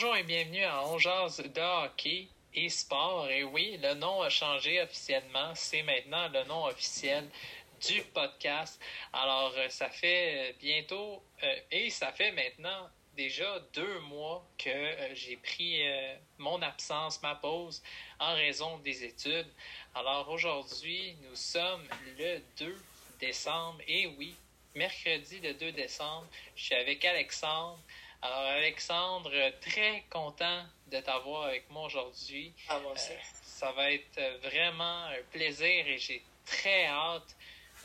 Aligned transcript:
Bonjour 0.00 0.16
et 0.16 0.22
bienvenue 0.22 0.62
à 0.62 0.86
On 0.86 0.96
de 0.96 1.84
hockey 1.84 2.28
et 2.54 2.68
sport. 2.68 3.28
Et 3.30 3.42
oui, 3.42 3.80
le 3.82 3.94
nom 3.94 4.22
a 4.22 4.30
changé 4.30 4.80
officiellement. 4.80 5.52
C'est 5.56 5.82
maintenant 5.82 6.28
le 6.28 6.44
nom 6.44 6.66
officiel 6.66 7.28
du 7.84 8.00
podcast. 8.14 8.80
Alors, 9.12 9.52
euh, 9.56 9.68
ça 9.70 9.90
fait 9.90 10.54
bientôt, 10.60 11.20
euh, 11.42 11.60
et 11.72 11.90
ça 11.90 12.12
fait 12.12 12.30
maintenant 12.30 12.88
déjà 13.16 13.58
deux 13.74 13.98
mois 14.02 14.46
que 14.56 14.68
euh, 14.70 15.14
j'ai 15.16 15.36
pris 15.36 15.82
mon 16.38 16.62
absence, 16.62 17.20
ma 17.20 17.34
pause, 17.34 17.82
en 18.20 18.34
raison 18.34 18.78
des 18.78 19.02
études. 19.02 19.48
Alors 19.96 20.28
aujourd'hui, 20.28 21.16
nous 21.28 21.34
sommes 21.34 21.88
le 22.16 22.40
2 22.56 22.80
décembre. 23.18 23.80
Et 23.88 24.06
oui, 24.16 24.32
mercredi 24.76 25.40
le 25.40 25.54
2 25.54 25.72
décembre, 25.72 26.28
je 26.54 26.62
suis 26.66 26.74
avec 26.76 27.04
Alexandre. 27.04 27.80
Alors, 28.20 28.38
Alexandre, 28.38 29.30
très 29.60 30.04
content 30.10 30.64
de 30.88 30.98
t'avoir 31.00 31.44
avec 31.44 31.70
moi 31.70 31.84
aujourd'hui. 31.84 32.52
Ah, 32.68 32.80
moi 32.80 32.92
aussi. 32.92 33.12
Euh, 33.12 33.16
ça 33.42 33.70
va 33.72 33.92
être 33.92 34.20
vraiment 34.42 35.04
un 35.04 35.22
plaisir 35.30 35.86
et 35.86 35.98
j'ai 35.98 36.24
très 36.44 36.86
hâte 36.86 37.36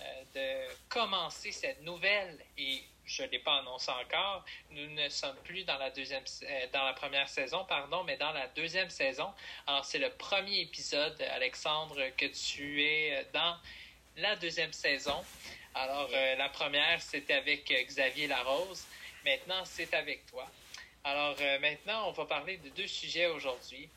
euh, 0.02 0.24
de 0.34 0.76
commencer 0.90 1.52
cette 1.52 1.82
nouvelle 1.84 2.40
et 2.58 2.82
je 3.06 3.22
ne 3.22 3.28
l'ai 3.28 3.40
pas 3.40 3.60
annoncé 3.60 3.92
encore. 3.92 4.44
Nous 4.72 4.90
ne 4.90 5.08
sommes 5.10 5.36
plus 5.44 5.66
dans 5.66 5.78
la 5.78 5.92
deuxième, 5.92 6.24
euh, 6.44 6.68
dans 6.74 6.84
la 6.84 6.94
première 6.94 7.30
saison, 7.30 7.64
pardon, 7.66 8.04
mais 8.04 8.18
dans 8.18 8.32
la 8.32 8.48
deuxième 8.48 8.90
saison. 8.90 9.32
Alors, 9.68 9.86
c'est 9.86 10.00
le 10.00 10.10
premier 10.10 10.62
épisode, 10.62 11.22
Alexandre, 11.22 12.10
que 12.18 12.26
tu 12.26 12.84
es 12.84 13.24
dans 13.34 13.56
la 14.18 14.36
deuxième 14.36 14.74
saison. 14.74 15.24
Alors, 15.76 16.10
la 16.12 16.50
première, 16.50 17.02
c'était 17.02 17.34
avec 17.34 17.66
Xavier 17.88 18.28
Larose. 18.28 18.86
Maintenant, 19.26 19.64
c'est 19.64 19.94
avec 19.94 20.26
toi. 20.26 20.50
Alors, 21.06 21.36
euh, 21.40 21.60
maintenant, 21.60 22.10
on 22.10 22.12
va 22.12 22.26
parler 22.26 22.58
de 22.58 22.70
deux 22.70 22.88
sujets 22.88 23.28
aujourd'hui. 23.28 23.90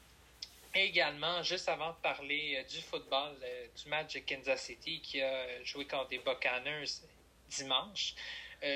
également, 0.74 1.42
juste 1.42 1.69
avant 1.69 1.91
de 1.91 1.96
parler 2.02 2.56
euh, 2.58 2.62
du 2.64 2.80
football, 2.82 3.34
euh, 3.42 3.66
du 3.77 3.88
match 3.88 4.14
de 4.14 4.20
Kansas 4.20 4.62
City 4.62 5.00
qui 5.00 5.20
a 5.22 5.64
joué 5.64 5.86
contre 5.86 6.08
des 6.08 6.19
Buccaneers 6.19 7.00
dimanche, 7.48 8.14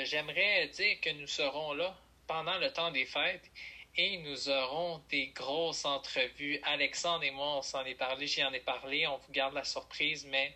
j'aimerais 0.05 0.69
dire 0.69 1.01
que 1.01 1.11
nous 1.11 1.27
serons 1.27 1.73
là 1.73 1.97
pendant 2.27 2.59
le 2.59 2.73
temps 2.73 2.91
des 2.91 3.05
fêtes 3.05 3.51
et 3.97 4.19
nous 4.19 4.49
aurons 4.49 5.03
des 5.11 5.29
grosses 5.29 5.85
entrevues. 5.85 6.61
Alexandre 6.63 7.25
et 7.25 7.33
moi, 7.33 7.59
on 7.59 7.63
s'en 7.63 7.85
est 7.85 7.97
parlé, 7.97 8.27
j'y 8.27 8.45
en 8.45 8.53
ai 8.53 8.61
parlé, 8.61 9.07
on 9.07 9.17
vous 9.17 9.33
garde 9.33 9.55
la 9.55 9.65
surprise, 9.65 10.25
mais 10.27 10.55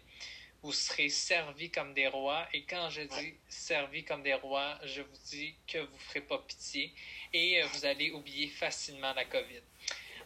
vous 0.64 0.72
serez 0.72 1.10
servis 1.10 1.70
comme 1.70 1.92
des 1.92 2.08
rois. 2.08 2.48
Et 2.54 2.64
quand 2.64 2.88
je 2.88 3.02
dis 3.02 3.34
servis 3.48 4.02
comme 4.02 4.22
des 4.22 4.32
rois, 4.32 4.78
je 4.82 5.02
vous 5.02 5.18
dis 5.26 5.54
que 5.68 5.76
vous 5.76 5.92
ne 5.92 5.98
ferez 5.98 6.22
pas 6.22 6.38
pitié 6.38 6.90
et 7.34 7.62
euh, 7.62 7.66
vous 7.66 7.84
allez 7.84 8.10
oublier 8.12 8.48
facilement 8.48 9.12
la 9.12 9.26
COVID. 9.26 9.60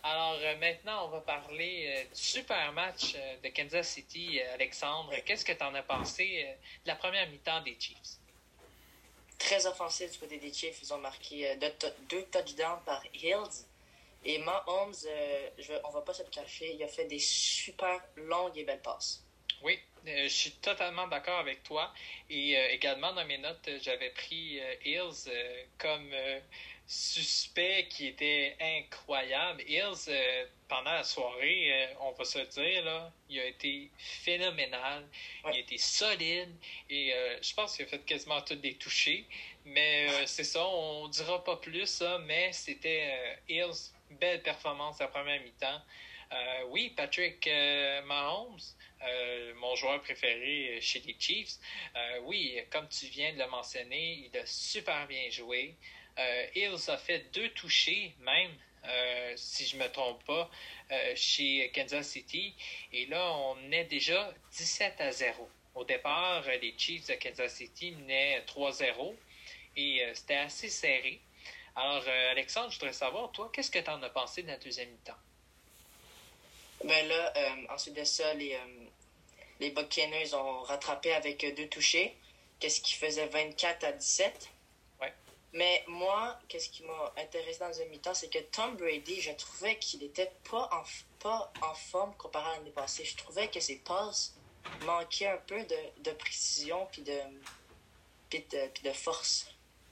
Alors 0.05 0.39
euh, 0.41 0.56
maintenant, 0.58 1.06
on 1.06 1.08
va 1.08 1.20
parler 1.22 1.86
euh, 1.89 2.14
du 2.14 2.22
super 2.22 2.72
match 2.72 3.17
de 3.42 3.48
Kansas 3.48 3.89
City, 3.89 4.41
Alexandre. 4.55 5.12
Qu'est-ce 5.27 5.45
que 5.45 5.53
tu 5.53 5.64
en 5.64 5.75
as 5.75 5.83
pensé 5.83 6.47
de 6.84 6.89
la 6.89 6.95
première 6.95 7.28
mi-temps 7.28 7.62
des 7.62 7.77
Chiefs? 7.78 8.19
Très 9.39 9.67
offensif 9.67 10.12
du 10.12 10.19
côté 10.19 10.39
des 10.39 10.52
Chiefs. 10.52 10.78
Ils 10.83 10.95
ont 10.95 10.98
marqué 10.98 11.56
deux, 11.56 12.23
touchdowns 12.30 12.80
par 12.86 13.02
Hills. 13.12 13.67
Et 14.25 14.39
Mahomes, 14.39 14.95
je, 15.58 15.73
on 15.85 15.91
va 15.91 16.02
pas 16.02 16.14
se 16.14 16.23
le 16.23 16.29
cacher, 16.29 16.74
il 16.74 16.83
a 16.83 16.89
fait 16.89 17.07
des 17.07 17.20
super 17.20 18.01
longues 18.17 18.57
et 18.57 18.64
belles 18.64 18.83
passes. 18.83 19.24
Oui, 19.62 19.74
euh, 19.74 19.98
je 20.24 20.29
suis 20.29 20.52
totalement 20.52 21.07
d'accord 21.08 21.39
avec 21.39 21.63
toi. 21.63 21.92
Et 22.30 22.57
euh, 22.57 22.69
également, 22.70 23.13
dans 23.13 23.24
mes 23.24 23.39
notes, 23.39 23.69
j'avais 23.83 24.11
pris 24.11 24.61
euh, 24.61 24.74
Hills 24.85 25.30
comme 25.79 26.11
suspect 26.86 27.86
qui 27.91 28.07
était 28.07 28.57
incroyable. 28.61 29.63
Hills, 29.68 30.11
pendant 30.68 30.92
la 30.92 31.05
soirée, 31.05 31.86
on 32.01 32.13
va 32.13 32.24
se 32.24 32.39
dire, 32.39 32.85
là, 32.85 33.13
il 33.29 33.39
a 33.41 33.45
été 33.45 33.91
phénoménal. 33.98 35.07
Il 35.45 35.51
a 35.51 35.58
été 35.58 35.77
solide. 35.77 36.51
Et 36.89 37.13
je 37.42 37.55
pense 37.55 37.77
qu'il 37.77 37.85
a 37.85 37.89
fait 37.89 38.05
quasiment 38.07 38.41
tout 38.41 38.55
des 38.55 38.74
touchés. 38.74 39.27
Mais 39.67 40.08
c'est 40.27 40.45
ça, 40.45 40.67
on 40.67 41.08
dira 41.08 41.45
pas 41.45 41.57
plus, 41.57 42.02
mais 42.24 42.52
c'était 42.55 43.39
Hills, 43.51 43.92
belle 44.13 44.42
performance 44.42 44.98
à 45.02 45.08
première 45.08 45.42
mi-temps. 45.42 45.83
oui, 46.70 46.95
Patrick 46.97 47.47
Mahomes 48.07 48.61
euh, 49.07 49.55
mon 49.57 49.77
joueur 49.77 50.01
préféré 50.01 50.79
chez 50.81 51.01
les 51.01 51.17
Chiefs. 51.19 51.57
Euh, 51.95 52.20
oui, 52.25 52.59
comme 52.70 52.89
tu 52.89 53.07
viens 53.07 53.33
de 53.33 53.39
le 53.39 53.47
mentionner, 53.47 54.29
il 54.33 54.36
a 54.39 54.45
super 54.47 55.07
bien 55.07 55.31
joué. 55.31 55.75
Euh, 56.19 56.47
il 56.55 56.67
a 56.89 56.97
fait 56.97 57.33
deux 57.33 57.48
touchés 57.51 58.14
même, 58.20 58.53
si 59.36 59.67
je 59.67 59.77
ne 59.77 59.83
me 59.83 59.89
trompe 59.89 60.25
pas, 60.25 60.51
chez 61.14 61.70
Kansas 61.75 62.09
City. 62.09 62.55
Et 62.92 63.07
là, 63.07 63.33
on 63.35 63.70
est 63.70 63.85
déjà 63.85 64.33
17 64.53 65.01
à 65.01 65.13
0. 65.13 65.48
Au 65.75 65.85
départ, 65.85 66.42
les 66.61 66.75
Chiefs 66.77 67.07
de 67.07 67.15
Kansas 67.15 67.55
City 67.55 67.92
menaient 67.92 68.41
3-0 68.47 69.15
et 69.77 70.03
c'était 70.15 70.36
assez 70.36 70.69
serré. 70.69 71.20
Alors, 71.77 72.03
Alexandre, 72.30 72.70
je 72.70 72.79
voudrais 72.79 72.92
savoir, 72.92 73.30
toi, 73.30 73.51
qu'est-ce 73.53 73.70
que 73.70 73.79
tu 73.79 73.91
en 73.91 74.03
as 74.03 74.11
pensé 74.11 74.42
de 74.42 74.48
la 74.48 74.57
deuxième 74.57 74.89
mi-temps? 74.89 75.13
Ben 76.85 77.07
là, 77.07 77.33
ensuite 77.69 77.95
de 77.95 78.05
ça, 78.05 78.33
les, 78.35 78.59
les 79.61 79.70
Buccaneers 79.70 80.35
ont 80.35 80.63
rattrapé 80.63 81.13
avec 81.13 81.45
deux 81.57 81.69
touchés, 81.69 82.17
qu'est-ce 82.61 82.80
qui 82.80 82.95
faisait 82.95 83.27
24 83.27 83.85
à 83.85 83.92
17. 83.92 84.51
Ouais. 85.01 85.13
Mais 85.52 85.85
moi, 85.89 86.39
qu'est-ce 86.48 86.69
qui 86.69 86.83
m'a 86.85 87.13
intéressé 87.17 87.58
dans 87.61 87.80
un 87.80 87.85
mi-temps, 87.86 88.14
c'est 88.14 88.33
que 88.33 88.39
Tom 88.39 88.77
Brady, 88.77 89.20
je 89.20 89.33
trouvais 89.33 89.79
qu'il 89.79 90.01
n'était 90.01 90.33
pas 90.51 90.68
en, 90.73 90.83
pas 91.20 91.52
en 91.63 91.74
forme 91.74 92.14
comparé 92.17 92.51
à 92.51 92.58
l'année 92.58 92.70
passée. 92.70 93.05
Je 93.05 93.17
trouvais 93.17 93.48
que 93.48 93.61
ses 93.61 93.77
passes 93.77 94.35
manquaient 94.85 95.29
un 95.29 95.39
peu 95.39 95.64
de, 95.64 96.11
précision 96.13 96.86
puis 96.92 97.02
de, 97.02 97.18
puis 98.29 98.45
de, 98.85 98.92
force. 98.92 99.47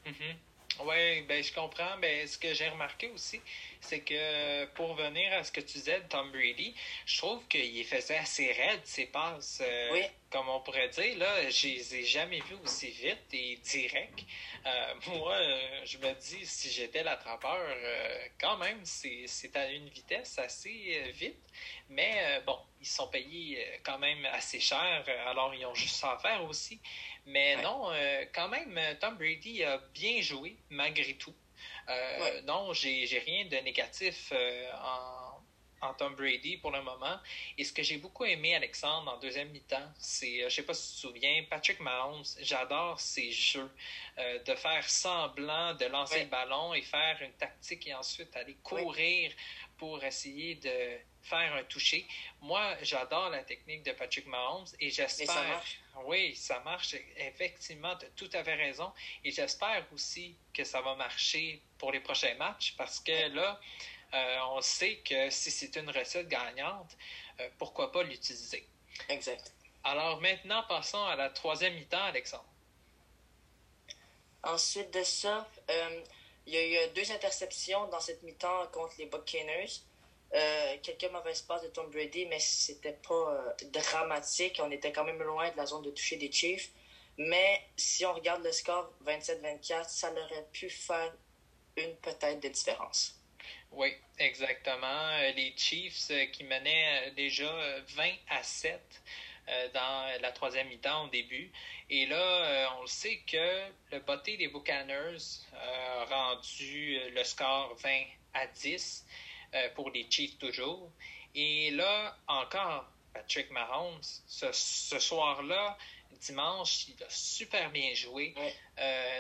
Mm-hmm. 0.05 0.37
Oui, 0.81 1.23
ben, 1.23 1.43
je 1.43 1.53
comprends. 1.53 1.97
Ben, 2.01 2.27
ce 2.27 2.37
que 2.39 2.53
j'ai 2.53 2.69
remarqué 2.69 3.09
aussi, 3.09 3.41
c'est 3.81 4.01
que 4.01 4.65
pour 4.75 4.95
venir 4.95 5.33
à 5.33 5.45
ce 5.45 5.51
que 5.51 5.61
tu 5.61 5.79
disais 5.79 6.01
de 6.01 6.09
Tom 6.09 6.31
Brady, 6.31 6.75
je 7.07 7.19
trouve 7.19 7.47
qu'il 7.49 7.85
faisait 7.85 8.19
assez 8.19 8.53
raide 8.53 8.81
ses 8.85 9.07
passes. 9.07 9.63
Euh, 9.65 10.03
comme 10.31 10.49
on 10.49 10.61
pourrait 10.61 10.89
dire, 10.89 11.17
là, 11.19 11.49
je 11.49 11.69
les 11.69 11.95
ai 11.97 12.05
jamais 12.05 12.41
vus 12.41 12.57
aussi 12.63 12.91
vite 12.91 13.33
et 13.33 13.57
direct. 13.57 14.21
Euh, 14.67 14.95
moi, 15.07 15.35
euh, 15.35 15.81
je 15.85 15.99
me 15.99 16.13
dis, 16.15 16.45
si 16.45 16.71
j'étais 16.71 17.03
l'attrapeur, 17.03 17.67
quand 18.39 18.59
même, 18.59 18.81
c'est 18.85 19.57
à 19.57 19.71
une 19.71 19.89
vitesse 19.89 20.39
assez 20.39 21.11
vite. 21.15 21.39
Mais 21.89 22.41
bon, 22.45 22.59
ils 22.81 22.87
sont 22.87 23.09
payés 23.09 23.81
quand 23.85 23.99
même 23.99 24.27
assez 24.27 24.61
cher, 24.61 25.05
alors 25.27 25.55
ils 25.55 25.65
ont 25.65 25.75
juste 25.75 25.97
ça 25.97 26.13
à 26.13 26.19
faire 26.19 26.45
aussi. 26.45 26.81
Mais 27.27 27.57
non, 27.63 27.91
quand 28.33 28.49
même, 28.49 28.81
Tom 29.01 29.17
Brady 29.17 29.65
a 29.65 29.79
bien 29.93 30.21
joué 30.21 30.57
malgré 30.71 31.15
tout. 31.15 31.35
Euh, 31.89 32.43
non, 32.43 32.73
j'ai 32.73 33.23
rien 33.25 33.45
de 33.47 33.57
négatif 33.59 34.33
euh, 34.33 34.71
en, 34.83 35.26
en, 35.81 35.95
Tom 35.95 36.15
Brady 36.15 36.57
pour 36.59 36.71
le 36.71 36.83
moment. 36.83 37.19
Et 37.59 37.65
ce 37.65 37.73
que 37.73 37.83
j'ai 37.83 37.99
beaucoup 37.99 38.25
aimé, 38.25 38.55
Alexandre, 38.55 39.13
en 39.13 39.19
deuxième 39.19 39.51
mi-temps, 39.51 39.93
c'est, 39.99 40.43
euh, 40.43 40.49
je 40.49 40.55
sais 40.57 40.63
pas 40.63 40.75
si 40.75 40.89
tu 40.89 40.95
te 40.95 41.01
souviens, 41.09 41.45
Patrick 41.49 41.81
Mahomes, 41.81 42.25
j'adore 42.41 43.01
ses 43.01 43.31
jeux. 43.31 43.71
de 44.47 44.55
faire 44.55 44.89
semblant 44.89 45.75
de 45.75 45.85
lancer 45.87 46.21
le 46.21 46.31
ballon 46.31 46.73
et 46.73 46.81
faire 46.81 47.19
une 47.21 47.33
tactique 47.33 47.87
et 47.87 47.95
ensuite 47.95 48.35
aller 48.35 48.57
courir 48.63 49.31
pour 49.77 50.03
essayer 50.03 50.55
de 50.55 50.99
faire 51.23 51.55
un 51.55 51.65
toucher. 51.65 52.07
Moi, 52.41 52.77
j'adore 52.83 53.31
la 53.31 53.43
technique 53.43 53.83
de 53.83 53.93
Patrick 53.93 54.27
Mahomes 54.27 54.67
et 54.81 54.91
j'espère. 54.91 55.63
Oui, 56.05 56.37
ça 56.37 56.61
marche. 56.61 56.95
Effectivement, 57.17 57.97
tu 57.97 58.07
as 58.07 58.11
tout 58.11 58.31
à 58.33 58.45
fait 58.45 58.55
raison. 58.55 58.93
Et 59.25 59.31
j'espère 59.31 59.85
aussi 59.93 60.37
que 60.53 60.63
ça 60.63 60.81
va 60.81 60.95
marcher 60.95 61.63
pour 61.79 61.91
les 61.91 62.01
prochains 62.01 62.35
matchs 62.35 62.75
parce 62.77 63.01
que 63.01 63.29
là, 63.35 63.61
euh, 64.17 64.39
on 64.51 64.61
sait 64.61 64.97
que 64.99 65.31
si 65.31 65.51
c'est 65.51 65.77
une 65.77 65.91
recette 65.91 66.29
gagnante, 66.29 66.97
euh, 67.41 67.49
pourquoi 67.59 67.93
pas 67.93 68.03
l'utiliser? 68.03 68.67
Exact. 69.09 69.53
Alors 69.85 70.21
maintenant, 70.21 70.65
passons 70.69 71.05
à 71.05 71.17
la 71.17 71.31
troisième 71.31 71.75
mi-temps, 71.75 72.05
Alexandre. 72.05 72.47
Ensuite 74.43 74.93
de 74.93 75.03
ça, 75.03 75.47
euh, 75.71 76.01
il 76.47 76.55
y 76.55 76.57
a 76.57 76.87
eu 76.87 76.91
deux 76.95 77.11
interceptions 77.13 77.89
dans 77.89 78.01
cette 78.01 78.23
mi-temps 78.23 78.69
contre 78.73 78.95
les 78.99 79.07
Buccaneers. 79.07 79.71
Quelques 80.83 81.11
mauvaises 81.11 81.43
passes 81.43 81.63
de 81.63 81.69
Tom 81.69 81.91
Brady, 81.91 82.27
mais 82.27 82.41
c'était 82.41 82.99
pas 83.09 83.55
dramatique. 83.73 84.61
On 84.63 84.71
était 84.71 84.93
quand 84.93 85.05
même 85.05 85.23
loin 85.23 85.51
de 85.51 85.57
la 85.57 85.67
zone 85.67 85.83
de 85.83 85.91
toucher 85.91 86.17
des 86.17 86.31
Chiefs. 86.31 86.71
Mais 87.17 87.63
si 87.77 88.05
on 88.05 88.13
regarde 88.13 88.45
le 88.45 88.53
score 88.53 88.93
27-24, 89.07 89.89
ça 89.89 90.13
aurait 90.13 90.47
pu 90.53 90.69
faire 90.69 91.13
une 91.77 91.97
peut-être 91.97 92.41
de 92.41 92.49
différence. 92.49 93.16
Oui, 93.77 93.93
exactement. 94.19 94.87
Euh, 94.87 95.33
les 95.33 95.53
Chiefs 95.55 96.11
qui 96.33 96.45
menaient 96.45 97.11
déjà 97.11 97.53
20 97.89 98.11
à 98.31 98.43
7 98.43 98.81
dans 99.75 100.21
la 100.23 100.33
troisième 100.33 100.67
mi-temps 100.69 101.05
au 101.05 101.09
début. 101.09 101.53
Et 101.91 102.07
là, 102.07 102.75
on 102.79 102.81
le 102.81 102.87
sait 102.89 103.19
que 103.31 103.67
le 103.93 104.01
botté 104.01 104.39
des 104.39 104.49
Buccaneers 104.49 105.19
a 105.53 106.05
rendu 106.07 106.99
le 107.11 107.23
score 107.23 107.77
20 107.77 107.91
à 108.35 108.47
10 108.47 109.07
pour 109.75 109.91
les 109.91 110.07
Chiefs 110.11 110.39
toujours. 110.39 110.91
Et 111.35 111.71
là, 111.73 112.17
encore, 112.27 112.87
Patrick 113.13 113.51
Mahomes, 113.51 114.01
ce, 114.27 114.99
soir-là, 114.99 115.77
dimanche, 116.23 116.89
il 116.89 117.05
a 117.05 117.11
super 117.11 117.71
bien 117.71 117.95
joué, 117.95 118.35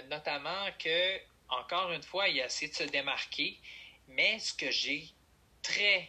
notamment 0.09 0.67
que, 0.79 1.21
encore 1.51 1.93
une 1.93 2.03
fois, 2.03 2.27
il 2.29 2.41
a 2.41 2.47
essayé 2.47 2.73
de 2.73 2.77
se 2.77 2.85
démarquer. 2.85 3.61
Mais 4.09 4.39
ce 4.39 4.55
que 4.55 4.71
j'ai 4.71 5.09
très, 5.63 6.09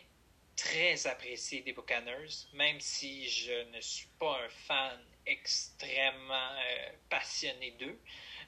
très 0.55 1.07
apprécié 1.07 1.61
des 1.61 1.73
Buccaneers, 1.73 2.47
même 2.53 2.79
si 2.79 3.27
je 3.27 3.69
ne 3.71 3.81
suis 3.81 4.07
pas 4.19 4.39
un 4.43 4.49
fan 4.49 4.99
extrêmement 5.25 6.51
euh, 6.51 6.89
passionné 7.09 7.71
d'eux, 7.71 7.99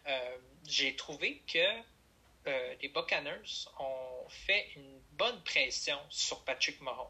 euh, 0.07 0.38
j'ai 0.68 0.96
trouvé 0.96 1.42
que 1.51 1.81
euh, 2.48 2.75
les 2.81 2.90
Buccaneers 2.90 3.68
ont 3.80 4.30
fait 4.30 4.69
une 4.75 5.01
bonne 5.12 5.42
pression 5.44 6.00
sur 6.10 6.44
Patrick 6.46 6.80
Mahomes. 6.81 7.07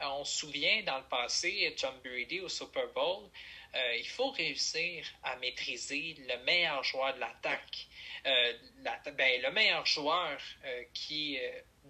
on 0.00 0.24
se 0.24 0.38
souvient 0.38 0.82
dans 0.84 0.98
le 0.98 1.04
passé, 1.04 1.74
Tom 1.78 1.94
Brady 2.02 2.40
au 2.40 2.48
Super 2.48 2.88
Bowl, 2.94 3.28
il 3.74 4.08
faut 4.08 4.30
réussir 4.30 5.06
à 5.22 5.36
maîtriser 5.36 6.16
le 6.26 6.44
meilleur 6.44 6.82
joueur 6.82 7.14
de 7.14 7.20
l'attaque. 7.20 7.86
Ben, 8.24 9.42
le 9.42 9.50
meilleur 9.50 9.86
joueur 9.86 10.38
qui 10.92 11.38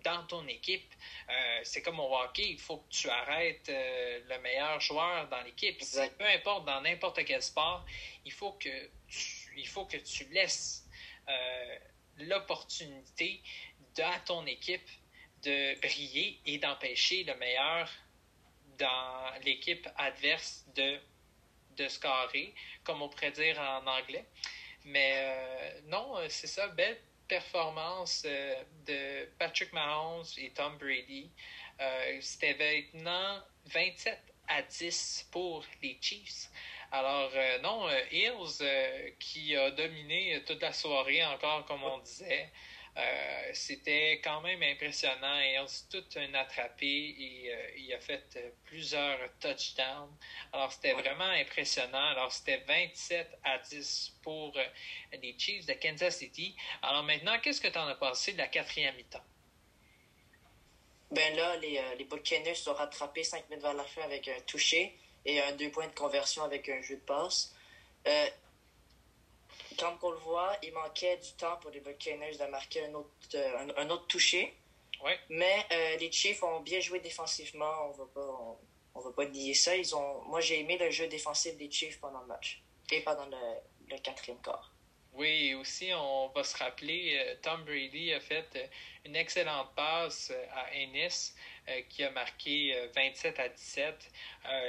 dans 0.05 0.25
ton 0.27 0.47
équipe. 0.47 0.93
Euh, 1.29 1.61
c'est 1.63 1.83
comme 1.83 2.01
au 2.01 2.15
hockey, 2.17 2.51
il 2.51 2.59
faut 2.59 2.79
que 2.79 2.89
tu 2.91 3.09
arrêtes 3.09 3.69
euh, 3.69 4.21
le 4.29 4.39
meilleur 4.41 4.81
joueur 4.81 5.29
dans 5.29 5.43
l'équipe. 5.43 5.79
Peu 6.19 6.25
importe, 6.25 6.67
dans 6.67 6.81
n'importe 6.81 7.25
quel 7.25 7.43
sport, 7.43 7.85
il 8.25 8.33
faut 8.33 8.53
que 8.53 8.91
tu, 9.09 9.55
il 9.57 9.67
faut 9.67 9.87
que 9.87 9.97
tu 9.97 10.25
laisses 10.27 10.87
euh, 11.29 11.79
l'opportunité 12.19 13.43
à 13.99 14.21
ton 14.21 14.47
équipe 14.47 14.89
de 15.43 15.79
briller 15.81 16.41
et 16.47 16.59
d'empêcher 16.59 17.25
le 17.25 17.35
meilleur 17.37 17.91
dans 18.79 19.33
l'équipe 19.45 19.89
adverse 19.97 20.65
de, 20.75 21.01
de 21.79 21.89
scorer, 21.89 22.55
comme 22.85 23.03
on 23.03 23.09
pourrait 23.09 23.31
dire 23.31 23.59
en 23.61 23.87
anglais. 23.87 24.25
Mais 24.85 25.75
non, 25.87 26.17
c'est 26.29 26.47
ça, 26.47 26.69
belle 26.69 26.99
performance 27.29 28.23
euh, 28.27 28.55
de 28.87 29.29
Patrick 29.39 29.73
Mahomes 29.73 30.25
et 30.39 30.51
Tom 30.51 30.77
Brady. 30.79 31.31
Euh, 31.81 32.19
c'était 32.21 32.55
maintenant 32.55 33.41
27 33.67 34.19
à 34.49 34.63
10 34.63 35.29
pour 35.31 35.65
les 35.83 35.99
Chiefs. 36.01 36.49
Alors, 36.91 37.31
euh, 37.35 37.59
non, 37.61 37.87
Hills, 38.11 39.15
qui 39.21 39.55
a 39.55 39.71
dominé 39.71 40.43
toute 40.47 40.63
la 40.63 40.73
soirée 40.73 41.23
encore, 41.23 41.67
comme 41.67 41.85
on 41.85 41.99
disait, 41.99 42.51
euh, 42.99 43.51
c'était 43.53 44.21
quand 44.25 44.41
même 44.41 44.63
impressionnant. 44.63 45.39
Il 45.41 45.57
a 45.57 45.67
tout 45.89 46.05
un 46.17 46.35
attrapé 46.35 46.87
et 46.87 47.53
euh, 47.53 47.71
il 47.77 47.95
a 47.95 48.01
fait 48.01 48.25
euh, 48.37 48.51
plusieurs 48.65 49.19
touchdowns. 49.39 50.17
Alors, 50.53 50.73
c'était 50.73 50.95
vraiment 50.95 51.31
impressionnant. 51.31 52.09
Alors, 52.09 52.33
c'était 52.33 52.65
27 52.67 53.39
à 53.45 53.59
10 53.59 54.19
pour 54.23 54.53
les 55.13 55.39
Chiefs 55.39 55.67
de 55.67 55.75
Kansas 55.75 56.17
City. 56.17 56.57
Alors, 56.83 57.05
maintenant, 57.05 57.39
qu'est-ce 57.41 57.61
que 57.61 57.69
tu 57.69 57.79
en 57.79 57.87
as 57.87 57.95
pensé 57.95 58.33
de 58.33 58.39
la 58.39 58.49
quatrième 58.49 58.97
mi-temps? 58.97 59.25
Ben 61.13 61.37
là, 61.37 61.57
les, 61.59 61.81
les 61.99 62.05
Buccaneers 62.05 62.55
sont 62.55 62.75
rattrapés 62.75 63.23
5 63.23 63.49
minutes 63.49 63.63
vers 63.63 63.75
la 63.75 63.85
fin 63.85 64.03
avec 64.03 64.29
un 64.29 64.41
touché 64.41 64.99
et 65.25 65.41
un 65.41 65.53
deux 65.53 65.71
points 65.71 65.87
de 65.87 65.95
conversion 65.95 66.43
avec 66.43 66.69
un 66.69 66.83
jeu 66.83 66.97
de 66.97 67.01
passe 67.01 67.55
comme 69.79 69.99
on 70.03 70.11
le 70.11 70.19
voit, 70.19 70.57
il 70.63 70.73
manquait 70.73 71.17
du 71.19 71.33
temps 71.35 71.57
pour 71.61 71.71
les 71.71 71.81
Buccaneers 71.81 72.37
de 72.37 72.45
marquer 72.47 72.85
un 72.87 72.95
autre, 72.95 73.11
euh, 73.35 73.69
un, 73.77 73.91
autre 73.91 74.07
touché. 74.07 74.55
Mais 75.29 75.67
euh, 75.73 75.97
les 75.99 76.11
Chiefs 76.11 76.43
ont 76.43 76.61
bien 76.61 76.81
joué 76.81 76.99
défensivement. 77.01 77.89
On 77.89 77.93
va 77.93 78.07
pas, 78.07 78.59
on, 78.95 79.01
va 79.01 79.13
pas 79.13 79.27
nier 79.27 79.55
ça. 79.55 79.77
Ils 79.77 79.95
ont, 79.95 80.23
moi, 80.23 80.41
j'ai 80.41 80.61
aimé 80.61 80.77
le 80.77 80.91
jeu 80.91 81.07
défensif 81.07 81.57
des 81.57 81.71
Chiefs 81.71 82.01
pendant 82.01 82.21
le 82.21 82.27
match 82.27 82.63
et 82.91 83.01
pendant 83.03 83.27
le, 83.27 83.91
le 83.91 83.99
quatrième 83.99 84.41
quart. 84.43 84.73
Oui, 85.13 85.49
et 85.49 85.55
aussi, 85.55 85.91
on 85.95 86.29
va 86.29 86.43
se 86.43 86.57
rappeler, 86.57 87.17
euh, 87.17 87.35
Tom 87.43 87.65
Brady 87.65 88.13
a 88.13 88.21
fait 88.21 88.71
une 89.05 89.17
excellente 89.17 89.75
passe 89.75 90.33
à 90.53 90.75
Ennis 90.75 91.35
qui 91.91 92.03
a 92.03 92.11
marqué 92.11 92.75
27 92.95 93.39
à 93.39 93.49
17. 93.49 94.11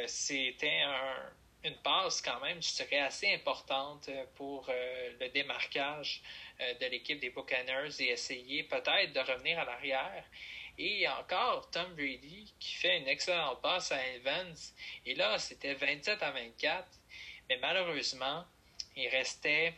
C'était 0.08 0.82
un, 0.82 1.32
une 1.64 1.76
passe 1.78 2.22
quand 2.22 2.40
même, 2.40 2.62
je 2.62 2.76
dirais, 2.76 3.00
assez 3.00 3.34
importante 3.34 4.08
euh, 4.10 4.26
pour 4.36 4.68
euh, 4.70 5.12
le 5.20 5.30
démarquage 5.30 6.22
euh, 6.62 6.74
de 6.76 6.86
l'équipe 6.86 7.20
des 7.20 7.30
Buccaneers 7.30 8.00
et 8.00 8.12
essayer 8.12 8.64
peut-être 8.64 9.14
de 9.14 9.20
revenir 9.20 9.60
à 9.60 9.66
l'arrière. 9.66 10.24
Et 10.78 11.08
encore, 11.10 11.70
Tom 11.72 11.94
Brady 11.96 12.54
qui 12.60 12.76
fait 12.76 13.00
une 13.00 13.08
excellente 13.08 13.62
passe 13.62 13.92
à 13.92 14.08
Evans. 14.16 14.56
Et 15.06 15.16
là, 15.16 15.38
c'était 15.38 15.74
27 15.74 16.24
à 16.24 16.32
24. 16.32 16.88
Mais 17.50 17.58
malheureusement, 17.58 18.46
il 18.96 19.10
restait 19.10 19.74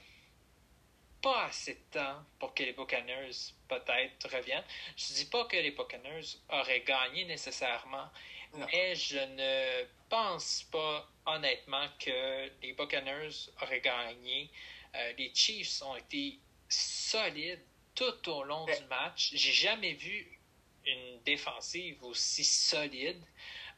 pas 1.21 1.45
assez 1.45 1.73
de 1.73 1.99
temps 1.99 2.23
pour 2.39 2.53
que 2.53 2.63
les 2.63 2.73
Buccaneers 2.73 3.53
peut-être 3.67 4.29
reviennent. 4.35 4.63
Je 4.95 5.13
dis 5.13 5.25
pas 5.25 5.45
que 5.45 5.57
les 5.57 5.71
Buccaneers 5.71 6.37
auraient 6.49 6.81
gagné 6.81 7.25
nécessairement, 7.25 8.09
mais 8.53 8.95
je 8.95 9.17
ne 9.17 9.85
pense 10.09 10.63
pas 10.71 11.09
honnêtement 11.25 11.87
que 11.99 12.49
les 12.61 12.73
Buccaneers 12.73 13.49
auraient 13.61 13.81
gagné. 13.81 14.49
Euh, 14.95 15.13
les 15.17 15.33
Chiefs 15.33 15.81
ont 15.83 15.95
été 15.95 16.39
solides 16.67 17.63
tout 17.95 18.29
au 18.29 18.43
long 18.43 18.65
du 18.65 18.85
match. 18.89 19.31
J'ai 19.33 19.53
jamais 19.53 19.93
vu 19.93 20.39
une 20.85 21.21
défensive 21.23 22.03
aussi 22.03 22.43
solide. 22.43 23.23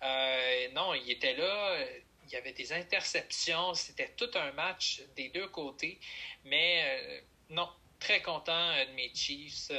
Euh, 0.02 0.70
non, 0.72 0.94
il 0.94 1.12
était 1.12 1.36
là. 1.36 1.86
Il 2.26 2.32
y 2.32 2.36
avait 2.36 2.54
des 2.54 2.72
interceptions. 2.74 3.74
C'était 3.74 4.14
tout 4.16 4.32
un 4.36 4.52
match 4.54 5.02
des 5.16 5.30
deux 5.30 5.50
côtés. 5.50 6.00
Mais 6.46 6.84
euh, 6.86 7.22
non, 7.50 7.70
très 8.00 8.22
content 8.22 8.74
de 8.86 8.92
mes 8.94 9.14
Chiefs. 9.14 9.72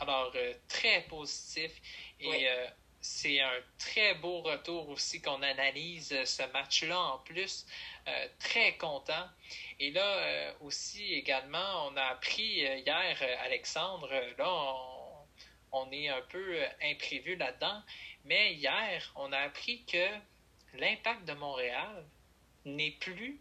alors, 0.00 0.34
très 0.68 1.02
positif. 1.02 1.70
Et 2.20 2.48
c'est 3.00 3.40
un 3.40 3.60
très 3.78 4.14
beau 4.14 4.42
retour 4.42 4.88
aussi 4.90 5.22
qu'on 5.22 5.42
analyse 5.42 6.24
ce 6.24 6.42
match-là 6.52 6.98
en 6.98 7.18
plus. 7.18 7.66
Euh, 8.08 8.28
très 8.38 8.76
content. 8.76 9.28
Et 9.78 9.90
là 9.90 10.04
euh, 10.04 10.52
aussi 10.60 11.12
également, 11.14 11.88
on 11.88 11.96
a 11.96 12.04
appris 12.04 12.66
euh, 12.66 12.76
hier, 12.76 13.16
Alexandre, 13.44 14.10
là 14.38 14.48
on, 14.50 15.26
on, 15.72 15.92
est 15.92 16.08
un 16.08 16.22
peu 16.22 16.58
imprévu 16.82 17.36
là-dedans, 17.36 17.82
mais 18.24 18.54
hier, 18.54 19.12
on 19.16 19.32
a 19.32 19.38
appris 19.38 19.84
que 19.84 20.06
l'impact 20.74 21.24
de 21.24 21.34
Montréal 21.34 22.04
n'est 22.64 22.92
plus 22.92 23.40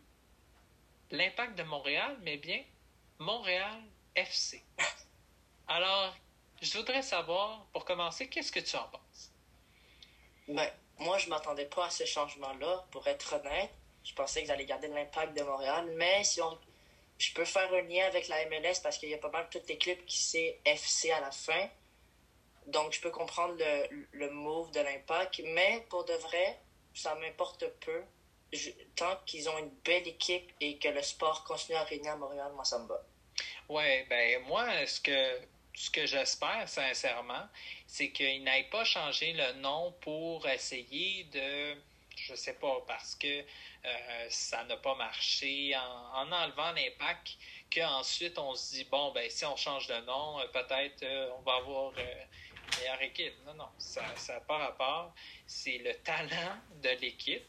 l'impact 1.12 1.58
de 1.58 1.64
Montréal, 1.64 2.18
mais 2.22 2.38
bien 2.38 2.64
Montréal 3.18 3.82
FC. 4.16 4.64
Alors, 5.68 6.16
je 6.62 6.78
voudrais 6.78 7.02
savoir, 7.02 7.66
pour 7.74 7.86
commencer, 7.86 8.28
qu'est-ce 8.28 8.52
que 8.52 8.60
tu 8.60 8.76
en 8.76 8.88
penses? 8.88 9.09
Ben, 10.50 10.68
moi, 10.98 11.18
je 11.20 11.30
m'attendais 11.30 11.66
pas 11.66 11.86
à 11.86 11.90
ce 11.90 12.06
changement-là, 12.06 12.86
pour 12.92 13.08
être 13.08 13.36
honnête. 13.36 13.70
Je 14.04 14.14
pensais 14.14 14.42
qu'ils 14.42 14.52
allaient 14.52 14.66
garder 14.66 14.88
l'impact 14.88 15.38
de 15.38 15.44
Montréal. 15.44 15.86
Mais 15.96 16.24
si 16.24 16.42
on... 16.42 16.58
je 17.18 17.34
peux 17.34 17.46
faire 17.46 17.72
un 17.74 17.82
lien 17.82 18.06
avec 18.08 18.28
la 18.28 18.46
MLS 18.50 18.82
parce 18.82 18.98
qu'il 18.98 19.10
y 19.10 19.14
a 19.14 19.18
pas 19.18 19.30
mal 19.30 19.48
toute 19.52 19.68
l'équipe 19.68 20.06
qui 20.06 20.18
sait 20.18 20.60
FC 20.66 21.12
à 21.12 21.22
la 21.22 21.32
fin. 21.32 21.70
Donc, 22.68 22.94
je 22.94 23.02
peux 23.02 23.12
comprendre 23.12 23.56
le, 23.58 24.08
le 24.12 24.30
move 24.32 24.72
de 24.72 24.80
l'impact. 24.80 25.42
Mais 25.46 25.86
pour 25.90 26.04
de 26.06 26.14
vrai, 26.14 26.60
ça 26.94 27.16
m'importe 27.16 27.66
peu. 27.86 28.02
tant 28.96 29.18
qu'ils 29.26 29.48
ont 29.50 29.58
une 29.60 29.72
belle 29.86 30.08
équipe 30.08 30.52
et 30.60 30.80
que 30.80 30.90
le 30.90 31.04
sport 31.04 31.44
continue 31.44 31.78
à 31.78 31.84
régner 31.84 32.10
à 32.10 32.16
Montréal, 32.16 32.52
moi, 32.56 32.66
ça 32.66 32.80
me 32.80 32.88
va. 32.88 33.02
Ouais, 33.70 34.06
ben, 34.10 34.42
moi, 34.48 34.66
ce 34.88 35.00
que 35.00 35.40
ce 35.80 35.90
que 35.90 36.06
j'espère 36.06 36.68
sincèrement, 36.68 37.48
c'est 37.88 38.12
qu'il 38.12 38.44
n'aille 38.44 38.70
pas 38.70 38.84
changer 38.84 39.32
le 39.32 39.54
nom 39.62 39.94
pour 40.02 40.46
essayer 40.46 41.24
de, 41.32 41.78
je 42.18 42.36
sais 42.36 42.56
pas, 42.56 42.84
parce 42.86 43.16
que 43.16 43.46
euh, 43.86 44.28
ça 44.30 44.66
n'a 44.66 44.76
pas 44.76 44.96
marché 44.96 45.74
en, 45.78 46.30
enlevant 46.30 46.74
l'impact, 46.74 47.30
qu'ensuite 47.74 48.38
on 48.38 48.56
se 48.56 48.76
dit, 48.76 48.84
bon, 48.84 49.14
ben 49.14 49.30
si 49.30 49.46
on 49.46 49.56
change 49.56 49.88
de 49.88 50.02
nom, 50.02 50.42
euh, 50.42 50.48
peut-être 50.48 51.02
euh, 51.04 51.30
on 51.38 51.42
va 51.44 51.56
avoir 51.56 51.98
une 51.98 52.78
meilleure 52.78 53.02
équipe. 53.02 53.36
Non, 53.46 53.54
non, 53.54 53.70
ça 53.78 54.04
n'a 54.28 54.42
pas 54.42 54.58
rapport. 54.58 55.14
C'est 55.48 55.78
le 55.78 55.94
talent 56.04 56.58
de 56.84 56.90
l'équipe. 57.00 57.48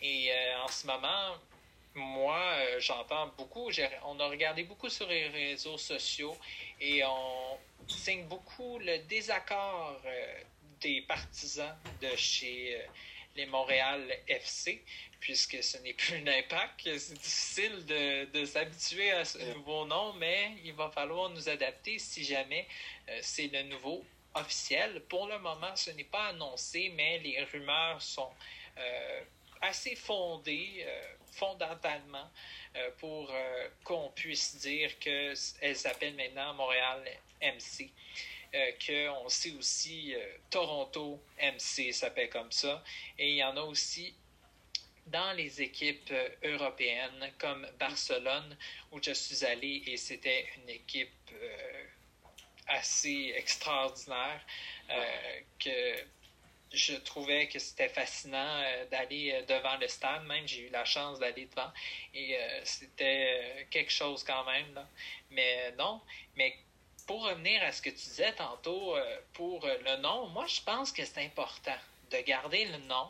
Et 0.00 0.30
en 0.62 0.68
ce 0.68 0.86
moment, 0.86 1.38
moi, 1.96 2.40
j'entends 2.78 3.28
beaucoup, 3.38 3.70
on 4.04 4.20
a 4.20 4.28
regardé 4.28 4.62
beaucoup 4.62 4.88
sur 4.88 5.08
les 5.08 5.28
réseaux 5.28 5.78
sociaux 5.78 6.36
et 6.80 7.04
on 7.04 7.58
signe 7.88 8.26
beaucoup 8.26 8.78
le 8.78 8.98
désaccord 9.00 10.00
euh, 10.04 10.40
des 10.80 11.02
partisans 11.02 11.76
de 12.00 12.14
chez 12.16 12.76
euh, 12.76 12.86
les 13.36 13.46
Montréal 13.46 14.02
FC, 14.26 14.82
puisque 15.20 15.62
ce 15.62 15.78
n'est 15.78 15.92
plus 15.92 16.22
l'impact. 16.24 16.88
C'est 16.98 17.14
difficile 17.14 17.84
de, 18.32 18.44
s'habituer 18.44 19.10
à 19.12 19.24
ce 19.24 19.38
nouveau 19.54 19.84
nom, 19.84 20.14
mais 20.14 20.52
il 20.64 20.72
va 20.72 20.90
falloir 20.90 21.30
nous 21.30 21.48
adapter 21.48 21.98
si 21.98 22.24
jamais 22.24 22.66
euh, 23.08 23.18
c'est 23.22 23.48
le 23.48 23.62
nouveau 23.64 24.04
officiel. 24.34 25.02
Pour 25.08 25.26
le 25.26 25.38
moment, 25.38 25.74
ce 25.76 25.90
n'est 25.90 26.04
pas 26.04 26.28
annoncé, 26.28 26.92
mais 26.94 27.18
les 27.18 27.42
rumeurs 27.44 28.00
sont 28.00 28.30
euh, 28.78 29.20
assez 29.60 29.96
fondées, 29.96 30.84
euh, 30.86 31.15
fondamentalement, 31.36 32.30
pour 32.98 33.32
qu'on 33.84 34.10
puisse 34.14 34.56
dire 34.56 34.98
qu'elle 34.98 35.36
s'appelle 35.76 36.14
maintenant 36.14 36.54
Montréal 36.54 37.02
MC. 37.40 37.90
qu'on 38.86 39.28
sait 39.28 39.52
aussi 39.52 40.14
Toronto 40.50 41.20
MC 41.40 41.92
s'appelle 41.92 42.30
comme 42.30 42.52
ça. 42.52 42.82
Et 43.18 43.30
il 43.30 43.36
y 43.36 43.44
en 43.44 43.56
a 43.56 43.62
aussi 43.62 44.14
dans 45.06 45.32
les 45.32 45.62
équipes 45.62 46.10
euh, 46.10 46.28
européennes 46.42 47.32
comme 47.38 47.66
Barcelone, 47.78 48.56
où 48.92 49.00
je 49.02 49.12
suis 49.12 49.44
allé 49.44 49.82
et 49.86 49.96
c'était 49.96 50.46
une 50.56 50.68
équipe 50.68 51.10
euh, 51.32 51.84
assez 52.66 53.32
extraordinaire 53.36 54.40
euh, 54.90 55.40
que 55.58 56.04
je 56.72 56.94
trouvais 56.94 57.48
que 57.48 57.58
c'était 57.58 57.88
fascinant 57.88 58.62
d'aller 58.90 59.44
devant 59.48 59.76
le 59.76 59.88
stade. 59.88 60.24
Même 60.24 60.46
j'ai 60.46 60.66
eu 60.66 60.70
la 60.70 60.84
chance 60.84 61.18
d'aller 61.18 61.46
devant 61.46 61.70
et 62.12 62.36
c'était 62.64 63.66
quelque 63.70 63.92
chose 63.92 64.24
quand 64.24 64.44
même. 64.44 64.74
Là. 64.74 64.86
Mais 65.30 65.72
non, 65.78 66.00
mais 66.36 66.56
pour 67.06 67.22
revenir 67.22 67.62
à 67.62 67.72
ce 67.72 67.80
que 67.80 67.90
tu 67.90 67.96
disais 67.96 68.32
tantôt 68.32 68.96
pour 69.32 69.64
le 69.66 69.96
nom, 69.98 70.26
moi 70.28 70.46
je 70.46 70.60
pense 70.60 70.92
que 70.92 71.04
c'est 71.04 71.24
important 71.24 71.78
de 72.10 72.18
garder 72.18 72.64
le 72.66 72.78
nom. 72.78 73.08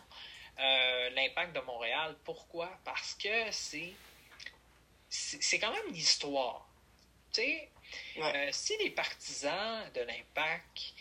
Euh, 0.58 1.10
l'impact 1.10 1.54
de 1.54 1.60
Montréal. 1.60 2.16
Pourquoi? 2.25 2.70
Parce 2.84 3.14
que 3.14 3.50
c'est 3.50 3.92
c'est 5.08 5.58
quand 5.58 5.72
même 5.72 5.92
l'histoire. 5.92 6.66
Tu 7.32 7.42
sais, 7.42 7.70
euh, 8.18 8.48
si 8.52 8.76
les 8.78 8.90
partisans 8.90 9.90
de 9.94 10.00
l'impact 10.00 10.94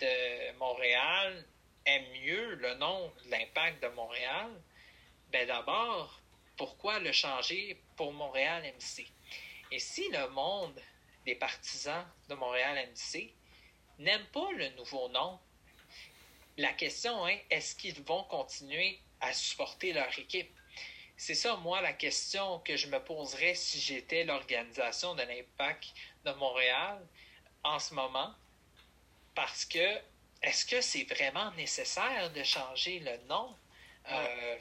de 0.00 0.52
Montréal 0.58 1.44
aiment 1.86 2.12
mieux 2.22 2.54
le 2.56 2.74
nom 2.74 3.12
de 3.24 3.30
l'impact 3.30 3.82
de 3.82 3.88
Montréal, 3.88 4.50
ben 5.30 5.46
d'abord, 5.46 6.20
pourquoi 6.56 6.98
le 6.98 7.12
changer 7.12 7.80
pour 7.96 8.12
Montréal 8.12 8.62
MC? 8.78 9.06
Et 9.70 9.78
si 9.78 10.08
le 10.10 10.28
monde 10.28 10.80
des 11.24 11.34
partisans 11.34 12.06
de 12.28 12.34
Montréal 12.34 12.88
MC 12.90 13.32
n'aime 13.98 14.26
pas 14.32 14.50
le 14.52 14.68
nouveau 14.70 15.08
nom, 15.08 15.38
la 16.58 16.72
question 16.74 17.26
est, 17.26 17.44
est-ce 17.50 17.74
qu'ils 17.74 18.02
vont 18.02 18.24
continuer 18.24 19.00
à 19.20 19.32
supporter 19.32 19.92
leur 19.92 20.18
équipe? 20.18 20.54
C'est 21.16 21.34
ça, 21.34 21.56
moi, 21.56 21.80
la 21.80 21.92
question 21.92 22.58
que 22.60 22.76
je 22.76 22.88
me 22.88 22.98
poserais 22.98 23.54
si 23.54 23.80
j'étais 23.80 24.24
l'organisation 24.24 25.14
de 25.14 25.22
l'Impact 25.22 25.94
de 26.24 26.32
Montréal 26.32 27.00
en 27.62 27.78
ce 27.78 27.94
moment. 27.94 28.34
Parce 29.34 29.64
que, 29.64 30.00
est-ce 30.42 30.66
que 30.66 30.80
c'est 30.80 31.04
vraiment 31.04 31.50
nécessaire 31.52 32.30
de 32.32 32.42
changer 32.42 32.98
le 33.00 33.16
nom? 33.28 33.54
Euh, 34.10 34.56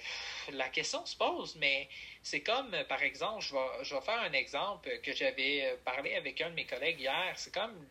la 0.52 0.70
question 0.70 1.04
se 1.06 1.16
pose, 1.16 1.56
mais 1.56 1.90
c'est 2.22 2.42
comme, 2.42 2.76
par 2.88 3.02
exemple, 3.02 3.44
je 3.44 3.54
vais, 3.54 3.84
je 3.84 3.96
vais 3.96 4.02
faire 4.02 4.22
un 4.22 4.34
exemple 4.34 5.00
que 5.02 5.14
j'avais 5.14 5.78
parlé 5.84 6.16
avec 6.16 6.40
un 6.42 6.52
de 6.52 6.56
mes 6.56 6.66
collègues 6.66 7.00
hier. 7.00 7.34
C'est 7.36 7.54
comme 7.54 7.88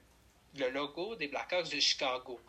le 0.56 0.68
logo 0.70 1.16
des 1.16 1.28
Blackhawks 1.28 1.70
de 1.70 1.80
Chicago 1.80 2.40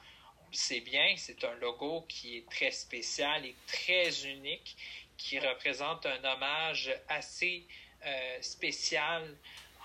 c'est 0.51 0.81
bien, 0.81 1.15
c'est 1.17 1.43
un 1.43 1.55
logo 1.55 2.05
qui 2.07 2.37
est 2.37 2.49
très 2.49 2.71
spécial 2.71 3.45
et 3.45 3.55
très 3.67 4.25
unique, 4.25 4.75
qui 5.17 5.39
représente 5.39 6.05
un 6.05 6.23
hommage 6.23 6.93
assez 7.07 7.65
euh, 8.05 8.41
spécial 8.41 9.37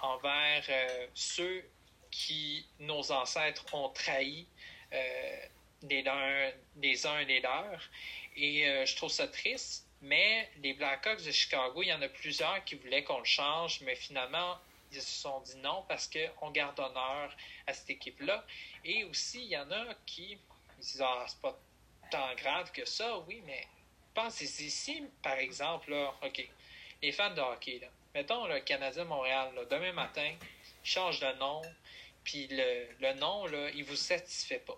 envers 0.02 0.64
euh, 0.68 1.06
ceux 1.14 1.64
qui, 2.10 2.66
nos 2.80 3.12
ancêtres, 3.12 3.64
ont 3.74 3.90
trahi 3.90 4.46
euh, 4.92 5.46
les, 5.82 6.06
uns, 6.08 7.18
et 7.18 7.24
les 7.24 7.40
leurs. 7.40 7.82
Et 8.36 8.84
je 8.84 8.96
trouve 8.96 9.10
ça 9.10 9.28
triste, 9.28 9.86
mais 10.02 10.48
les 10.62 10.74
Blackhawks 10.74 11.24
de 11.24 11.30
Chicago, 11.30 11.82
il 11.82 11.88
y 11.88 11.92
en 11.92 12.02
a 12.02 12.08
plusieurs 12.08 12.62
qui 12.64 12.74
voulaient 12.74 13.02
qu'on 13.02 13.18
le 13.18 13.24
change, 13.24 13.80
mais 13.80 13.96
finalement, 13.96 14.58
ils 14.92 15.00
se 15.00 15.22
sont 15.22 15.40
dit 15.40 15.56
non 15.56 15.84
parce 15.88 16.08
qu'on 16.08 16.50
garde 16.50 16.78
honneur 16.78 17.34
à 17.66 17.72
cette 17.72 17.90
équipe-là. 17.90 18.44
Et 18.84 19.04
aussi, 19.04 19.42
il 19.42 19.48
y 19.48 19.56
en 19.56 19.70
a 19.70 19.86
qui 20.04 20.38
disent 20.78 21.02
Ah, 21.02 21.24
c'est 21.26 21.40
pas 21.40 21.58
tant 22.10 22.34
grave 22.34 22.70
que 22.72 22.84
ça, 22.84 23.18
oui, 23.26 23.42
mais 23.46 23.66
pensez 24.14 24.64
ici, 24.64 25.02
par 25.22 25.34
exemple, 25.34 25.90
là, 25.90 26.12
les 27.02 27.12
fans 27.12 27.34
de 27.34 27.40
hockey, 27.40 27.80
mettons 28.14 28.46
le 28.46 28.60
Canadien 28.60 29.04
Montréal, 29.04 29.52
là, 29.54 29.64
demain 29.64 29.92
matin, 29.92 30.32
ils 30.84 30.88
changent 30.88 31.20
de 31.20 31.32
nom, 31.38 31.62
puis 32.26 32.48
le, 32.50 33.12
nom, 33.14 33.46
là, 33.46 33.70
il 33.70 33.84
vous 33.84 33.94
satisfait 33.94 34.58
pas. 34.58 34.76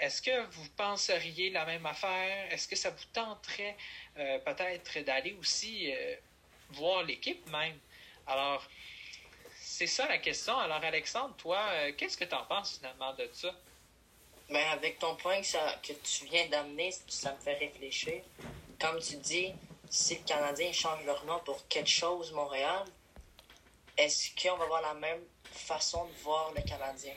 Est-ce 0.00 0.20
que 0.20 0.44
vous 0.46 0.68
penseriez 0.76 1.50
la 1.50 1.64
même 1.64 1.86
affaire? 1.86 2.52
Est-ce 2.52 2.66
que 2.66 2.74
ça 2.74 2.90
vous 2.90 3.04
tenterait 3.12 3.76
euh, 4.18 4.40
peut-être 4.40 4.98
d'aller 5.04 5.34
aussi 5.38 5.94
euh, 5.94 6.16
voir 6.70 7.04
l'équipe 7.04 7.48
même? 7.48 7.78
Alors, 8.26 8.66
c'est 9.60 9.86
ça 9.86 10.08
la 10.08 10.18
question. 10.18 10.58
Alors, 10.58 10.82
Alexandre, 10.82 11.36
toi, 11.36 11.60
euh, 11.70 11.92
qu'est-ce 11.96 12.18
que 12.18 12.24
tu 12.24 12.34
en 12.34 12.44
penses 12.44 12.78
finalement 12.78 13.14
de 13.14 13.28
ça? 13.32 13.54
Ben, 14.50 14.66
avec 14.72 14.98
ton 14.98 15.14
point 15.14 15.40
que, 15.40 15.46
ça, 15.46 15.78
que 15.80 15.92
tu 15.92 16.24
viens 16.26 16.48
d'amener, 16.48 16.92
ça 17.06 17.34
me 17.34 17.38
fait 17.38 17.54
réfléchir. 17.54 18.20
Comme 18.80 18.98
tu 18.98 19.16
dis, 19.18 19.54
si 19.88 20.16
le 20.16 20.24
Canadien 20.24 20.72
change 20.72 21.04
leur 21.04 21.24
nom 21.24 21.38
pour 21.44 21.68
quelque 21.68 21.88
chose 21.88 22.32
Montréal, 22.32 22.84
est-ce 23.96 24.30
qu'on 24.34 24.56
va 24.56 24.64
avoir 24.64 24.82
la 24.82 24.94
même 24.94 25.20
façon 25.56 26.04
de 26.06 26.12
voir 26.22 26.52
le 26.54 26.62
Canadien? 26.62 27.14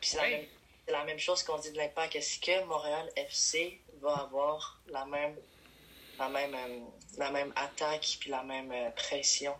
Puis 0.00 0.10
c'est 0.10 0.48
la, 0.88 1.04
même 1.04 1.18
chose 1.18 1.42
qu'on 1.42 1.58
dit 1.58 1.70
de 1.72 1.76
l'impact. 1.76 2.16
Est-ce 2.16 2.38
que 2.38 2.64
Montréal 2.64 3.10
FC 3.16 3.80
va 4.00 4.14
avoir 4.16 4.80
la 4.88 5.04
même, 5.04 5.36
la 6.18 6.28
même, 6.28 6.54
euh, 6.54 6.78
la 7.18 7.30
même 7.30 7.52
attaque 7.56 8.16
puis 8.20 8.30
la 8.30 8.42
même 8.42 8.72
euh, 8.72 8.90
pression 8.90 9.54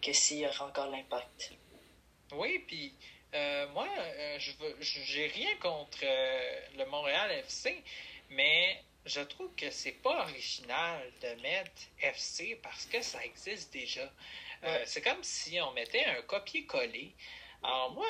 que 0.00 0.12
s'il 0.12 0.38
y 0.38 0.46
aura 0.46 0.66
encore 0.66 0.90
l'impact? 0.90 1.52
Oui, 2.32 2.64
puis 2.66 2.94
euh, 3.34 3.66
moi, 3.68 3.88
euh, 3.98 4.38
je 4.38 4.52
j'ai 4.80 5.26
rien 5.26 5.56
contre 5.56 5.98
euh, 6.04 6.60
le 6.78 6.86
Montréal 6.86 7.32
FC, 7.32 7.82
mais 8.30 8.80
je 9.06 9.20
trouve 9.20 9.52
que 9.56 9.70
c'est 9.70 10.00
pas 10.02 10.22
original 10.22 11.02
de 11.20 11.42
mettre 11.42 11.72
FC 12.00 12.58
parce 12.62 12.86
que 12.86 13.02
ça 13.02 13.24
existe 13.24 13.72
déjà. 13.72 14.08
C'est 14.84 15.02
comme 15.02 15.22
si 15.22 15.60
on 15.60 15.72
mettait 15.72 16.04
un 16.04 16.22
copier-coller. 16.22 17.14
Alors 17.62 17.92
moi, 17.92 18.06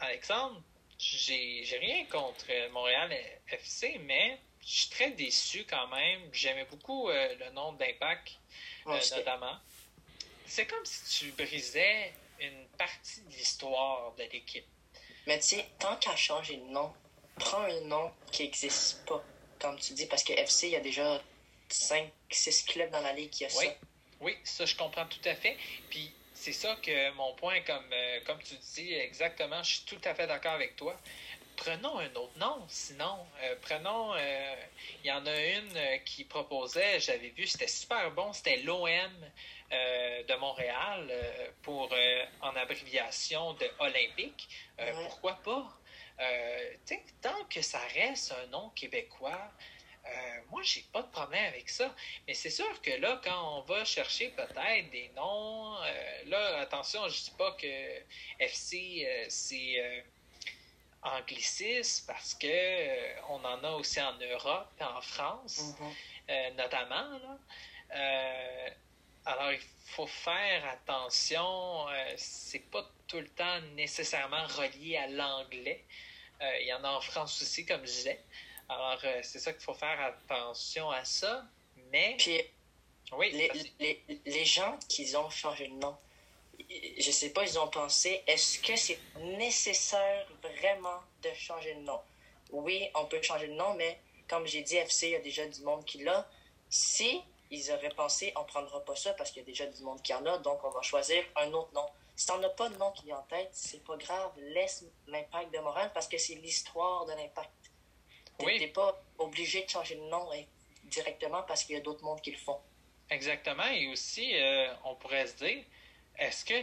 Alexandre, 0.00 0.62
j'ai, 0.98 1.64
j'ai 1.64 1.78
rien 1.78 2.04
contre 2.06 2.46
Montréal 2.70 3.14
FC, 3.48 3.98
mais 4.04 4.40
je 4.62 4.72
suis 4.72 4.88
très 4.90 5.10
déçu 5.10 5.64
quand 5.68 5.88
même. 5.88 6.22
J'aimais 6.32 6.66
beaucoup 6.66 7.08
le 7.08 7.50
nom 7.50 7.72
d'Impact, 7.72 8.38
notamment. 8.86 9.56
C'est 10.46 10.66
comme 10.66 10.84
si 10.84 11.24
tu 11.24 11.32
brisais 11.32 12.12
une 12.40 12.66
partie 12.78 13.20
de 13.22 13.30
l'histoire 13.32 14.14
de 14.14 14.24
l'équipe. 14.24 14.66
Mais 15.26 15.38
tu 15.40 15.48
sais, 15.48 15.66
tant 15.78 15.96
qu'à 15.96 16.14
changer 16.16 16.56
de 16.56 16.64
nom, 16.66 16.92
prends 17.36 17.62
un 17.62 17.80
nom 17.82 18.12
qui 18.30 18.44
n'existe 18.44 19.04
pas, 19.06 19.22
comme 19.58 19.78
tu 19.78 19.92
dis, 19.94 20.06
parce 20.06 20.22
que 20.22 20.32
FC, 20.32 20.68
il 20.68 20.72
y 20.72 20.76
a 20.76 20.80
déjà 20.80 21.20
5-6 21.70 22.66
clubs 22.66 22.90
dans 22.90 23.00
la 23.00 23.12
ligue 23.12 23.30
qui 23.30 23.44
a 23.44 23.48
oui. 23.48 23.66
ça. 23.66 23.72
Oui, 24.20 24.36
ça, 24.44 24.64
je 24.64 24.74
comprends 24.76 25.06
tout 25.06 25.28
à 25.28 25.34
fait. 25.34 25.56
Puis 25.90 26.10
c'est 26.32 26.52
ça 26.52 26.76
que 26.82 27.10
mon 27.12 27.34
point, 27.34 27.60
comme, 27.62 27.90
euh, 27.92 28.20
comme 28.26 28.38
tu 28.42 28.54
dis 28.74 28.92
exactement, 28.92 29.62
je 29.62 29.76
suis 29.76 29.84
tout 29.84 30.00
à 30.04 30.14
fait 30.14 30.26
d'accord 30.26 30.52
avec 30.52 30.76
toi. 30.76 30.96
Prenons 31.56 31.98
un 31.98 32.14
autre 32.14 32.38
nom, 32.38 32.64
sinon. 32.68 33.26
Euh, 33.42 33.56
prenons, 33.62 34.14
euh, 34.14 34.54
il 35.02 35.08
y 35.08 35.12
en 35.12 35.24
a 35.24 35.40
une 35.40 36.04
qui 36.04 36.24
proposait, 36.24 37.00
j'avais 37.00 37.30
vu, 37.30 37.46
c'était 37.46 37.66
super 37.68 38.10
bon, 38.12 38.32
c'était 38.32 38.58
l'OM 38.58 38.86
de 39.70 40.34
Montréal 40.36 41.12
pour 41.62 41.92
en 42.40 42.54
abréviation 42.54 43.54
de 43.54 43.68
olympique, 43.80 44.48
pourquoi 45.02 45.34
pas? 45.42 45.80
tant 47.20 47.44
que 47.50 47.62
ça 47.62 47.80
reste 47.94 48.32
un 48.32 48.46
nom 48.48 48.70
québécois, 48.70 49.52
moi, 50.50 50.62
j'ai 50.62 50.84
pas 50.92 51.02
de 51.02 51.08
problème 51.08 51.44
avec 51.46 51.68
ça. 51.68 51.94
Mais 52.26 52.34
c'est 52.34 52.50
sûr 52.50 52.80
que 52.82 52.90
là, 52.92 53.20
quand 53.24 53.58
on 53.58 53.62
va 53.62 53.84
chercher 53.84 54.28
peut-être 54.30 54.90
des 54.90 55.10
noms, 55.16 55.74
là, 56.26 56.60
attention, 56.60 57.08
je 57.08 57.24
dis 57.24 57.32
pas 57.36 57.52
que 57.52 58.02
FC, 58.38 59.26
c'est 59.28 60.04
anglicisme 61.02 62.04
parce 62.06 62.34
que 62.34 63.20
on 63.28 63.44
en 63.44 63.62
a 63.62 63.70
aussi 63.72 64.00
en 64.00 64.16
Europe 64.18 64.68
et 64.80 64.84
en 64.84 65.00
France, 65.00 65.74
mm-hmm. 66.28 66.54
notamment. 66.56 67.18
Là. 67.18 68.74
Alors, 69.26 69.52
il 69.52 69.60
faut 69.86 70.06
faire 70.06 70.64
attention. 70.68 71.88
Euh, 71.88 72.14
c'est 72.16 72.70
pas 72.70 72.88
tout 73.08 73.18
le 73.18 73.28
temps 73.28 73.60
nécessairement 73.74 74.46
relié 74.46 74.96
à 74.96 75.08
l'anglais. 75.08 75.84
Euh, 76.40 76.58
il 76.60 76.68
y 76.68 76.72
en 76.72 76.84
a 76.84 76.90
en 76.90 77.00
France 77.00 77.42
aussi, 77.42 77.66
comme 77.66 77.80
je 77.80 77.90
disais. 77.90 78.20
Alors, 78.68 78.98
c'est 79.22 79.38
ça 79.38 79.52
qu'il 79.52 79.62
faut 79.62 79.74
faire 79.74 80.00
attention 80.00 80.90
à 80.90 81.04
ça. 81.04 81.44
Mais. 81.92 82.16
Puis, 82.18 82.40
oui, 83.12 83.30
les, 83.32 83.50
les, 83.78 84.20
les, 84.24 84.44
gens 84.44 84.76
qui 84.88 85.14
ont 85.14 85.30
changé 85.30 85.68
de 85.68 85.74
nom, 85.74 85.96
je 86.98 87.10
sais 87.12 87.30
pas, 87.30 87.44
ils 87.44 87.58
ont 87.58 87.68
pensé, 87.68 88.22
est-ce 88.26 88.58
que 88.58 88.74
c'est 88.74 88.98
nécessaire 89.20 90.26
vraiment 90.42 91.00
de 91.22 91.32
changer 91.34 91.74
de 91.74 91.80
nom? 91.80 92.00
Oui, 92.50 92.88
on 92.94 93.04
peut 93.04 93.22
changer 93.22 93.46
de 93.48 93.52
nom, 93.52 93.74
mais 93.74 94.00
comme 94.28 94.46
j'ai 94.46 94.62
dit, 94.62 94.76
FC, 94.76 95.06
il 95.08 95.12
y 95.12 95.16
a 95.16 95.20
déjà 95.20 95.46
du 95.46 95.62
monde 95.62 95.84
qui 95.84 96.02
l'a. 96.02 96.28
Si 96.68 97.22
ils 97.50 97.70
auraient 97.70 97.90
pensé, 97.90 98.32
on 98.36 98.44
prendra 98.44 98.84
pas 98.84 98.96
ça 98.96 99.12
parce 99.14 99.30
qu'il 99.30 99.42
y 99.42 99.44
a 99.44 99.46
déjà 99.46 99.66
du 99.66 99.82
monde 99.82 100.02
qui 100.02 100.12
en 100.12 100.24
a, 100.26 100.38
donc 100.38 100.64
on 100.64 100.70
va 100.70 100.82
choisir 100.82 101.22
un 101.36 101.52
autre 101.52 101.72
nom. 101.74 101.86
Si 102.16 102.26
t'en 102.26 102.42
as 102.42 102.48
pas 102.48 102.68
de 102.68 102.76
nom 102.76 102.90
qui 102.92 103.10
est 103.10 103.12
en 103.12 103.22
tête, 103.22 103.50
c'est 103.52 103.84
pas 103.84 103.96
grave, 103.96 104.32
laisse 104.38 104.84
l'impact 105.06 105.52
de 105.52 105.58
morale 105.58 105.90
parce 105.92 106.08
que 106.08 106.18
c'est 106.18 106.34
l'histoire 106.36 107.04
de 107.06 107.12
l'impact. 107.12 107.50
Tu 108.38 108.44
n'es 108.46 108.68
pas 108.68 109.00
obligé 109.18 109.64
de 109.64 109.70
changer 109.70 109.96
de 109.96 110.00
nom 110.02 110.30
hein, 110.32 110.42
directement 110.84 111.42
parce 111.42 111.64
qu'il 111.64 111.74
y 111.74 111.78
a 111.78 111.82
d'autres 111.82 112.04
mondes 112.04 112.20
qui 112.20 112.30
le 112.30 112.38
font. 112.38 112.60
Exactement, 113.10 113.66
et 113.68 113.86
aussi, 113.88 114.32
euh, 114.34 114.72
on 114.84 114.94
pourrait 114.96 115.26
se 115.26 115.36
dire, 115.36 115.62
est-ce 116.18 116.44
que 116.44 116.54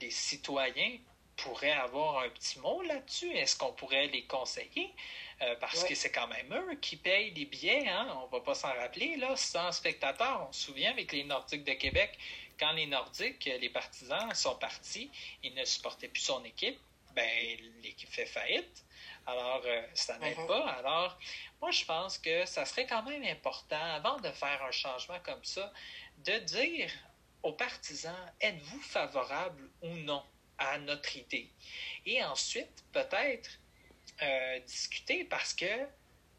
les 0.00 0.10
citoyens 0.10 0.98
pourraient 1.36 1.72
avoir 1.72 2.18
un 2.18 2.28
petit 2.28 2.58
mot 2.58 2.82
là-dessus? 2.82 3.32
Est-ce 3.32 3.56
qu'on 3.56 3.72
pourrait 3.72 4.08
les 4.08 4.24
conseiller? 4.24 4.92
Euh, 5.40 5.54
parce 5.58 5.84
que 5.84 5.94
c'est 5.94 6.12
quand 6.12 6.28
même 6.28 6.52
eux 6.52 6.74
qui 6.76 6.96
payent 6.96 7.30
les 7.30 7.46
billets, 7.46 7.88
hein? 7.88 8.20
on 8.22 8.26
va 8.26 8.40
pas 8.40 8.54
s'en 8.54 8.68
rappeler, 8.68 9.16
là, 9.16 9.34
sans 9.36 9.72
spectateurs. 9.72 10.46
On 10.50 10.52
se 10.52 10.66
souvient 10.66 10.90
avec 10.90 11.12
les 11.12 11.24
Nordiques 11.24 11.64
de 11.64 11.72
Québec, 11.72 12.18
quand 12.60 12.72
les 12.72 12.86
Nordiques, 12.86 13.46
les 13.46 13.70
partisans 13.70 14.34
sont 14.34 14.56
partis, 14.56 15.10
ils 15.42 15.54
ne 15.54 15.64
supportaient 15.64 16.08
plus 16.08 16.20
son 16.20 16.44
équipe, 16.44 16.78
ben 17.14 17.58
l'équipe 17.82 18.10
fait 18.10 18.26
faillite. 18.26 18.84
Alors, 19.30 19.62
euh, 19.64 19.82
ça 19.94 20.18
n'aide 20.18 20.36
mm-hmm. 20.36 20.46
pas. 20.46 20.68
Alors, 20.70 21.18
moi, 21.60 21.70
je 21.70 21.84
pense 21.84 22.18
que 22.18 22.44
ça 22.46 22.64
serait 22.64 22.86
quand 22.86 23.02
même 23.02 23.22
important, 23.24 23.82
avant 23.94 24.18
de 24.18 24.30
faire 24.32 24.62
un 24.62 24.72
changement 24.72 25.20
comme 25.20 25.44
ça, 25.44 25.72
de 26.18 26.38
dire 26.38 26.90
aux 27.42 27.52
partisans, 27.52 28.32
êtes-vous 28.40 28.80
favorable 28.80 29.70
ou 29.82 29.88
non 29.88 30.22
à 30.58 30.78
notre 30.78 31.16
idée? 31.16 31.50
Et 32.06 32.22
ensuite, 32.24 32.84
peut-être 32.92 33.50
euh, 34.22 34.58
discuter 34.60 35.24
parce 35.24 35.54
que 35.54 35.86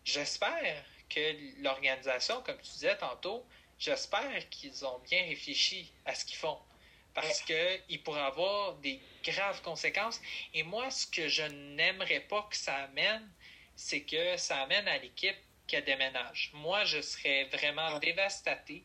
j'espère 0.03 0.83
que 1.09 1.61
l'organisation, 1.61 2.41
comme 2.43 2.57
tu 2.57 2.71
disais 2.71 2.97
tantôt, 2.97 3.45
j'espère 3.79 4.49
qu'ils 4.49 4.85
ont 4.85 4.99
bien 4.99 5.23
réfléchi 5.23 5.93
à 6.05 6.13
ce 6.13 6.25
qu'ils 6.25 6.37
font. 6.37 6.59
Parce 7.13 7.41
qu'il 7.41 8.03
pourrait 8.03 8.21
avoir 8.21 8.75
des 8.75 8.99
graves 9.23 9.61
conséquences. 9.61 10.21
Et 10.53 10.63
moi, 10.63 10.89
ce 10.89 11.07
que 11.07 11.27
je 11.27 11.43
n'aimerais 11.43 12.21
pas 12.21 12.47
que 12.49 12.55
ça 12.55 12.75
amène, 12.75 13.29
c'est 13.75 14.01
que 14.01 14.37
ça 14.37 14.61
amène 14.61 14.87
à 14.87 14.97
l'équipe 14.97 15.35
qu'elle 15.67 15.83
déménage. 15.83 16.51
Moi, 16.53 16.83
je 16.85 17.01
serais 17.01 17.45
vraiment 17.45 17.99
dévastaté 17.99 18.83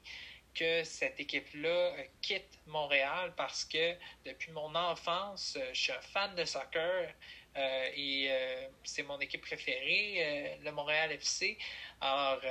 que 0.57 0.85
cette 0.85 1.21
équipe-là 1.21 1.69
euh, 1.69 2.05
quitte 2.23 2.59
Montréal 2.67 3.35
parce 3.37 3.65
que 3.65 3.95
depuis 4.25 4.51
mon 4.53 4.75
enfance, 4.75 5.57
euh, 5.57 5.69
je 5.73 5.81
suis 5.81 5.93
un 5.93 6.01
fan 6.01 6.35
de 6.35 6.45
soccer 6.45 7.13
euh, 7.57 7.91
et 7.95 8.31
c'est 8.85 9.03
mon 9.03 9.19
équipe 9.19 9.41
préférée, 9.41 10.59
le 10.63 10.71
Montréal 10.73 11.13
FC. 11.13 11.57
Alors 12.03 12.43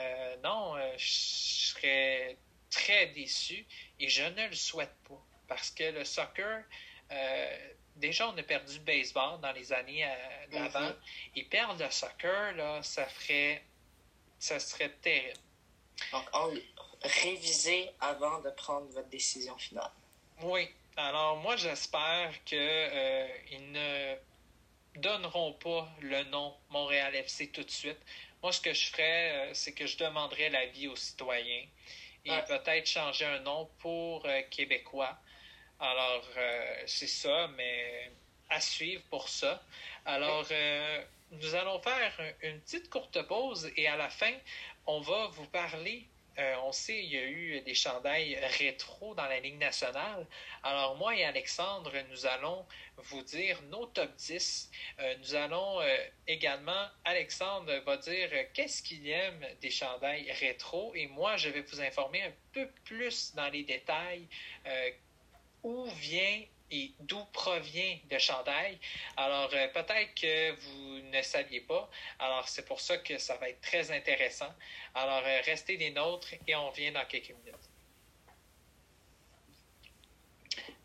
non, 0.44 0.76
je 0.98 1.06
serais 1.08 2.38
très 2.72 3.08
déçu 3.08 3.68
et 4.00 4.10
je 4.10 4.24
ne 4.24 4.48
le 4.48 4.56
souhaite 4.56 4.96
pas 5.08 5.24
parce 5.48 5.72
que 5.72 5.84
le 5.84 6.04
soccer, 6.04 6.64
déjà 7.96 8.28
on 8.30 8.38
a 8.38 8.44
perdu 8.44 8.78
le 8.78 8.84
baseball 8.84 9.40
dans 9.42 9.52
les 9.52 9.72
années 9.72 10.08
d'avant 10.52 10.80
mm-hmm. 10.80 10.96
et 11.36 11.44
perdre 11.44 11.84
le 11.84 11.92
soccer, 11.92 12.54
là, 12.56 12.82
ça 12.84 13.06
ferait, 13.06 13.64
ça 14.40 14.60
serait 14.60 14.92
terrible. 15.02 15.40
Donc, 16.12 16.26
réviser 17.04 17.90
avant 18.00 18.40
de 18.40 18.50
prendre 18.52 18.88
votre 18.88 19.10
décision 19.10 19.58
finale. 19.58 19.92
Oui. 20.42 20.68
Alors, 20.98 21.38
moi, 21.38 21.56
j'espère 21.58 22.32
qu'ils 22.46 22.58
euh, 22.60 23.28
ne 23.60 24.16
donneront 25.00 25.54
pas 25.54 25.90
le 26.02 26.24
nom 26.26 26.56
Montréal 26.70 27.16
FC 27.16 27.50
tout 27.50 27.64
de 27.64 27.72
suite. 27.72 28.00
Moi, 28.42 28.52
ce 28.52 28.62
que 28.62 28.74
je 28.74 28.88
ferais, 28.88 29.50
euh, 29.50 29.54
c'est 29.54 29.74
que 29.74 29.86
je 29.86 29.98
demanderais 29.98 30.50
l'avis 30.50 30.88
aux 30.88 30.96
citoyens 30.96 31.66
et 32.24 32.42
peut-être 32.48 32.88
changer 32.88 33.26
un 33.26 33.40
nom 33.40 33.70
pour 33.80 34.26
euh, 34.26 34.42
Québécois. 34.50 35.16
Alors, 35.80 36.24
c'est 36.86 37.08
ça, 37.08 37.48
mais 37.58 38.12
à 38.50 38.60
suivre 38.62 39.04
pour 39.10 39.28
ça. 39.28 39.62
Alors, 40.06 40.46
nous 41.32 41.56
allons 41.56 41.80
faire 41.82 42.14
une 42.42 42.60
petite 42.62 42.90
courte 42.90 43.22
pause 43.28 43.70
et 43.76 43.88
à 43.88 43.96
la 43.96 44.10
fin, 44.10 44.34
on 44.88 45.02
va 45.02 45.28
vous 45.28 45.48
parler 45.48 46.08
euh, 46.38 46.56
on 46.66 46.72
sait 46.72 47.00
qu'il 47.00 47.14
y 47.14 47.18
a 47.18 47.26
eu 47.26 47.62
des 47.62 47.74
chandails 47.74 48.38
rétro 48.60 49.16
dans 49.16 49.26
la 49.26 49.40
Ligue 49.40 49.58
nationale. 49.58 50.26
Alors 50.64 50.96
moi 50.96 51.16
et 51.16 51.24
Alexandre, 51.24 51.92
nous 52.10 52.26
allons 52.26 52.66
vous 52.98 53.22
dire 53.24 53.62
nos 53.70 53.86
top 53.86 54.14
10. 54.16 54.70
Euh, 55.00 55.16
nous 55.20 55.36
allons 55.36 55.82
euh, 55.82 55.98
également, 56.28 56.88
Alexandre 57.06 57.74
va 57.86 57.98
dire 57.98 58.30
qu'est-ce 58.54 58.84
qu'il 58.84 59.08
aime 59.10 59.46
des 59.62 59.70
chandails 59.70 60.30
rétro 60.34 60.94
et 60.94 61.08
moi 61.08 61.38
je 61.38 61.50
vais 61.50 61.62
vous 61.62 61.80
informer 61.80 62.24
un 62.24 62.34
peu 62.52 62.68
plus 62.84 63.34
dans 63.36 63.48
les 63.50 63.64
détails 63.64 64.28
où 65.66 65.86
vient 65.86 66.44
et 66.70 66.92
d'où 67.00 67.24
provient 67.34 67.98
le 68.10 68.20
chandail. 68.20 68.78
Alors, 69.18 69.50
euh, 69.54 69.68
peut-être 69.70 70.14
que 70.14 70.52
vous 70.52 71.02
ne 71.12 71.22
saviez 71.24 71.62
pas. 71.62 71.90
Alors, 72.20 72.48
c'est 72.48 72.66
pour 72.66 72.80
ça 72.80 72.98
que 73.00 73.18
ça 73.18 73.36
va 73.38 73.50
être 73.50 73.62
très 73.62 73.90
intéressant. 73.92 74.54
Alors, 74.94 75.24
euh, 75.26 75.42
restez 75.46 75.78
des 75.78 75.90
nôtres 75.90 76.36
et 76.48 76.56
on 76.56 76.70
vient 76.70 76.92
dans 76.92 77.06
quelques 77.06 77.30
minutes. 77.30 77.70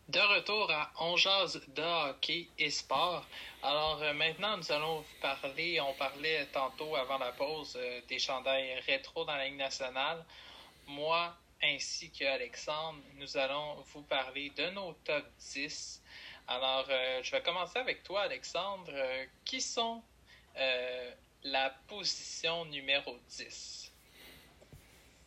De 0.09 0.19
retour 0.19 0.71
à 0.73 0.91
On 0.99 1.17
jase 1.17 1.61
de 1.69 1.83
hockey 1.83 2.49
et 2.59 2.71
sport. 2.71 3.25
Alors 3.63 4.03
euh, 4.03 4.13
maintenant, 4.13 4.57
nous 4.57 4.73
allons 4.73 5.05
parler, 5.21 5.81
on 5.81 5.95
parlait 5.95 6.47
tantôt 6.47 6.97
avant 6.97 7.19
la 7.19 7.31
pause 7.31 7.79
des 8.09 8.19
chandails 8.19 8.81
rétro 8.87 9.25
dans 9.25 9.37
la 9.37 9.45
Ligue 9.45 9.59
nationale. 9.59 10.25
Moi, 10.89 11.33
ainsi 11.63 12.11
qu'Alexandre, 12.11 13.01
nous 13.17 13.37
allons 13.37 13.77
vous 13.93 14.03
parler 14.03 14.51
de 14.51 14.71
nos 14.71 14.93
top 15.05 15.25
10. 15.39 16.03
Alors, 16.49 16.87
euh, 16.89 17.23
je 17.23 17.31
vais 17.31 17.43
commencer 17.43 17.79
avec 17.79 18.03
toi, 18.03 18.23
Alexandre. 18.23 18.91
Euh, 18.93 19.27
qui 19.45 19.61
sont 19.61 20.03
euh, 20.57 21.15
la 21.45 21.71
position 21.87 22.65
numéro 22.67 23.17
10? 23.29 23.93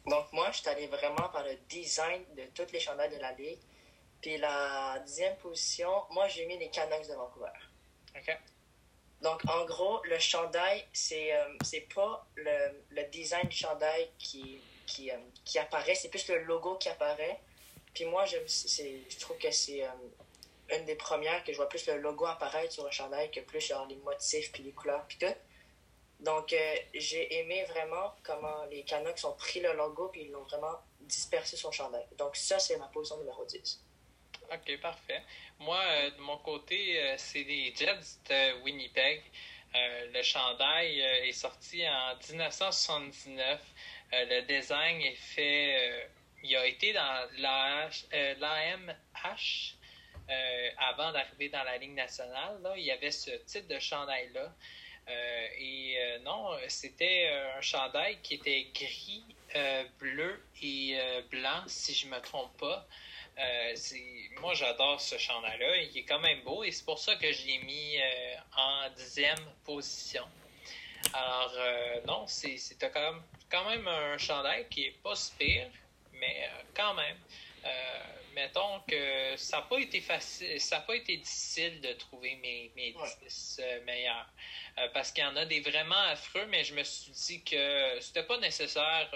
Donc, 0.06 0.32
moi, 0.34 0.52
je 0.52 0.58
suis 0.58 0.70
allé 0.70 0.88
vraiment 0.88 1.30
par 1.30 1.44
le 1.44 1.56
design 1.70 2.24
de 2.36 2.44
toutes 2.54 2.72
les 2.72 2.80
chandails 2.80 3.14
de 3.16 3.22
la 3.22 3.32
Ligue. 3.34 3.60
Puis 4.22 4.38
la 4.38 5.00
dixième 5.06 5.36
position, 5.38 5.92
moi, 6.12 6.28
j'ai 6.28 6.46
mis 6.46 6.58
les 6.58 6.70
Canucks 6.70 7.08
de 7.08 7.14
Vancouver. 7.14 7.52
OK. 8.16 8.38
Donc, 9.22 9.42
en 9.48 9.66
gros, 9.66 10.02
le 10.04 10.20
chandail, 10.20 10.86
c'est 10.92 11.32
c'est 11.64 11.88
pas 11.94 12.26
le, 12.36 12.84
le 12.90 13.04
design 13.10 13.48
du 13.48 13.56
chandail 13.56 14.10
qui 14.20 14.60
qui, 14.94 15.12
euh, 15.12 15.18
qui 15.44 15.58
apparaît, 15.60 15.96
c'est 15.96 16.10
plus 16.10 16.28
le 16.30 16.44
logo 16.44 16.76
qui 16.76 16.90
apparaît. 16.90 17.40
Puis 17.94 18.06
moi, 18.06 18.26
je, 18.26 18.38
je 18.48 19.20
trouve 19.20 19.38
que 19.38 19.52
c'est 19.52 19.84
euh, 19.84 19.90
une 20.78 20.86
des 20.86 20.96
premières 20.96 21.44
que 21.44 21.52
je 21.52 21.58
vois 21.58 21.70
plus 21.70 21.86
le 21.88 21.98
logo 21.98 22.26
apparaître 22.26 22.72
sur 22.72 22.86
un 22.86 22.92
chandail 22.92 23.32
que 23.32 23.40
plus 23.40 23.62
genre 23.62 23.88
les 23.88 23.96
motifs, 23.98 24.52
puis 24.52 24.64
les 24.64 24.72
couleurs, 24.72 25.06
puis 25.08 25.18
tout. 25.18 25.36
Donc, 26.20 26.54
euh, 26.54 26.76
j'ai 26.94 27.40
aimé 27.40 27.66
vraiment 27.66 28.14
comment 28.24 28.66
les 28.66 28.84
Canucks 28.84 29.26
ont 29.26 29.34
pris 29.34 29.60
le 29.60 29.74
logo 29.74 30.08
puis 30.08 30.24
ils 30.24 30.32
l'ont 30.32 30.44
vraiment 30.44 30.80
dispersé 31.02 31.58
sur 31.58 31.70
le 31.70 31.76
chandail. 31.76 32.06
Donc, 32.18 32.36
ça, 32.36 32.60
c'est 32.60 32.78
ma 32.78 32.88
position 32.88 33.18
numéro 33.18 33.44
10. 33.46 33.84
OK, 34.52 34.80
parfait. 34.80 35.22
Moi, 35.60 35.80
de 36.12 36.22
mon 36.22 36.38
côté, 36.38 37.16
c'est 37.18 37.44
les 37.44 37.74
Jets 37.76 38.20
de 38.30 38.62
Winnipeg. 38.64 39.24
le 39.74 40.22
chandail 40.22 41.00
est 41.00 41.32
sorti 41.34 41.84
en 41.88 42.16
1979. 42.16 43.60
Euh, 44.14 44.26
le 44.30 44.42
design 44.44 45.02
est 45.02 45.16
fait. 45.16 45.76
Euh, 45.76 46.06
il 46.44 46.56
a 46.56 46.66
été 46.68 46.94
dans 46.94 47.28
l'AMH 47.38 48.96
euh, 50.30 50.70
avant 50.78 51.12
d'arriver 51.12 51.50
dans 51.50 51.64
la 51.64 51.78
Ligue 51.78 51.96
nationale. 51.96 52.62
Là, 52.62 52.74
il 52.78 52.84
y 52.84 52.92
avait 52.92 53.12
ce 53.12 53.32
type 53.46 53.68
de 53.68 53.80
chandail-là. 53.80 54.54
et 55.58 55.98
non, 56.24 56.52
c'était 56.68 57.30
un 57.58 57.62
chandail 57.62 58.20
qui 58.22 58.36
était 58.36 58.68
gris, 58.74 59.24
bleu 60.00 60.44
et 60.62 60.98
blanc, 61.32 61.64
si 61.68 61.94
je 61.94 62.08
ne 62.08 62.12
me 62.12 62.20
trompe 62.20 62.58
pas. 62.58 62.86
moi, 64.42 64.54
j'adore 64.54 65.00
ce 65.00 65.18
chandail-là. 65.18 65.78
Il 65.78 65.98
est 65.98 66.04
quand 66.04 66.20
même 66.20 66.42
beau 66.42 66.64
et 66.66 66.72
c'est 66.72 66.86
pour 66.86 67.00
ça 67.00 67.16
que 67.16 67.32
je 67.32 67.46
l'ai 67.46 67.60
mis 67.60 67.98
en 68.58 68.90
dixième 68.98 69.46
position. 69.64 70.26
Alors, 71.14 71.56
non, 72.06 72.28
c'était 72.28 72.92
quand 72.92 73.14
même 73.14 73.24
quand 73.54 73.70
même 73.70 73.88
un 73.88 74.18
chandail 74.18 74.68
qui 74.70 74.86
est 74.86 74.98
pas 75.04 75.16
si 75.16 75.32
pire, 75.38 75.70
mais 76.14 76.50
euh, 76.50 76.62
quand 76.74 76.96
même. 76.96 77.18
Euh, 77.66 77.70
mettons 78.34 78.80
que 78.88 79.38
ça 79.38 79.58
n'a 79.58 79.64
pas 79.64 79.78
été 79.78 80.02
facile, 80.02 80.60
ça 80.60 80.78
n'a 80.78 80.82
pas 80.82 80.96
été 80.96 81.18
difficile 81.18 81.80
de 81.82 81.94
trouver 81.94 82.36
mes, 82.38 82.72
mes 82.76 82.96
10 83.22 83.62
meilleurs. 83.86 84.28
parce 84.94 85.12
qu'il 85.12 85.24
y 85.24 85.28
en 85.28 85.36
a 85.36 85.46
des 85.46 85.62
vraiment 85.62 86.04
affreux, 86.10 86.48
mais 86.48 86.64
je 86.64 86.74
me 86.74 86.84
suis 86.84 87.12
dit 87.12 87.44
que 87.44 88.00
c'était 88.02 88.24
pas 88.24 88.40
nécessaire 88.40 89.08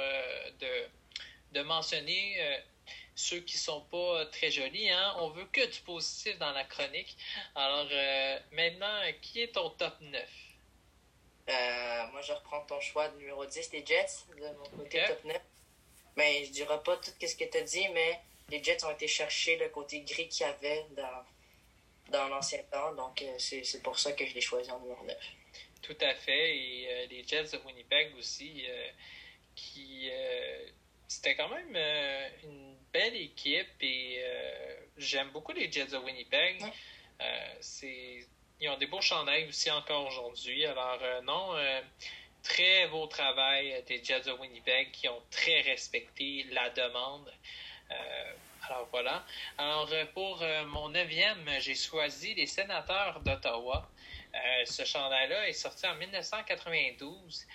de, 0.59 1.59
de 1.59 1.61
mentionner 1.63 2.61
ceux 3.17 3.39
qui 3.39 3.57
sont 3.57 3.81
pas 3.81 4.25
très 4.27 4.51
jolis. 4.51 4.89
Hein? 4.89 5.15
On 5.19 5.29
veut 5.29 5.47
que 5.51 5.65
du 5.65 5.79
positif 5.81 6.37
dans 6.37 6.51
la 6.51 6.63
chronique. 6.63 7.17
Alors, 7.55 7.87
euh, 7.91 8.39
maintenant, 8.51 9.01
qui 9.21 9.41
est 9.41 9.53
ton 9.53 9.71
top 9.71 9.99
9? 9.99 10.46
Euh, 11.49 12.07
moi, 12.11 12.21
je 12.21 12.33
reprends 12.33 12.61
ton 12.61 12.79
choix 12.79 13.07
de 13.09 13.17
numéro 13.17 13.45
10, 13.45 13.71
les 13.73 13.85
Jets, 13.85 14.25
de 14.35 14.47
mon 14.57 14.83
côté 14.83 15.01
top 15.07 15.23
9. 15.23 15.37
Mais 16.15 16.45
je 16.45 16.51
dirai 16.51 16.81
pas 16.83 16.97
tout 16.97 17.11
ce 17.19 17.35
que 17.35 17.43
tu 17.45 17.57
as 17.57 17.61
dit, 17.61 17.87
mais 17.93 18.19
les 18.49 18.63
Jets 18.63 18.83
ont 18.85 18.91
été 18.91 19.07
chercher 19.07 19.57
le 19.57 19.69
côté 19.69 20.01
gris 20.01 20.27
qu'il 20.27 20.45
y 20.45 20.49
avait 20.49 20.85
dans, 20.91 21.25
dans 22.11 22.27
l'ancien 22.27 22.63
temps. 22.71 22.93
Donc, 22.95 23.21
euh, 23.21 23.35
c'est 23.37 23.83
pour 23.83 23.97
ça 23.97 24.11
que 24.13 24.25
je 24.25 24.33
l'ai 24.33 24.41
choisi 24.41 24.69
en 24.71 24.79
numéro 24.79 25.03
9. 25.05 25.17
Tout 25.81 25.97
à 26.01 26.15
fait. 26.15 26.57
Et 26.57 27.07
les 27.09 27.25
Jets 27.25 27.43
de 27.43 27.57
Winnipeg 27.65 28.15
aussi, 28.17 28.65
qui 29.55 30.09
c'était 31.07 31.35
quand 31.35 31.49
même 31.49 31.75
une 32.43 32.75
belle 32.91 33.15
équipe 33.15 33.81
et 33.81 34.19
euh, 34.19 34.75
j'aime 34.97 35.29
beaucoup 35.31 35.53
les 35.53 35.71
Jets 35.71 35.87
de 35.87 35.97
Winnipeg. 35.97 36.63
Euh, 37.21 37.53
ils 38.59 38.69
ont 38.69 38.77
des 38.77 38.87
beaux 38.87 39.01
chandails 39.01 39.47
aussi 39.47 39.69
encore 39.71 40.07
aujourd'hui. 40.07 40.65
Alors, 40.65 40.99
euh, 41.01 41.21
non, 41.21 41.55
très 42.43 42.87
beau 42.87 43.07
travail 43.07 43.83
des 43.87 44.03
Jets 44.03 44.21
de 44.21 44.31
Winnipeg 44.31 44.91
qui 44.91 45.07
ont 45.09 45.21
très 45.31 45.61
respecté 45.61 46.45
la 46.51 46.69
demande. 46.69 47.31
alors 48.63 48.87
voilà. 48.91 49.25
Alors 49.57 49.89
pour 50.13 50.43
mon 50.67 50.89
neuvième, 50.89 51.49
j'ai 51.59 51.75
choisi 51.75 52.33
les 52.35 52.47
sénateurs 52.47 53.19
d'Ottawa. 53.21 53.89
ce 54.65 54.85
chandail-là 54.85 55.47
est 55.49 55.53
sorti 55.53 55.87
en 55.87 55.95
1992. 55.95 57.47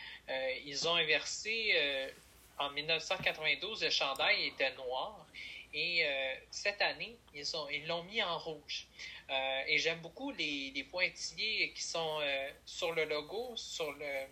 ils 0.67 0.89
ont 0.89 0.97
inversé 0.97 2.13
en 2.59 2.71
1992, 2.71 3.83
le 3.83 3.91
chandail 3.91 4.47
était 4.47 4.73
noir. 4.75 5.27
Et 5.75 6.05
euh, 6.05 6.35
cette 6.51 6.83
année, 6.83 7.17
ils 7.35 7.87
l'ont 7.87 8.05
ils 8.05 8.11
mis 8.11 8.23
en 8.23 8.39
rouge. 8.39 8.87
Euh, 9.31 9.63
et 9.67 9.79
j'aime 9.79 10.01
beaucoup 10.01 10.31
les, 10.33 10.71
les, 10.75 10.85
pointillés 10.85 11.73
qui 11.73 11.83
sont 11.83 12.19
euh, 12.21 12.51
sur 12.67 12.93
le 12.93 13.05
logo, 13.07 13.57
sur 13.57 13.91
le, 13.93 14.27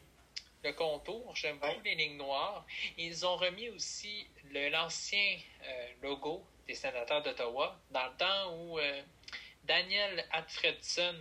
le 0.64 0.72
contour. 0.72 1.34
J'aime 1.34 1.58
beaucoup 1.58 1.80
les 1.82 1.94
lignes 1.94 2.18
noires. 2.18 2.66
Ils 2.98 3.24
ont 3.24 3.36
remis 3.36 3.70
aussi 3.70 4.26
l'ancien 4.52 5.38
logo 6.02 6.44
des 6.66 6.74
sénateurs 6.74 7.22
d'Ottawa 7.22 7.80
dans 7.90 8.06
le 8.06 8.16
temps 8.18 8.58
où 8.58 8.78
Daniel 9.64 10.26
Alfredson 10.32 11.16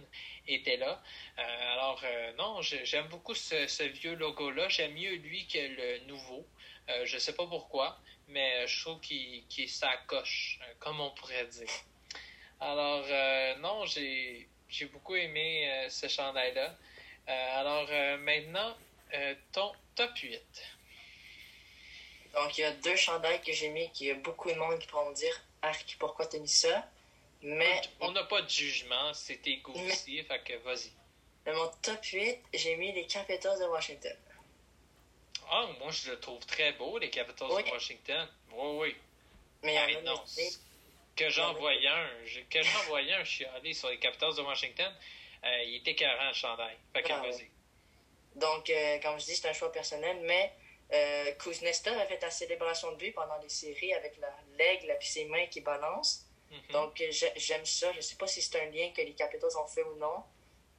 était 0.47 0.77
là. 0.77 1.01
alors, 1.37 2.03
non, 2.37 2.61
j'aime 2.61 3.07
beaucoup 3.07 3.35
ce, 3.35 3.67
ce 3.67 3.83
vieux 3.83 4.15
logo-là. 4.15 4.67
J'aime 4.67 4.93
mieux 4.93 5.15
lui 5.15 5.47
que 5.47 5.59
le 5.59 6.05
nouveau. 6.07 6.45
Je 6.89 7.05
je 7.05 7.17
sais 7.19 7.35
pas 7.35 7.45
pourquoi 7.45 7.99
mais 8.29 8.67
je 8.67 8.81
trouve 8.81 8.99
qu'il 8.99 9.69
s'accroche, 9.69 10.59
euh, 10.61 10.73
comme 10.79 10.99
on 10.99 11.11
pourrait 11.11 11.47
dire. 11.47 11.69
Alors, 12.59 13.05
euh, 13.07 13.55
non, 13.57 13.85
j'ai 13.85 14.47
beaucoup 14.91 15.15
aimé 15.15 15.69
euh, 15.69 15.89
ce 15.89 16.07
chandail-là. 16.07 16.75
alors, 17.27 17.87
maintenant, 18.19 18.75
ton 19.51 19.71
top 19.95 20.17
8. 20.17 20.41
Donc, 22.33 22.57
il 22.57 22.61
y 22.61 22.63
a 22.63 22.71
deux 22.71 22.95
chandails 22.95 23.41
que 23.41 23.51
j'ai 23.51 23.69
mis, 23.69 23.89
qu'il 23.91 24.07
y 24.07 24.11
a 24.11 24.15
beaucoup 24.15 24.49
de 24.49 24.55
monde 24.55 24.79
qui 24.79 24.87
pourront 24.87 25.09
me 25.09 25.15
dire 25.15 25.41
Arc, 25.61 25.95
pourquoi 25.99 26.25
t'as 26.25 26.39
mis 26.39 26.47
ça? 26.47 26.87
Mais. 27.41 27.81
On 27.99 28.11
n'a 28.11 28.23
pas 28.23 28.41
de 28.41 28.49
jugement, 28.49 29.13
c'est 29.13 29.37
tes 29.37 29.57
goûts 29.57 29.73
aussi, 29.73 30.21
fait 30.23 30.43
que 30.43 30.53
vas-y. 30.57 30.91
Dans 31.45 31.55
mon 31.55 31.71
top 31.81 32.03
8, 32.03 32.39
j'ai 32.53 32.75
mis 32.75 32.91
les 32.91 33.07
Capitals 33.07 33.59
de 33.59 33.65
Washington. 33.65 34.15
Ah, 35.51 35.67
moi, 35.79 35.91
je 35.91 36.11
le 36.11 36.19
trouve 36.19 36.45
très 36.45 36.73
beau, 36.73 36.97
les 36.99 37.09
Capitals 37.09 37.47
de 37.47 37.71
Washington. 37.71 38.27
Oui, 38.51 38.77
oui. 38.77 38.95
Mais 39.63 39.73
il 39.73 39.93
y 39.93 39.97
a 39.97 40.01
non, 40.01 40.23
que 41.15 41.29
j'en 41.29 41.53
voyais 41.53 41.87
un, 41.87 42.07
que 42.49 42.61
j'en 42.61 42.83
voyais 42.87 43.13
un 43.13 43.25
sur 43.25 43.89
les 43.89 43.99
Capitals 43.99 44.35
de 44.35 44.41
Washington, 44.41 44.93
euh, 45.43 45.63
il 45.63 45.75
était 45.77 45.95
carré 45.95 46.27
le 46.27 46.33
chandail. 46.33 46.77
Fait 46.93 47.03
que 47.03 47.11
ah, 47.11 47.21
vas-y. 47.21 47.49
Donc, 48.35 48.69
euh, 48.69 48.99
comme 48.99 49.19
je 49.19 49.25
dis, 49.25 49.35
c'est 49.35 49.49
un 49.49 49.53
choix 49.53 49.71
personnel, 49.71 50.17
mais 50.21 50.53
euh, 50.93 51.33
Kuznetsov 51.33 51.97
a 51.97 52.05
fait 52.05 52.21
la 52.21 52.31
célébration 52.31 52.91
de 52.93 52.97
but 52.97 53.11
pendant 53.11 53.37
les 53.41 53.49
séries 53.49 53.93
avec 53.93 54.17
l'aigle 54.57 54.95
puis 54.99 55.09
ses 55.09 55.25
mains 55.25 55.47
qui 55.47 55.61
balancent. 55.61 56.25
Mhm. 56.51 56.71
Donc, 56.71 57.03
j'aime 57.35 57.65
ça. 57.65 57.91
Je 57.91 57.97
ne 57.97 58.01
sais 58.01 58.15
pas 58.15 58.27
si 58.27 58.41
c'est 58.41 58.61
un 58.61 58.69
lien 58.71 58.91
que 58.91 59.01
les 59.01 59.13
Capitals 59.13 59.57
ont 59.57 59.67
fait 59.67 59.83
ou 59.83 59.95
non, 59.95 60.23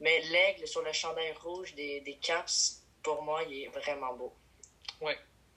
mais 0.00 0.20
l'aigle 0.20 0.66
sur 0.66 0.82
le 0.82 0.92
chandail 0.92 1.32
rouge 1.32 1.74
des, 1.74 2.00
des 2.00 2.16
Caps, 2.16 2.82
pour 3.02 3.22
moi, 3.22 3.42
il 3.44 3.64
est 3.64 3.68
vraiment 3.68 4.14
beau. 4.14 4.34
Oui, 5.00 5.12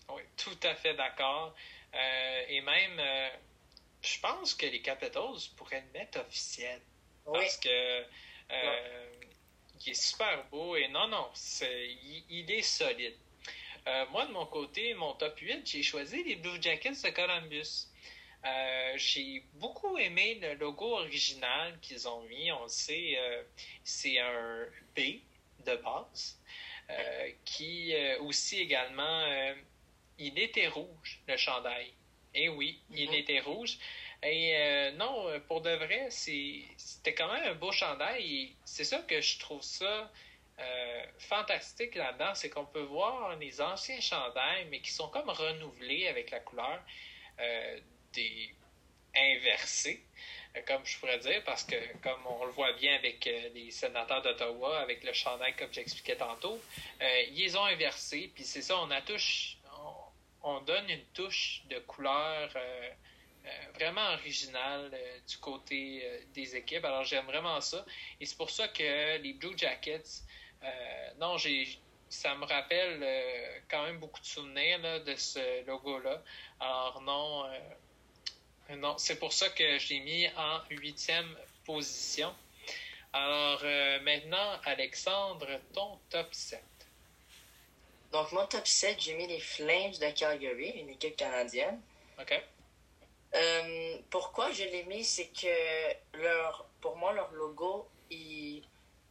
oui, 0.09 0.21
tout 0.37 0.57
à 0.63 0.75
fait 0.75 0.93
d'accord. 0.93 1.55
Euh, 1.93 2.45
et 2.49 2.61
même, 2.61 2.99
euh, 2.99 3.29
je 4.01 4.19
pense 4.19 4.53
que 4.53 4.65
les 4.65 4.81
Capitals 4.81 5.39
pourraient 5.55 5.83
le 5.93 5.99
mettre 5.99 6.19
officiel. 6.19 6.81
Parce 7.25 7.57
que 7.57 7.69
euh, 7.69 9.05
il 9.85 9.91
est 9.91 10.01
super 10.01 10.45
beau 10.49 10.75
et 10.75 10.87
non, 10.89 11.07
non, 11.07 11.29
il, 12.29 12.51
est 12.51 12.61
solide. 12.61 13.15
moi, 14.11 14.25
de 14.25 14.31
mon 14.31 14.45
côté, 14.45 14.93
mon 14.93 15.13
top 15.13 15.39
8, 15.39 15.65
j'ai 15.65 15.83
choisi 15.83 16.23
les 16.23 16.35
Blue 16.35 16.61
Jackets 16.61 17.01
de 17.01 17.09
Columbus. 17.11 17.87
j'ai 18.97 19.45
beaucoup 19.53 19.97
aimé 19.97 20.35
le 20.35 20.55
logo 20.55 20.97
original 20.97 21.79
qu'ils 21.79 22.07
ont 22.09 22.21
mis. 22.23 22.51
On 22.51 22.63
le 22.63 22.69
sait, 22.69 23.17
c'est 23.85 24.19
un 24.19 24.65
B 24.97 25.21
de 25.65 25.75
base. 25.77 26.37
Euh, 26.89 27.29
qui 27.45 27.93
euh, 27.95 28.19
aussi 28.21 28.59
également, 28.59 29.21
euh, 29.21 29.53
il 30.19 30.37
était 30.37 30.67
rouge, 30.67 31.21
le 31.27 31.37
chandail. 31.37 31.93
Et 32.33 32.49
oui, 32.49 32.81
il 32.91 33.09
mhm. 33.09 33.15
était 33.15 33.39
rouge. 33.39 33.77
Et 34.25 34.91
non, 34.95 35.27
pour 35.49 35.59
de 35.59 35.71
vrai, 35.71 36.07
c'était 36.09 37.13
quand 37.13 37.31
même 37.33 37.43
un 37.43 37.55
beau 37.55 37.73
chandail. 37.73 38.55
C'est 38.63 38.85
ça 38.85 38.99
que 38.99 39.19
je 39.19 39.37
trouve 39.37 39.61
ça 39.61 40.09
fantastique 41.19 41.95
là-dedans, 41.95 42.33
c'est 42.33 42.49
qu'on 42.49 42.65
peut 42.65 42.83
voir 42.83 43.35
les 43.35 43.59
anciens 43.59 43.99
chandails, 43.99 44.65
mais 44.71 44.79
qui 44.79 44.91
sont 44.91 45.09
comme 45.09 45.29
renouvelés 45.29 46.07
avec 46.07 46.31
la 46.31 46.39
couleur 46.39 46.81
des 48.13 48.55
inversés. 49.13 50.05
Euh, 50.55 50.61
comme 50.67 50.85
je 50.85 50.97
pourrais 50.99 51.19
dire, 51.19 51.43
parce 51.43 51.63
que 51.63 51.75
comme 52.01 52.25
on 52.27 52.45
le 52.45 52.51
voit 52.51 52.73
bien 52.73 52.95
avec 52.95 53.25
euh, 53.27 53.49
les 53.55 53.71
sénateurs 53.71 54.21
d'Ottawa, 54.21 54.79
avec 54.79 55.03
le 55.03 55.13
chandail 55.13 55.55
comme 55.55 55.73
j'expliquais 55.73 56.15
tantôt, 56.15 56.59
euh, 57.01 57.21
ils 57.31 57.57
ont 57.57 57.65
inversé, 57.65 58.31
puis 58.33 58.43
c'est 58.43 58.61
ça, 58.61 58.77
on 58.79 58.91
a 58.91 59.01
touche, 59.01 59.57
on, 60.43 60.61
donne 60.61 60.89
une 60.89 61.05
touche 61.13 61.63
de 61.69 61.79
couleur 61.79 62.49
vraiment 63.75 64.13
originale 64.13 64.97
du 65.27 65.37
côté 65.37 66.03
des 66.33 66.55
équipes. 66.55 66.85
Alors 66.85 67.03
j'aime 67.03 67.25
vraiment 67.25 67.59
ça, 67.61 67.85
et 68.19 68.25
c'est 68.25 68.37
pour 68.37 68.49
ça 68.49 68.67
que 68.67 69.17
les 69.17 69.33
Blue 69.33 69.57
Jackets, 69.57 70.23
non, 71.19 71.37
j'ai 71.37 71.67
ça 72.09 72.35
me 72.35 72.45
rappelle 72.45 73.03
quand 73.69 73.83
même 73.83 73.97
beaucoup 73.99 74.19
de 74.19 74.25
souvenirs 74.25 75.03
de 75.03 75.15
ce 75.15 75.65
logo-là. 75.65 76.21
Alors 76.59 77.01
non, 77.01 77.45
non, 78.77 78.97
c'est 78.97 79.17
pour 79.17 79.33
ça 79.33 79.49
que 79.49 79.77
je 79.77 79.89
l'ai 79.89 79.99
mis 79.99 80.27
en 80.37 80.59
huitième 80.69 81.35
position. 81.65 82.33
Alors 83.11 83.59
euh, 83.63 83.99
maintenant, 84.01 84.59
Alexandre, 84.65 85.47
ton 85.73 85.99
top 86.09 86.33
7. 86.33 86.63
Donc, 88.11 88.31
mon 88.31 88.45
top 88.45 88.67
7, 88.67 88.99
j'ai 88.99 89.15
mis 89.15 89.27
les 89.27 89.39
Flames 89.39 89.91
de 89.91 90.11
Calgary, 90.11 90.69
une 90.79 90.89
équipe 90.89 91.15
canadienne. 91.15 91.81
OK. 92.19 92.43
Euh, 93.35 93.97
pourquoi 94.11 94.51
je 94.51 94.63
l'ai 94.63 94.83
mis, 94.83 95.03
c'est 95.03 95.29
que 95.29 96.17
leur, 96.19 96.67
pour 96.79 96.95
moi, 96.95 97.13
leur 97.13 97.31
logo, 97.31 97.87
il, 98.11 98.63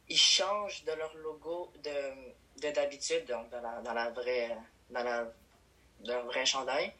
il 0.07 0.17
change 0.17 0.85
de 0.85 0.93
leur 0.93 1.13
logo 1.15 1.73
de, 1.83 2.71
d'habitude, 2.71 3.25
donc 3.25 3.49
dans 3.49 3.61
la, 3.61 3.81
dans 3.81 3.93
la 3.93 4.09
vraie, 4.11 4.55
dans 4.89 5.03
la, 5.03 5.25
dans 5.99 6.19
le 6.19 6.25
vrai 6.27 6.45
chandail. 6.45 6.93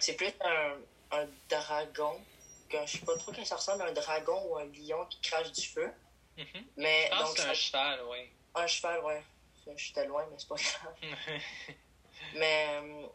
C'est 0.00 0.16
plus 0.16 0.32
un, 0.42 0.76
un 1.12 1.26
dragon. 1.48 2.20
Que, 2.68 2.78
je 2.84 2.98
sais 2.98 3.04
pas 3.04 3.16
trop 3.16 3.32
quand 3.32 3.44
ça 3.44 3.56
ressemble 3.56 3.82
à 3.82 3.86
un 3.86 3.92
dragon 3.92 4.42
ou 4.48 4.56
un 4.56 4.64
lion 4.66 5.06
qui 5.06 5.20
crache 5.20 5.52
du 5.52 5.66
feu. 5.66 5.92
Mm-hmm. 6.36 6.64
Mais, 6.76 7.08
je 7.12 7.18
pense 7.18 7.36
c'est 7.36 7.48
un 7.48 7.54
cheval, 7.54 8.00
oui. 8.10 8.30
Un 8.54 8.66
cheval, 8.66 9.00
oui. 9.04 9.14
J'étais 9.76 10.06
loin, 10.06 10.26
mais 10.30 10.36
c'est 10.38 10.48
pas 10.48 10.56
grave. 10.56 10.94
mais, 12.34 12.66
euh, 12.70 13.06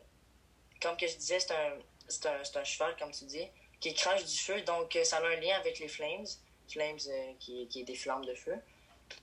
comme 0.82 0.97
que 0.97 1.08
je 1.08 1.15
disais, 1.15 1.39
c'est 1.39 1.54
un, 1.54 1.77
c'est 2.08 2.25
un, 2.25 2.41
un, 2.41 2.63
cheval, 2.63 2.95
comme 2.97 3.12
tu 3.12 3.25
dis, 3.25 3.47
qui 3.80 3.93
crache 3.93 4.25
du 4.25 4.38
feu. 4.38 4.62
Donc, 4.62 4.95
euh, 4.95 5.04
ça 5.04 5.17
a 5.17 5.25
un 5.25 5.36
lien 5.36 5.56
avec 5.58 5.80
les 5.80 5.88
flames. 5.88 6.25
Flames, 6.69 6.99
euh, 7.08 7.34
qui, 7.39 7.67
qui 7.67 7.82
est 7.82 7.86
des 7.86 7.95
flammes 7.95 8.25
de 8.25 8.36
feu. 8.36 8.56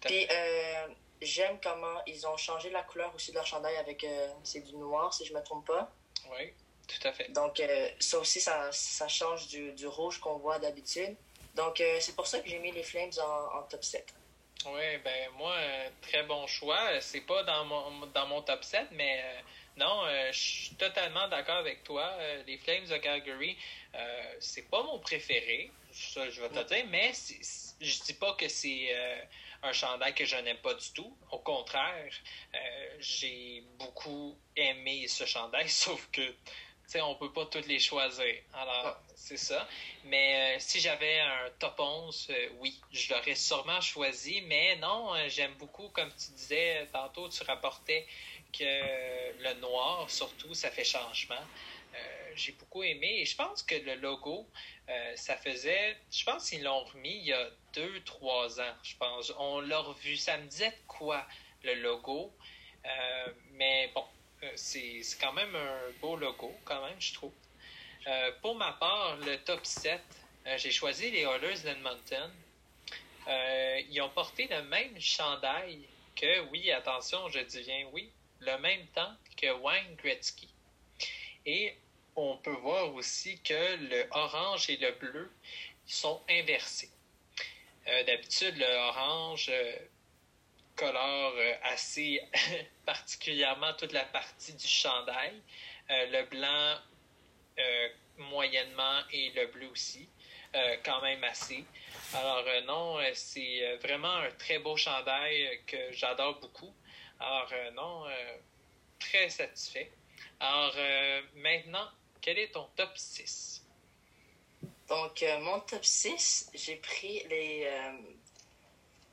Puis, 0.02 0.26
j'aime 1.20 1.59
comment 1.61 2.02
ils 2.07 2.26
ont 2.26 2.37
changé 2.37 2.70
la 2.70 2.83
couleur 2.83 3.12
aussi 3.14 3.31
de 3.31 3.37
leur 3.37 3.46
chandail 3.46 3.76
avec. 3.76 4.07
c'est 4.44 4.61
du 4.61 4.76
noir, 4.76 5.12
si 5.12 5.24
je 5.24 5.35
me 5.35 5.42
trompe 5.42 5.66
pas. 5.66 5.90
Oui. 6.31 6.52
Tout 6.88 7.07
à 7.07 7.12
fait. 7.12 7.31
Donc, 7.33 7.61
euh, 7.61 7.90
ça 7.98 8.18
aussi, 8.18 8.40
ça, 8.40 8.72
ça 8.72 9.09
change 9.09 9.46
du, 9.48 9.72
du 9.72 9.87
rouge 9.87 10.18
qu'on 10.18 10.38
voit 10.38 10.59
d'habitude. 10.59 11.14
Donc, 11.55 11.81
euh, 11.81 11.98
c'est 12.01 12.16
pour 12.16 12.27
ça 12.27 12.40
que 12.40 12.48
j'ai 12.48 12.59
mis 12.59 12.72
les 12.72 12.83
Flames 12.83 13.11
en, 13.20 13.62
top 13.64 13.85
7. 13.85 14.14
Oui, 14.66 14.96
ben 15.05 15.31
moi, 15.37 15.55
très 16.01 16.22
bon 16.24 16.46
choix. 16.46 17.01
C'est 17.01 17.20
pas 17.20 17.44
dans 17.44 17.64
mon, 17.66 18.07
dans 18.07 18.27
mon 18.27 18.42
top 18.42 18.64
7, 18.64 18.88
mais 18.92 19.22
non, 19.77 20.03
je 20.33 20.38
suis 20.38 20.74
totalement 20.74 21.29
d'accord 21.29 21.59
avec 21.59 21.85
toi. 21.85 22.12
les 22.44 22.59
Flames 22.59 22.87
de 22.87 22.96
Calgary, 22.96 23.57
c'est 24.40 24.68
pas 24.68 24.83
mon 24.83 24.98
préféré, 24.98 25.70
ça 25.92 26.29
je 26.29 26.40
vais 26.40 26.48
te 26.48 26.74
dire, 26.74 26.85
mais 26.88 27.12
je 27.81 28.03
dis 28.03 28.14
pas 28.14 28.33
que 28.35 28.48
c'est 28.48 28.96
un 29.62 29.72
chandail 29.72 30.12
que 30.12 30.24
je 30.24 30.37
n'aime 30.37 30.59
pas 30.59 30.74
du 30.74 30.90
tout. 30.90 31.16
Au 31.31 31.38
contraire, 31.38 32.11
j'ai 32.98 33.62
beaucoup 33.79 34.37
aimé 34.57 35.07
ce 35.07 35.24
chandail, 35.24 35.68
sauf 35.68 36.09
que 36.11 36.35
sais, 36.88 37.01
on 37.03 37.14
peut 37.14 37.33
pas 37.33 37.46
toutes 37.46 37.66
les 37.66 37.79
choisir. 37.79 38.35
Alors, 38.55 38.87
ah. 38.87 39.03
c'est 39.14 39.37
ça. 39.37 39.68
Mais 40.05 40.57
euh, 40.57 40.59
si 40.59 40.81
j'avais 40.81 41.20
un 41.20 41.51
top 41.59 41.79
11, 41.79 42.29
euh, 42.31 42.48
oui, 42.61 42.81
je 42.92 43.12
l'aurais 43.12 43.35
sûrement 43.35 43.81
choisi. 43.81 44.40
Mais 44.42 44.77
non, 44.77 45.14
euh, 45.14 45.29
j'aime 45.29 45.55
beaucoup, 45.55 45.88
comme 45.90 46.11
tu 46.11 46.33
disais 46.33 46.87
tantôt, 46.92 47.29
tu 47.29 47.42
rapportais 47.44 48.07
que 48.53 48.64
le 49.42 49.55
noir, 49.61 50.09
surtout, 50.11 50.55
ça 50.55 50.70
fait 50.70 50.85
changement. 50.85 51.44
J'ai 52.35 52.53
beaucoup 52.53 52.85
aimé. 52.85 53.20
Et 53.20 53.24
je 53.24 53.35
pense 53.35 53.64
que 53.64 53.74
le 53.74 53.96
logo, 53.96 54.48
ça 55.16 55.37
faisait. 55.37 55.96
Je 56.11 56.24
pense 56.24 56.48
qu'ils 56.48 56.62
l'ont 56.62 56.85
remis 56.85 57.16
il 57.16 57.27
y 57.27 57.33
a 57.33 57.51
deux, 57.74 58.01
trois 58.05 58.61
ans. 58.61 58.74
Je 58.85 58.94
pense. 58.96 59.33
On 59.38 59.61
l'a 59.61 59.81
revu. 59.81 60.16
Ça 60.16 60.38
me 60.38 60.46
disait 60.46 60.72
quoi, 60.87 61.27
le 61.64 61.74
logo? 61.74 62.33
mais 63.55 63.90
bon, 63.92 64.05
c'est 64.55 65.03
quand 65.20 65.33
même 65.33 65.55
un 65.55 65.90
beau 66.01 66.16
logo, 66.16 66.53
quand 66.64 66.85
même, 66.87 67.01
je 67.01 67.14
trouve. 67.14 67.33
Euh, 68.07 68.33
pour 68.40 68.55
ma 68.55 68.72
part, 68.72 69.16
le 69.18 69.37
top 69.38 69.64
7, 69.66 70.01
euh, 70.46 70.59
j'ai 70.59 70.70
choisi 70.70 71.11
les 71.11 71.22
Oilers 71.22 71.61
d'Edmonton. 71.62 72.31
ils 73.90 74.01
ont 74.01 74.09
porté 74.11 74.46
le 74.48 74.62
même 74.62 74.98
chandail 75.01 75.81
que, 76.16 76.40
oui, 76.51 76.70
attention, 76.72 77.29
je 77.29 77.40
dis 77.40 77.62
bien 77.62 77.87
oui, 77.92 78.11
le 78.40 78.57
même 78.59 78.87
temps 78.88 79.14
que 79.37 79.53
Wayne 79.53 79.94
Gretzky. 79.96 80.48
Et 81.44 81.77
on 82.16 82.37
peut 82.38 82.51
voir 82.51 82.94
aussi 82.94 83.40
que 83.42 83.77
le 83.77 84.07
orange 84.12 84.70
et 84.70 84.77
le 84.77 84.92
bleu 84.92 85.31
sont 85.87 86.22
inversés. 86.29 86.90
D'habitude, 88.07 88.57
le 88.59 88.66
orange 88.88 89.51
colore 90.79 91.35
euh, 91.37 91.55
assez 91.64 92.21
particulièrement 92.87 93.75
toute 93.75 93.93
la 93.93 94.05
partie 94.05 94.55
du 94.55 94.67
chandail. 94.67 95.35
Euh, 95.91 96.07
le 96.07 96.25
blanc 96.27 96.79
euh, 97.59 97.88
moyennement 98.19 99.01
et 99.12 99.31
le 99.31 99.47
bleu 99.47 99.69
aussi, 99.69 100.09
quand 100.85 101.01
même 101.03 101.23
assez. 101.25 101.64
Alors 102.14 102.45
non, 102.67 102.99
c'est 103.14 103.77
vraiment 103.83 104.17
un 104.17 104.31
très 104.33 104.59
beau 104.59 104.77
chandail 104.77 105.61
que 105.67 105.93
j'adore 105.93 106.41
beaucoup. 106.41 106.75
Alors 107.21 107.53
non, 107.75 108.07
très 108.99 109.29
satisfait. 109.29 109.93
Alors 110.41 110.75
maintenant, 111.37 111.88
quel 112.21 112.38
est 112.38 112.53
ton 112.53 112.67
top 112.75 112.91
6? 112.97 113.64
Donc, 114.88 115.25
mon 115.43 115.61
top 115.61 115.85
6, 115.85 116.51
j'ai 116.55 116.77
pris 116.77 117.23
les, 117.29 117.69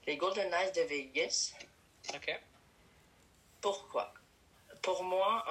les 0.08 0.18
Golden 0.18 0.50
Knights 0.50 0.76
de 0.76 0.82
Vegas. 0.82 1.54
OK. 2.14 2.40
Pourquoi? 3.62 4.14
Pour 4.82 5.04
moi, 5.04 5.44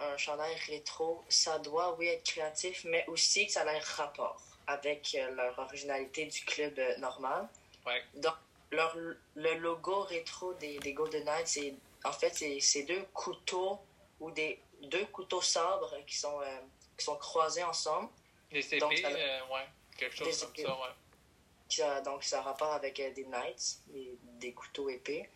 un, 0.00 0.06
un 0.06 0.16
chandail 0.16 0.54
rétro, 0.66 1.24
ça 1.28 1.58
doit, 1.60 1.94
oui, 1.96 2.08
être 2.08 2.24
créatif, 2.24 2.84
mais 2.84 3.04
aussi 3.06 3.46
que 3.46 3.52
ça 3.52 3.64
ait 3.64 3.78
rapport 3.78 4.42
avec 4.66 5.14
euh, 5.14 5.30
leur 5.30 5.58
originalité 5.58 6.26
du 6.26 6.44
club 6.44 6.78
euh, 6.78 6.96
normal. 6.98 7.48
Ouais. 7.86 8.02
Donc, 8.14 8.34
leur, 8.72 8.96
le 8.96 9.54
logo 9.54 10.02
rétro 10.02 10.54
des, 10.54 10.78
des 10.78 10.92
Golden 10.92 11.24
Knights, 11.24 11.46
c'est 11.46 11.74
en 12.04 12.12
fait, 12.12 12.34
c'est 12.60 12.82
deux 12.82 13.02
couteaux 13.12 13.78
ou 14.18 14.30
des 14.30 14.60
deux 14.82 15.06
couteaux 15.06 15.42
sabres 15.42 15.94
qui 16.06 16.16
sont, 16.16 16.40
euh, 16.40 16.60
qui 16.96 17.04
sont 17.04 17.16
croisés 17.16 17.62
ensemble. 17.62 18.08
Des 18.50 18.66
épées, 18.66 18.78
donc, 18.78 18.90
ouais, 18.92 19.66
quelque 19.96 20.16
chose 20.16 20.40
comme 20.40 20.64
ça, 20.64 20.72
ouais 20.72 20.88
donc, 22.04 22.24
ça 22.24 22.38
a 22.38 22.42
rapport 22.42 22.72
avec 22.72 22.98
euh, 23.00 23.10
des 23.12 23.24
knights, 23.24 23.78
des, 24.38 24.52
couteaux 24.52 24.88
épais. 24.88 25.28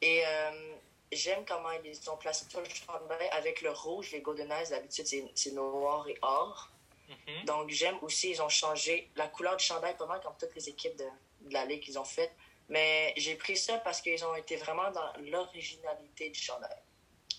Et 0.00 0.22
euh, 0.26 0.74
j'aime 1.12 1.44
comment 1.46 1.70
ils 1.84 2.10
ont 2.10 2.16
placé 2.16 2.46
tout 2.48 2.58
le 2.58 2.68
chandail 2.68 3.28
avec 3.32 3.62
le 3.62 3.70
rouge. 3.70 4.12
Les 4.12 4.20
Golden 4.20 4.48
Knights, 4.48 4.70
d'habitude, 4.70 5.06
c'est 5.34 5.52
noir 5.52 6.08
et 6.08 6.18
or. 6.22 6.70
Mm-hmm. 7.08 7.44
Donc, 7.46 7.70
j'aime 7.70 7.98
aussi, 8.02 8.30
ils 8.30 8.42
ont 8.42 8.48
changé 8.48 9.10
la 9.16 9.28
couleur 9.28 9.56
du 9.56 9.64
chandail, 9.64 9.96
pas 9.96 10.06
mal 10.06 10.20
comme 10.20 10.36
toutes 10.38 10.54
les 10.54 10.68
équipes 10.68 10.96
de, 10.96 11.06
de 11.48 11.52
la 11.52 11.64
Ligue 11.64 11.82
qu'ils 11.82 11.98
ont 11.98 12.04
faites. 12.04 12.32
Mais 12.68 13.12
j'ai 13.16 13.34
pris 13.34 13.56
ça 13.56 13.78
parce 13.78 14.00
qu'ils 14.00 14.24
ont 14.24 14.36
été 14.36 14.56
vraiment 14.56 14.90
dans 14.92 15.12
l'originalité 15.30 16.30
du 16.30 16.40
chandail. 16.40 16.78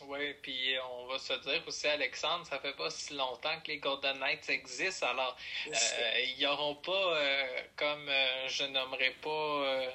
Oui, 0.07 0.33
puis 0.41 0.75
on 0.91 1.05
va 1.07 1.19
se 1.19 1.33
dire 1.33 1.61
aussi, 1.67 1.87
Alexandre, 1.87 2.45
ça 2.45 2.59
fait 2.59 2.75
pas 2.75 2.89
si 2.89 3.13
longtemps 3.13 3.59
que 3.61 3.71
les 3.71 3.77
Golden 3.77 4.17
Knights 4.19 4.49
existent, 4.49 5.07
alors 5.07 5.37
euh, 5.67 6.19
ils 6.37 6.43
n'auront 6.43 6.75
pas, 6.75 7.15
euh, 7.15 7.61
comme 7.75 8.09
euh, 8.09 8.47
je 8.47 8.63
nommerai 8.65 9.11
pas, 9.21 9.93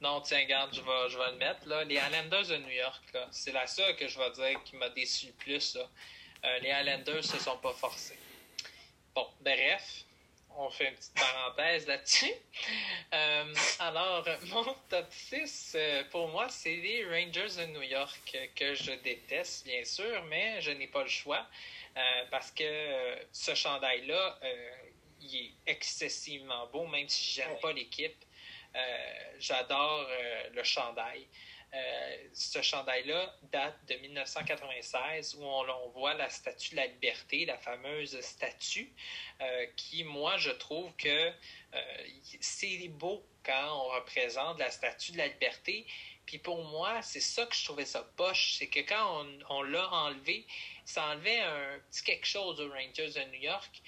non, 0.00 0.20
tiens, 0.20 0.38
regarde, 0.38 0.74
je 0.74 0.80
vais, 0.80 1.08
je 1.08 1.18
vais 1.18 1.30
le 1.32 1.36
mettre, 1.38 1.66
là, 1.66 1.84
les 1.84 1.96
Islanders 1.96 2.46
de 2.46 2.56
New 2.58 2.70
York, 2.70 3.02
c'est 3.30 3.52
la 3.52 3.66
seule 3.66 3.96
que 3.96 4.06
je 4.06 4.18
vais 4.18 4.30
dire 4.30 4.62
qui 4.64 4.76
m'a 4.76 4.88
déçu 4.90 5.26
le 5.26 5.32
plus. 5.32 5.76
Là. 5.76 6.58
les 6.60 6.70
Islanders 6.70 7.24
se 7.24 7.38
sont 7.38 7.58
pas 7.58 7.72
forcés. 7.72 8.18
Bon, 9.14 9.26
bref, 9.40 10.04
on 10.58 10.70
fait 10.70 10.88
une 10.88 10.94
petite 10.94 11.14
parenthèse 11.14 11.86
là-dessus. 11.86 12.32
Euh, 13.14 13.54
alors, 13.78 14.26
mon 14.46 14.64
top 14.88 15.06
6, 15.10 15.76
euh, 15.76 16.04
pour 16.10 16.28
moi, 16.28 16.48
c'est 16.48 16.74
les 16.76 17.04
Rangers 17.04 17.64
de 17.64 17.66
New 17.66 17.82
York 17.82 18.36
que 18.56 18.74
je 18.74 18.92
déteste, 18.92 19.64
bien 19.64 19.84
sûr, 19.84 20.24
mais 20.24 20.60
je 20.60 20.72
n'ai 20.72 20.88
pas 20.88 21.02
le 21.02 21.08
choix 21.08 21.46
euh, 21.96 22.00
parce 22.30 22.50
que 22.50 23.16
ce 23.32 23.54
chandail-là, 23.54 24.38
il 25.20 25.36
est 25.36 25.52
excessivement 25.66 26.66
beau, 26.66 26.86
même 26.86 27.08
si 27.08 27.34
j'aime 27.34 27.58
pas 27.60 27.72
l'équipe. 27.72 28.24
J'adore 29.38 30.08
le 30.52 30.62
chandail. 30.62 31.26
Euh, 31.74 32.16
ce 32.32 32.62
chandail-là 32.62 33.36
date 33.52 33.76
de 33.88 33.94
1996 33.96 35.34
où 35.34 35.44
on, 35.44 35.88
voit 35.90 36.14
la 36.14 36.30
statue 36.30 36.70
de 36.70 36.76
la 36.76 36.86
liberté, 36.86 37.44
la 37.44 37.58
fameuse 37.58 38.18
statue, 38.20 38.90
euh, 39.42 39.66
qui, 39.76 40.02
moi, 40.02 40.38
je 40.38 40.50
trouve 40.50 40.94
que 40.96 41.08
euh, 41.08 42.06
c'est 42.40 42.88
beau 42.88 43.22
quand 43.44 43.84
on 43.84 43.94
représente 43.96 44.58
la 44.58 44.70
statue 44.70 45.12
de 45.12 45.18
la 45.18 45.26
liberté. 45.26 45.86
Puis 46.24 46.38
pour 46.38 46.64
moi, 46.64 47.02
c'est 47.02 47.20
ça 47.20 47.44
que 47.44 47.54
je 47.54 47.64
trouvais 47.64 47.84
ça 47.84 48.02
poche, 48.16 48.54
c'est 48.54 48.68
que 48.68 48.80
quand 48.80 49.26
on, 49.50 49.62
l'a 49.62 49.92
enlevé, 49.92 50.46
ça 50.86 51.04
enlevait 51.08 51.40
un 51.40 51.78
petit 51.90 52.02
quelque 52.02 52.26
chose 52.26 52.60
aux 52.62 52.70
Rangers 52.70 53.10
de 53.10 53.24
New 53.30 53.42
York. 53.42 53.82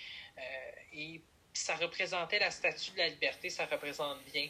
et 0.93 1.21
ça 1.53 1.77
représentait 1.77 2.39
la 2.39 2.51
statue 2.51 2.93
de 2.93 2.99
la 2.99 3.09
liberté, 3.09 3.51
ça 3.51 3.67
représente 3.67 4.23
bien 4.33 4.49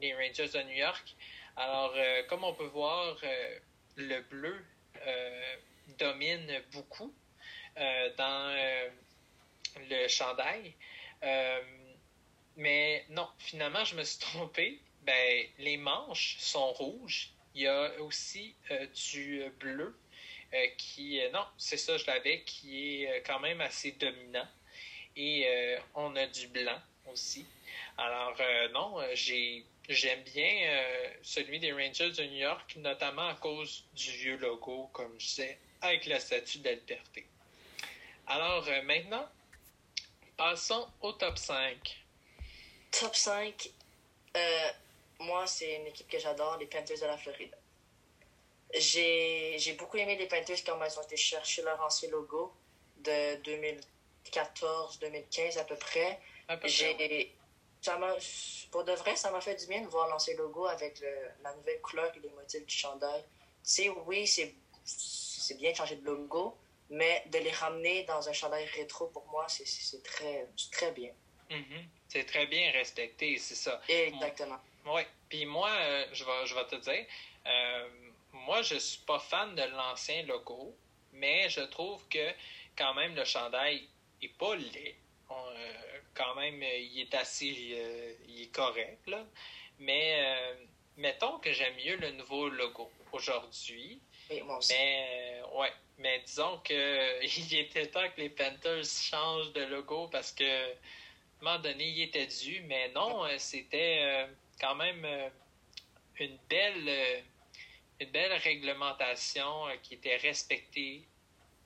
les 0.00 0.14
Rangers 0.14 0.48
de 0.48 0.62
New 0.62 0.76
York. 0.76 1.14
Alors, 1.56 1.92
euh, 1.96 2.22
comme 2.28 2.44
on 2.44 2.54
peut 2.54 2.66
voir, 2.66 3.16
euh, 3.22 3.58
le 3.96 4.20
bleu 4.22 4.64
euh, 5.06 5.56
domine 5.98 6.62
beaucoup 6.72 7.14
dans 8.16 8.90
le 9.88 10.08
chandail. 10.08 10.74
mais 12.56 13.04
non, 13.10 13.28
finalement, 13.38 13.84
je 13.84 13.94
me 13.94 14.04
suis 14.04 14.18
trompé. 14.18 14.80
Ben, 15.02 15.46
les 15.58 15.76
manches 15.76 16.36
sont 16.38 16.72
rouges. 16.72 17.30
Il 17.54 17.62
y 17.62 17.66
a 17.66 17.90
aussi 18.00 18.54
du 19.14 19.42
bleu 19.58 19.98
qui, 20.76 21.20
non, 21.32 21.44
c'est 21.56 21.76
ça, 21.76 21.96
je 21.96 22.06
l'avais, 22.06 22.42
qui 22.42 23.04
est 23.04 23.22
quand 23.22 23.40
même 23.40 23.60
assez 23.60 23.92
dominant. 23.92 24.48
Et 25.16 25.46
on 25.94 26.14
a 26.16 26.26
du 26.26 26.48
blanc 26.48 26.80
aussi. 27.06 27.46
Alors, 27.96 28.36
non, 28.72 28.98
j'ai 29.14 29.64
J'aime 29.90 30.22
bien 30.22 30.46
euh, 30.46 31.10
celui 31.20 31.58
des 31.58 31.72
Rangers 31.72 32.12
de 32.12 32.22
New 32.22 32.38
York, 32.38 32.76
notamment 32.76 33.26
à 33.26 33.34
cause 33.34 33.84
du 33.92 34.12
vieux 34.12 34.36
logo, 34.36 34.88
comme 34.92 35.12
je 35.18 35.26
sais, 35.26 35.58
avec 35.80 36.06
la 36.06 36.20
statue 36.20 36.58
de 36.58 36.70
liberté. 36.70 37.26
Alors 38.28 38.68
euh, 38.68 38.82
maintenant, 38.82 39.28
passons 40.36 40.86
au 41.00 41.10
top 41.14 41.36
5. 41.36 42.04
Top 42.92 43.16
5, 43.16 43.68
euh, 44.36 44.70
moi, 45.18 45.44
c'est 45.48 45.74
une 45.74 45.88
équipe 45.88 46.08
que 46.08 46.20
j'adore, 46.20 46.56
les 46.58 46.66
Panthers 46.66 47.00
de 47.00 47.06
la 47.06 47.18
Floride. 47.18 47.56
J'ai 48.72 49.74
beaucoup 49.76 49.96
aimé 49.96 50.14
les 50.14 50.28
Panthers 50.28 50.62
quand 50.64 50.78
ils 50.84 50.98
ont 51.00 51.02
été 51.02 51.16
chercher 51.16 51.62
leur 51.62 51.82
ancien 51.82 52.10
logo 52.10 52.54
de 52.98 53.42
2014-2015 53.42 55.58
à 55.58 55.64
peu 55.64 55.74
près. 55.74 56.20
J'ai 56.66 57.34
pour 58.70 58.84
de 58.84 58.92
vrai, 58.92 59.16
ça 59.16 59.30
m'a 59.30 59.40
fait 59.40 59.54
du 59.54 59.66
bien 59.66 59.82
de 59.82 59.88
voir 59.88 60.08
l'ancien 60.08 60.36
logo 60.36 60.66
avec 60.66 61.02
la 61.42 61.54
nouvelle 61.54 61.80
couleur 61.80 62.12
et 62.16 62.20
les 62.20 62.30
motifs 62.30 62.66
du 62.66 62.74
chandail. 62.74 63.22
Tu 63.64 63.70
sais, 63.70 63.88
oui, 64.06 64.26
c'est 64.26 64.54
bien 65.56 65.72
de 65.72 65.76
changer 65.76 65.96
de 65.96 66.04
logo, 66.04 66.56
mais 66.90 67.24
de 67.26 67.38
les 67.38 67.50
ramener 67.50 68.04
dans 68.04 68.28
un 68.28 68.32
chandail 68.32 68.66
rétro, 68.66 69.06
pour 69.08 69.26
moi, 69.28 69.46
c'est 69.48 70.02
très, 70.02 70.46
très 70.70 70.92
bien. 70.92 71.12
Mm-hmm. 71.50 71.84
C'est 72.08 72.24
très 72.24 72.46
bien 72.46 72.70
respecté, 72.72 73.38
c'est 73.38 73.54
ça. 73.54 73.80
Exactement. 73.88 74.58
Oui. 74.86 75.02
Puis 75.28 75.46
moi, 75.46 75.70
euh, 75.70 76.06
je, 76.12 76.24
vais, 76.24 76.46
je 76.46 76.54
vais 76.54 76.66
te 76.66 76.76
dire, 76.76 77.06
euh, 77.46 77.88
moi, 78.32 78.62
je 78.62 78.76
suis 78.76 79.00
pas 79.02 79.18
fan 79.18 79.54
de 79.54 79.62
l'ancien 79.62 80.22
logo, 80.24 80.74
mais 81.12 81.48
je 81.48 81.60
trouve 81.60 82.06
que 82.08 82.32
quand 82.76 82.94
même 82.94 83.14
le 83.14 83.24
chandail 83.24 83.88
est 84.22 84.36
pas 84.38 84.56
laid. 84.56 84.96
Euh, 85.30 85.72
quand 86.14 86.34
même, 86.34 86.62
il 86.62 87.00
est 87.00 87.14
assez, 87.14 87.46
il 88.28 88.42
est 88.42 88.54
correct, 88.54 89.06
là. 89.06 89.24
Mais 89.78 90.20
mettons 90.96 91.38
que 91.38 91.52
j'aime 91.52 91.74
mieux 91.76 91.96
le 91.96 92.10
nouveau 92.12 92.48
logo 92.48 92.90
aujourd'hui. 93.12 94.00
Mais, 94.28 94.42
ouais, 95.54 95.72
mais 95.98 96.20
disons 96.20 96.58
que 96.62 97.24
il 97.38 97.54
était 97.54 97.86
temps 97.86 98.08
que 98.14 98.20
les 98.20 98.28
Panthers 98.28 98.84
changent 98.84 99.52
de 99.52 99.62
logo 99.62 100.08
parce 100.08 100.32
que, 100.32 100.44
à 100.44 100.74
un 101.40 101.44
moment 101.44 101.58
donné, 101.60 101.88
il 101.88 102.02
était 102.02 102.26
dû. 102.26 102.60
Mais 102.66 102.90
non, 102.90 103.26
c'était 103.38 104.26
quand 104.60 104.74
même 104.74 105.06
une 106.18 106.38
belle 106.48 107.24
une 108.00 108.10
belle 108.10 108.32
réglementation 108.32 109.68
euh, 109.68 109.76
qui 109.82 109.94
était 109.94 110.16
respectée 110.16 111.02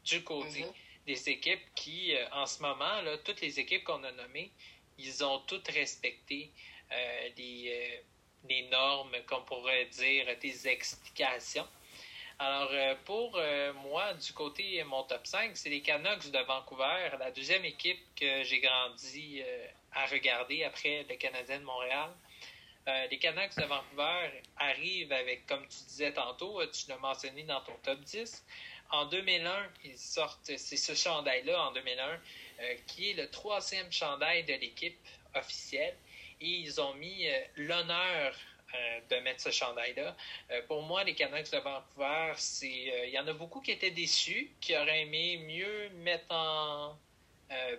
du 0.05 0.23
côté 0.23 0.65
mhm. 0.65 0.73
Des 1.07 1.29
équipes 1.29 1.65
qui, 1.75 2.15
euh, 2.15 2.27
en 2.33 2.47
ce 2.47 2.63
moment, 2.63 3.01
là, 3.03 3.19
toutes 3.19 3.41
les 3.41 3.61
équipes 3.61 3.85
qu'on 3.85 4.03
a 4.05 4.13
nommées, 4.13 4.51
ils 4.99 5.25
ont 5.25 5.41
toutes 5.41 5.69
respecté 5.69 6.51
euh, 6.93 7.29
les, 7.37 8.69
normes, 8.71 9.17
qu'on 9.27 9.43
pourrait 9.43 9.87
dire, 9.87 10.27
des 10.39 10.69
explications. 10.69 11.67
Alors, 12.39 12.71
pour 13.05 13.39
moi, 13.77 14.13
du 14.15 14.33
côté 14.33 14.83
mon 14.83 15.05
top 15.05 15.25
5, 15.25 15.57
c'est 15.57 15.71
les 15.71 15.83
Canucks 15.83 16.31
de 16.33 16.39
Vancouver, 16.41 17.11
la 17.19 17.31
deuxième 17.31 17.65
équipe 17.65 18.01
que 18.17 18.43
j'ai 18.43 18.59
grandi 18.59 19.41
à 19.93 20.07
regarder 20.07 20.65
après 20.65 21.07
le 21.09 21.15
Canadien 21.15 21.61
de 21.61 21.65
Montréal. 21.65 22.11
Euh, 22.87 23.07
les 23.11 23.19
Canucks 23.19 23.57
de 23.57 23.65
Vancouver 23.65 24.43
arrivent 24.59 25.13
avec, 25.13 25.47
comme 25.47 25.67
tu 25.69 25.85
disais 25.89 26.13
tantôt, 26.13 26.61
euh, 26.61 26.71
tu 26.71 26.91
l'as 26.91 26.99
mentionné 26.99 27.43
dans 27.45 27.63
ton 27.63 27.73
top 27.83 27.99
10. 28.01 28.45
En 28.91 29.07
2001, 29.07 29.71
ils 29.85 29.99
sortent, 29.99 30.51
c'est 30.57 30.77
ce 30.77 30.95
chandail-là 30.95 31.69
en 31.69 31.73
2001, 31.73 32.09
euh, 32.09 32.75
qui 32.87 33.11
est 33.11 33.15
le 33.15 33.31
troisième 33.31 33.91
chandail 33.91 34.45
de 34.45 34.55
l'équipe 34.55 34.99
officielle. 35.35 35.97
Et 36.41 36.47
ils 36.47 36.81
ont 36.81 36.95
mis 36.95 37.27
l'honneur 37.57 38.35
de 39.09 39.17
mettre 39.21 39.41
ce 39.41 39.51
chandail-là. 39.51 40.17
pour 40.67 40.83
moi, 40.83 41.05
les 41.05 41.15
Canucks 41.15 41.51
de 41.53 41.59
Vancouver, 41.59 42.33
c'est, 42.37 43.07
il 43.07 43.11
y 43.11 43.19
en 43.19 43.27
a 43.29 43.33
beaucoup 43.33 43.61
qui 43.61 43.71
étaient 43.71 43.93
déçus, 43.93 44.51
qui 44.61 44.77
auraient 44.77 45.03
aimé 45.03 45.39
mieux 45.39 45.91
mettre 45.91 46.27
en 46.31 46.99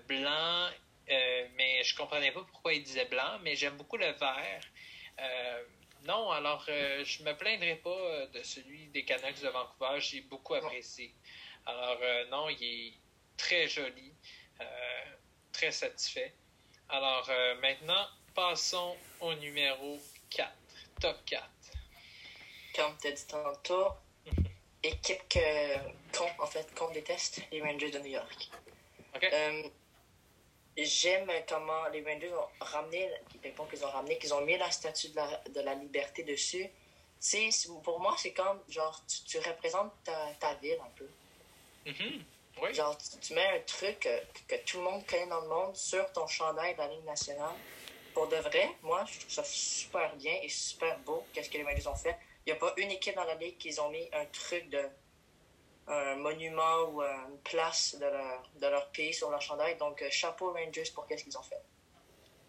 blanc, 0.08 0.70
mais 1.10 1.84
je 1.84 1.96
comprenais 1.98 2.32
pas 2.32 2.44
pourquoi 2.50 2.74
ils 2.74 2.82
disaient 2.82 3.06
blanc, 3.06 3.40
mais 3.44 3.58
j'aime 3.58 3.76
beaucoup 3.76 3.98
le 3.98 4.12
vert. 4.14 4.62
Euh, 6.06 6.12
non, 6.12 6.32
alors 6.32 6.66
euh, 6.70 7.04
je 7.04 7.24
me 7.24 7.34
plaindrai 7.36 7.76
pas 7.76 7.90
euh, 7.90 8.28
de 8.28 8.44
celui 8.44 8.88
des 8.88 9.04
Canucks 9.04 9.42
de 9.42 9.50
Vancouver. 9.50 10.00
J'ai 10.00 10.22
beaucoup 10.22 10.56
apprécié. 10.56 11.14
Alors 11.66 12.00
non, 12.30 12.50
il 12.50 12.64
est 12.64 12.94
très 13.38 13.68
joli, 13.68 14.14
très 15.52 15.72
satisfait. 15.72 16.32
Alors 16.90 17.28
maintenant, 17.60 18.08
passons 18.36 18.96
au 19.20 19.34
numéro 19.34 20.00
4, 20.30 20.52
top 21.02 21.18
4. 21.26 21.44
Comme 22.76 22.96
tu 23.02 23.08
as 23.08 23.12
dit 23.14 23.28
tantôt, 23.28 23.88
équipe 24.84 25.28
que, 25.28 25.78
qu'on, 26.16 26.44
en 26.44 26.46
fait, 26.46 26.72
qu'on 26.76 26.92
déteste, 26.92 27.42
les 27.52 27.64
Rangers 27.64 27.90
de 27.90 27.98
New 27.98 28.12
York. 28.12 28.50
OK 29.16 29.26
j'aime 30.84 31.32
comment 31.48 31.88
les 31.88 32.04
Rangers 32.04 32.34
ont 32.34 32.48
ramené, 32.60 33.10
qu'ils 33.42 33.86
ont 33.86 33.90
ramené, 33.90 34.18
qu'ils 34.18 34.34
ont 34.34 34.42
mis 34.42 34.58
la 34.58 34.70
statue 34.70 35.10
de 35.10 35.16
la, 35.16 35.42
de 35.54 35.62
la 35.62 35.76
liberté 35.76 36.24
dessus. 36.24 36.68
C'est, 37.20 37.50
pour 37.84 38.00
moi, 38.00 38.16
c'est 38.18 38.34
comme, 38.34 38.60
genre, 38.68 39.02
tu, 39.26 39.38
représentes 39.40 39.94
ta, 40.04 40.54
ville 40.56 40.78
un 40.82 40.92
peu. 40.96 41.10
Mm-hmm. 41.88 42.74
Genre, 42.74 42.98
tu, 43.22 43.34
mets 43.34 43.58
un 43.58 43.60
truc 43.62 44.00
que, 44.48 44.56
tout 44.66 44.78
le 44.78 44.84
monde 44.84 45.06
connaît 45.08 45.28
dans 45.28 45.42
le 45.42 45.48
monde 45.48 45.76
sur 45.76 46.12
ton 46.12 46.28
chandail 46.28 46.74
de 46.74 46.80
la 46.80 46.88
Ligue 46.90 47.06
nationale. 47.06 47.56
Pour 48.14 48.28
de 48.28 48.38
vrai, 48.38 48.70
moi, 48.82 49.06
je 49.06 49.20
trouve 49.20 49.32
ça 49.32 49.44
super 49.44 50.16
bien 50.16 50.34
et 50.42 50.50
super 50.50 50.98
beau, 51.00 51.26
qu'est-ce 51.34 51.50
que 51.50 51.58
les 51.58 51.64
Rangers 51.64 51.88
ont 51.88 51.96
fait. 51.96 52.18
Il 52.46 52.54
n'y 52.54 52.58
a 52.58 52.60
pas 52.60 52.74
une 52.78 52.92
équipe 52.92 53.16
dans 53.16 53.24
la 53.24 53.36
Ligue 53.36 53.58
qui 53.58 53.78
ont 53.80 53.90
mis 53.90 54.08
un 54.14 54.26
truc 54.26 54.70
de 54.70 54.88
un 55.88 56.16
monument 56.16 56.90
ou 56.90 57.02
une 57.02 57.38
place 57.44 57.96
de 58.00 58.06
leur, 58.06 58.44
de 58.60 58.68
leur 58.68 58.90
pays 58.92 59.14
sur 59.14 59.30
leur 59.30 59.42
chandail. 59.42 59.78
Donc, 59.78 60.02
euh, 60.02 60.10
chapeau 60.10 60.52
Rangers 60.52 60.92
pour 60.94 61.06
qu'est-ce 61.06 61.24
qu'ils 61.24 61.38
ont 61.38 61.44
fait. 61.44 61.62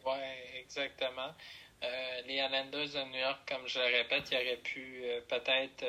Oui, 0.04 0.60
exactement. 0.60 1.34
Euh, 1.82 2.22
les 2.26 2.36
Islanders 2.36 2.88
de 2.88 3.10
New 3.10 3.18
York, 3.18 3.40
comme 3.46 3.66
je 3.66 3.78
le 3.78 3.84
répète, 3.84 4.30
ils 4.30 4.36
auraient 4.36 4.56
pu 4.56 5.02
euh, 5.04 5.20
peut-être 5.28 5.84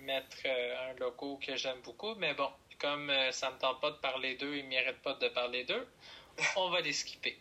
mettre 0.00 0.46
un 0.46 0.94
logo 0.94 1.38
que 1.44 1.54
j'aime 1.56 1.80
beaucoup, 1.82 2.14
mais 2.14 2.32
bon, 2.32 2.50
comme 2.78 3.12
ça 3.32 3.50
ne 3.50 3.54
me 3.54 3.58
tente 3.58 3.82
pas 3.82 3.90
de 3.90 3.96
parler 3.96 4.34
d'eux, 4.36 4.56
ils 4.56 4.64
ne 4.64 4.68
méritent 4.68 5.02
pas 5.02 5.12
de 5.12 5.28
parler 5.28 5.64
d'eux, 5.64 5.86
on 6.56 6.70
va 6.70 6.80
les 6.80 6.94
skipper. 6.94 7.38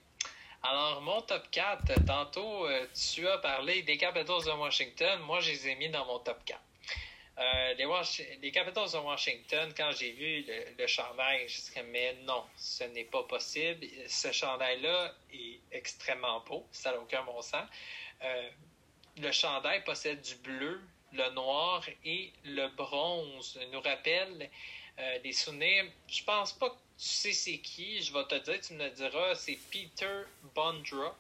Alors, 0.62 1.00
mon 1.02 1.22
top 1.22 1.50
4, 1.50 2.04
tantôt, 2.06 2.68
tu 2.94 3.26
as 3.26 3.38
parlé 3.38 3.82
des 3.84 3.96
Capitals 3.96 4.44
de 4.44 4.52
Washington. 4.52 5.22
Moi, 5.22 5.40
je 5.40 5.52
les 5.52 5.70
ai 5.70 5.76
mis 5.76 5.88
dans 5.88 6.04
mon 6.06 6.20
top 6.20 6.44
4. 6.44 6.60
Euh, 7.40 7.74
les, 8.42 8.52
Capitals 8.52 8.92
de 8.92 8.98
Washington, 8.98 9.72
quand 9.78 9.92
j'ai 9.92 10.12
vu 10.12 10.44
le, 10.78 10.88
chandail, 10.88 11.48
je 11.48 11.82
me 11.82 11.86
mais 11.88 12.16
non, 12.24 12.44
ce 12.56 12.84
n'est 12.86 13.04
pas 13.04 13.24
possible. 13.24 13.86
Ce 14.08 14.32
chandail-là 14.32 15.14
est 15.32 15.60
extrêmement 15.72 16.40
beau, 16.40 16.66
ça 16.72 16.92
n'a 16.92 17.00
aucun 17.00 17.24
bon 17.24 17.40
sens. 17.42 17.68
Euh, 18.24 18.50
le 19.18 19.32
chandail 19.32 19.84
possède 19.84 20.20
du 20.22 20.36
bleu, 20.36 20.82
le 21.14 21.30
noir 21.32 21.86
et 22.04 22.34
le 22.44 22.70
bronze. 22.70 23.60
nous 23.72 23.82
rappelle 23.82 24.50
euh, 24.98 25.20
des 25.20 25.34
souvenirs? 25.34 25.86
Je 26.08 26.24
pense 26.24 26.54
pas 26.54 26.72
que 26.72 26.76
tu 26.98 27.06
sais 27.06 27.34
c'est 27.34 27.60
qui, 27.60 28.02
je 28.02 28.12
vais 28.14 28.26
te 28.26 28.36
dire, 28.36 28.60
tu 28.62 28.74
me 28.74 28.86
le 28.86 28.90
diras, 28.90 29.36
c'est 29.36 29.60
Peter 29.72 30.24
Bondra. 30.56 31.16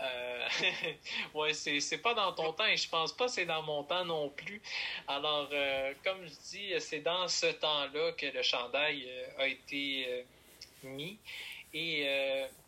Euh, 0.00 0.48
ouais, 1.34 1.52
c'est 1.54 1.98
pas 1.98 2.14
dans 2.14 2.32
ton 2.32 2.52
temps 2.52 2.66
et 2.66 2.76
je 2.76 2.88
pense 2.88 3.12
pas 3.16 3.26
c'est 3.26 3.46
dans 3.46 3.62
mon 3.62 3.82
temps 3.82 4.04
non 4.04 4.30
plus. 4.30 4.62
Alors, 5.08 5.48
euh, 5.52 5.92
comme 6.04 6.24
je 6.24 6.34
dis, 6.50 6.80
c'est 6.80 7.00
dans 7.00 7.26
ce 7.26 7.46
temps-là 7.46 8.12
que 8.12 8.26
le 8.26 8.42
chandail 8.42 9.04
euh, 9.08 9.42
a 9.42 9.46
été 9.48 10.06
euh, 10.08 10.22
mis 10.84 11.18
et 11.74 12.06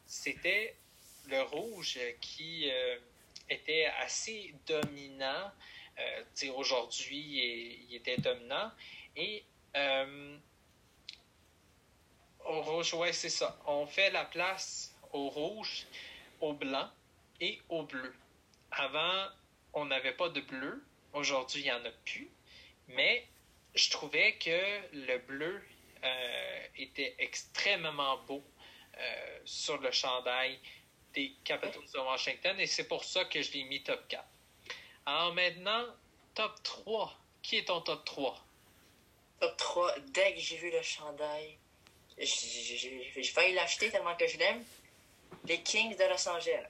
c'était 0.07 0.77
le 1.29 1.43
rouge 1.43 1.99
qui 2.21 2.71
était 3.49 3.87
assez 4.01 4.55
dominant. 4.67 5.51
Aujourd'hui, 6.55 7.87
il, 7.89 7.95
était 7.95 8.19
dominant 8.19 8.71
et 9.17 9.43
au 12.45 12.61
rouge, 12.61 12.93
ouais, 12.93 13.13
c'est 13.15 13.31
ça. 13.31 13.59
On 13.67 13.87
fait 13.87 14.11
la 14.11 14.27
place 14.27 14.95
au 15.13 15.31
rouge, 15.31 15.87
au 16.41 16.53
blanc 16.53 16.91
et 17.41 17.61
au 17.69 17.83
bleu. 17.85 18.15
Avant, 18.71 19.29
on 19.73 19.87
n'avait 19.87 20.13
pas 20.13 20.29
de 20.29 20.41
bleu. 20.41 20.85
Aujourd'hui, 21.13 21.63
il 21.63 21.65
n'y 21.65 21.73
en 21.73 21.85
a 21.85 21.91
plus. 22.05 22.31
Mais 22.89 23.27
je 23.75 23.91
trouvais 23.91 24.35
que 24.35 24.81
le 24.93 25.19
bleu 25.19 25.63
euh, 26.05 26.63
était 26.77 27.15
extrêmement 27.19 28.19
beau 28.27 28.43
euh, 28.99 29.39
sur 29.45 29.79
le 29.79 29.91
chandail 29.91 30.59
des 31.15 31.33
Capitals 31.45 31.83
de 31.93 31.99
Washington 31.99 32.59
et 32.61 32.67
c'est 32.67 32.87
pour 32.87 33.05
ça 33.05 33.25
que 33.25 33.43
je 33.43 33.53
l'ai 33.53 33.65
mis 33.65 33.83
top 33.83 34.07
4. 34.09 34.25
Alors 35.07 35.35
maintenant, 35.35 35.87
top 36.35 36.63
3. 36.63 37.17
Qui 37.43 37.57
est 37.57 37.65
ton 37.65 37.81
top 37.81 38.05
3? 38.05 38.45
Top 39.41 39.57
3, 39.57 39.95
dès 40.09 40.35
que 40.35 40.41
j'ai 40.41 40.59
vu 40.59 40.71
le 40.71 40.83
chandail, 40.83 41.57
j'ai 42.19 43.23
failli 43.25 43.55
l'acheter 43.55 43.91
tellement 43.91 44.15
que 44.15 44.27
je 44.27 44.37
l'aime. 44.37 44.63
Les 45.47 45.63
Kings 45.63 45.97
de 45.97 46.05
Los 46.05 46.29
Angeles. 46.29 46.67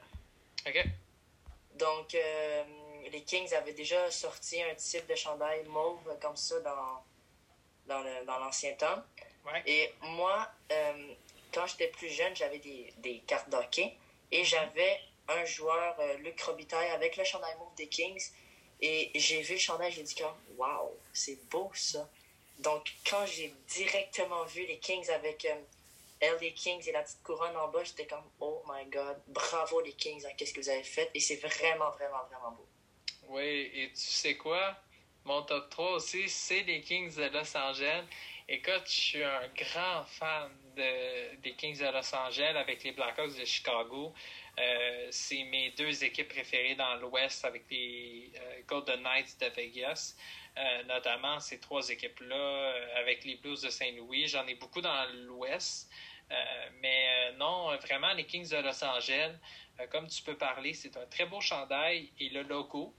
Donc, 1.75 2.15
euh, 2.15 2.65
les 3.11 3.23
Kings 3.23 3.53
avaient 3.55 3.73
déjà 3.73 4.11
sorti 4.11 4.63
un 4.63 4.75
type 4.75 5.07
de 5.07 5.15
chandail 5.15 5.65
mauve 5.67 6.19
comme 6.21 6.37
ça 6.37 6.61
dans, 6.61 7.03
dans 7.87 8.39
l'ancien 8.39 8.75
temps. 8.75 9.03
Et 9.67 9.93
moi, 10.03 10.49
euh, 10.71 11.15
quand 11.53 11.67
j'étais 11.67 11.89
plus 11.89 12.11
jeune, 12.11 12.37
j'avais 12.37 12.59
des, 12.59 12.93
des 12.99 13.19
cartes 13.21 13.49
d'hockey 13.49 13.97
et 14.31 14.45
j'avais 14.45 15.01
un 15.29 15.45
joueur, 15.45 15.97
euh, 15.99 16.17
Luc 16.19 16.41
Robitaille, 16.43 16.91
avec 16.91 17.17
le 17.17 17.25
chandail 17.25 17.57
mauve 17.59 17.75
des 17.77 17.89
Kings. 17.89 18.31
Et 18.83 19.11
j'ai 19.15 19.43
vu 19.43 19.55
le 19.55 19.59
chandail, 19.59 19.93
j'ai 19.93 20.03
dit 20.03 20.15
comme, 20.15 20.35
waouh, 20.57 20.91
c'est 21.13 21.39
beau 21.49 21.71
ça. 21.75 22.09
Donc, 22.59 22.93
quand 23.09 23.25
j'ai 23.27 23.55
directement 23.69 24.45
vu 24.45 24.67
les 24.67 24.79
Kings 24.79 25.09
avec 25.11 25.47
LA 26.21 26.51
Kings 26.55 26.87
et 26.89 26.93
la 26.93 27.03
petite 27.03 27.23
couronne 27.23 27.57
en 27.57 27.69
bas, 27.69 27.83
j'étais 27.85 28.07
comme, 28.07 28.25
oh 28.41 28.63
my 28.69 28.85
god, 28.91 29.21
bravo 29.29 29.81
les 29.81 29.93
Kings, 29.93 30.25
hein, 30.27 30.33
qu'est-ce 30.37 30.53
que 30.53 30.61
vous 30.61 30.69
avez 30.69 30.83
fait? 30.83 31.11
Et 31.15 31.21
c'est 31.21 31.37
vraiment, 31.37 31.91
vraiment, 31.91 32.25
vraiment 32.31 32.53
beau. 32.53 32.69
Oui, 33.29 33.71
et 33.75 33.89
tu 33.89 34.01
sais 34.01 34.37
quoi? 34.37 34.77
Mon 35.25 35.43
top 35.43 35.71
3 35.71 35.93
aussi, 35.93 36.29
c'est 36.29 36.63
les 36.63 36.81
Kings 36.81 37.15
de 37.15 37.25
Los 37.25 37.57
Angeles. 37.57 38.05
Écoute, 38.49 38.83
je 38.87 38.91
suis 38.91 39.23
un 39.23 39.47
grand 39.55 40.03
fan 40.05 40.51
de, 40.75 41.37
des 41.37 41.55
Kings 41.55 41.79
de 41.79 41.85
Los 41.85 42.13
Angeles 42.15 42.57
avec 42.57 42.83
les 42.83 42.91
Blackhawks 42.93 43.39
de 43.39 43.45
Chicago. 43.45 44.13
Euh, 44.59 45.07
c'est 45.11 45.45
mes 45.45 45.71
deux 45.71 46.03
équipes 46.03 46.29
préférées 46.29 46.75
dans 46.75 46.97
l'Ouest 46.97 47.45
avec 47.45 47.65
les 47.71 48.33
euh, 48.35 48.61
Golden 48.67 49.03
Knights 49.03 49.39
de 49.41 49.47
Vegas. 49.55 50.17
Euh, 50.59 50.83
notamment 50.83 51.39
ces 51.39 51.61
trois 51.61 51.89
équipes-là 51.89 52.75
avec 52.97 53.25
les 53.25 53.37
Blues 53.37 53.61
de 53.61 53.71
Saint-Louis. 53.71 54.27
J'en 54.27 54.47
ai 54.49 54.57
beaucoup 54.57 54.81
dans 54.81 55.07
l'Ouest. 55.27 55.89
Mais 56.81 57.33
non, 57.39 57.77
vraiment, 57.79 58.13
les 58.13 58.25
Kings 58.25 58.51
de 58.51 58.57
Los 58.57 58.85
Angeles, 58.85 59.33
comme 59.91 60.07
tu 60.09 60.23
peux 60.23 60.37
parler, 60.37 60.75
c'est 60.75 60.97
un 60.97 61.07
très 61.07 61.27
beau 61.27 61.41
chandail 61.41 62.11
et 62.19 62.29
le 62.29 62.43
logo 62.43 62.95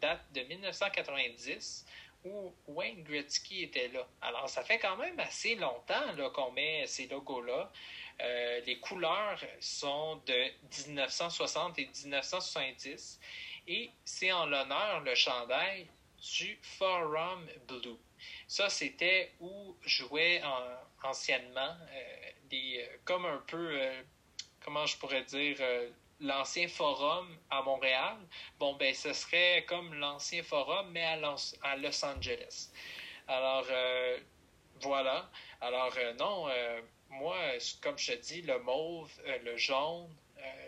date 0.00 0.24
de 0.32 0.42
1990 0.42 1.86
où 2.26 2.52
Wayne 2.68 3.02
Gretzky 3.04 3.62
était 3.62 3.88
là. 3.88 4.06
Alors, 4.20 4.48
ça 4.48 4.62
fait 4.62 4.78
quand 4.78 4.96
même 4.96 5.18
assez 5.20 5.54
longtemps 5.54 6.30
qu'on 6.34 6.50
met 6.52 6.86
ces 6.86 7.06
logos-là. 7.06 7.70
Euh, 8.20 8.60
les 8.66 8.78
couleurs 8.78 9.38
sont 9.60 10.16
de 10.26 10.44
1960 10.88 11.78
et 11.78 11.86
1970 11.86 13.20
et 13.68 13.90
c'est 14.04 14.32
en 14.32 14.46
l'honneur 14.46 15.00
le 15.00 15.14
chandail 15.14 15.86
du 16.38 16.58
Forum 16.62 17.46
Blue. 17.68 17.98
Ça, 18.48 18.70
c'était 18.70 19.32
où 19.40 19.76
jouait 19.82 20.42
anciennement 21.02 21.76
euh, 21.92 22.30
euh, 22.52 22.86
comme 23.04 23.26
un 23.26 23.42
peu, 23.46 23.78
comment 24.64 24.86
je 24.86 24.96
pourrais 24.98 25.24
dire, 25.24 25.58
l'ancien 26.20 26.68
forum 26.68 27.36
à 27.50 27.62
Montréal, 27.62 28.16
bon, 28.58 28.74
ben, 28.74 28.94
ce 28.94 29.12
serait 29.12 29.64
comme 29.68 29.94
l'ancien 29.94 30.42
forum, 30.42 30.90
mais 30.90 31.04
à 31.04 31.16
Los, 31.16 32.04
Angeles. 32.04 32.70
Alors, 33.28 33.66
euh, 33.70 34.18
voilà. 34.82 35.30
Alors, 35.60 35.92
euh, 35.98 36.12
non, 36.14 36.48
euh, 36.48 36.80
moi, 37.10 37.36
comme 37.82 37.98
je 37.98 38.12
te 38.12 38.22
dis, 38.22 38.42
le 38.42 38.58
mauve, 38.60 39.10
le 39.44 39.56
jaune, 39.56 40.08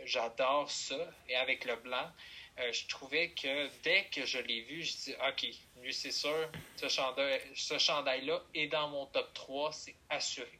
j'adore 0.04 0.70
ça. 0.70 0.98
Et 1.28 1.36
avec 1.36 1.64
le 1.64 1.76
blanc, 1.76 2.10
je 2.56 2.86
trouvais 2.88 3.30
que 3.30 3.68
dès 3.82 4.04
que 4.06 4.24
je 4.26 4.38
l'ai 4.38 4.62
vu, 4.62 4.82
je 4.82 4.92
dis, 4.96 5.14
OK, 5.28 5.46
lui, 5.80 5.94
c'est 5.94 6.10
sûr, 6.10 6.50
ce 6.76 6.88
chandail, 6.88 7.40
ce 7.54 7.78
chandail-là 7.78 8.42
est 8.54 8.66
dans 8.68 8.88
mon 8.88 9.06
top 9.06 9.32
3, 9.34 9.72
c'est 9.72 9.94
assuré. 10.08 10.57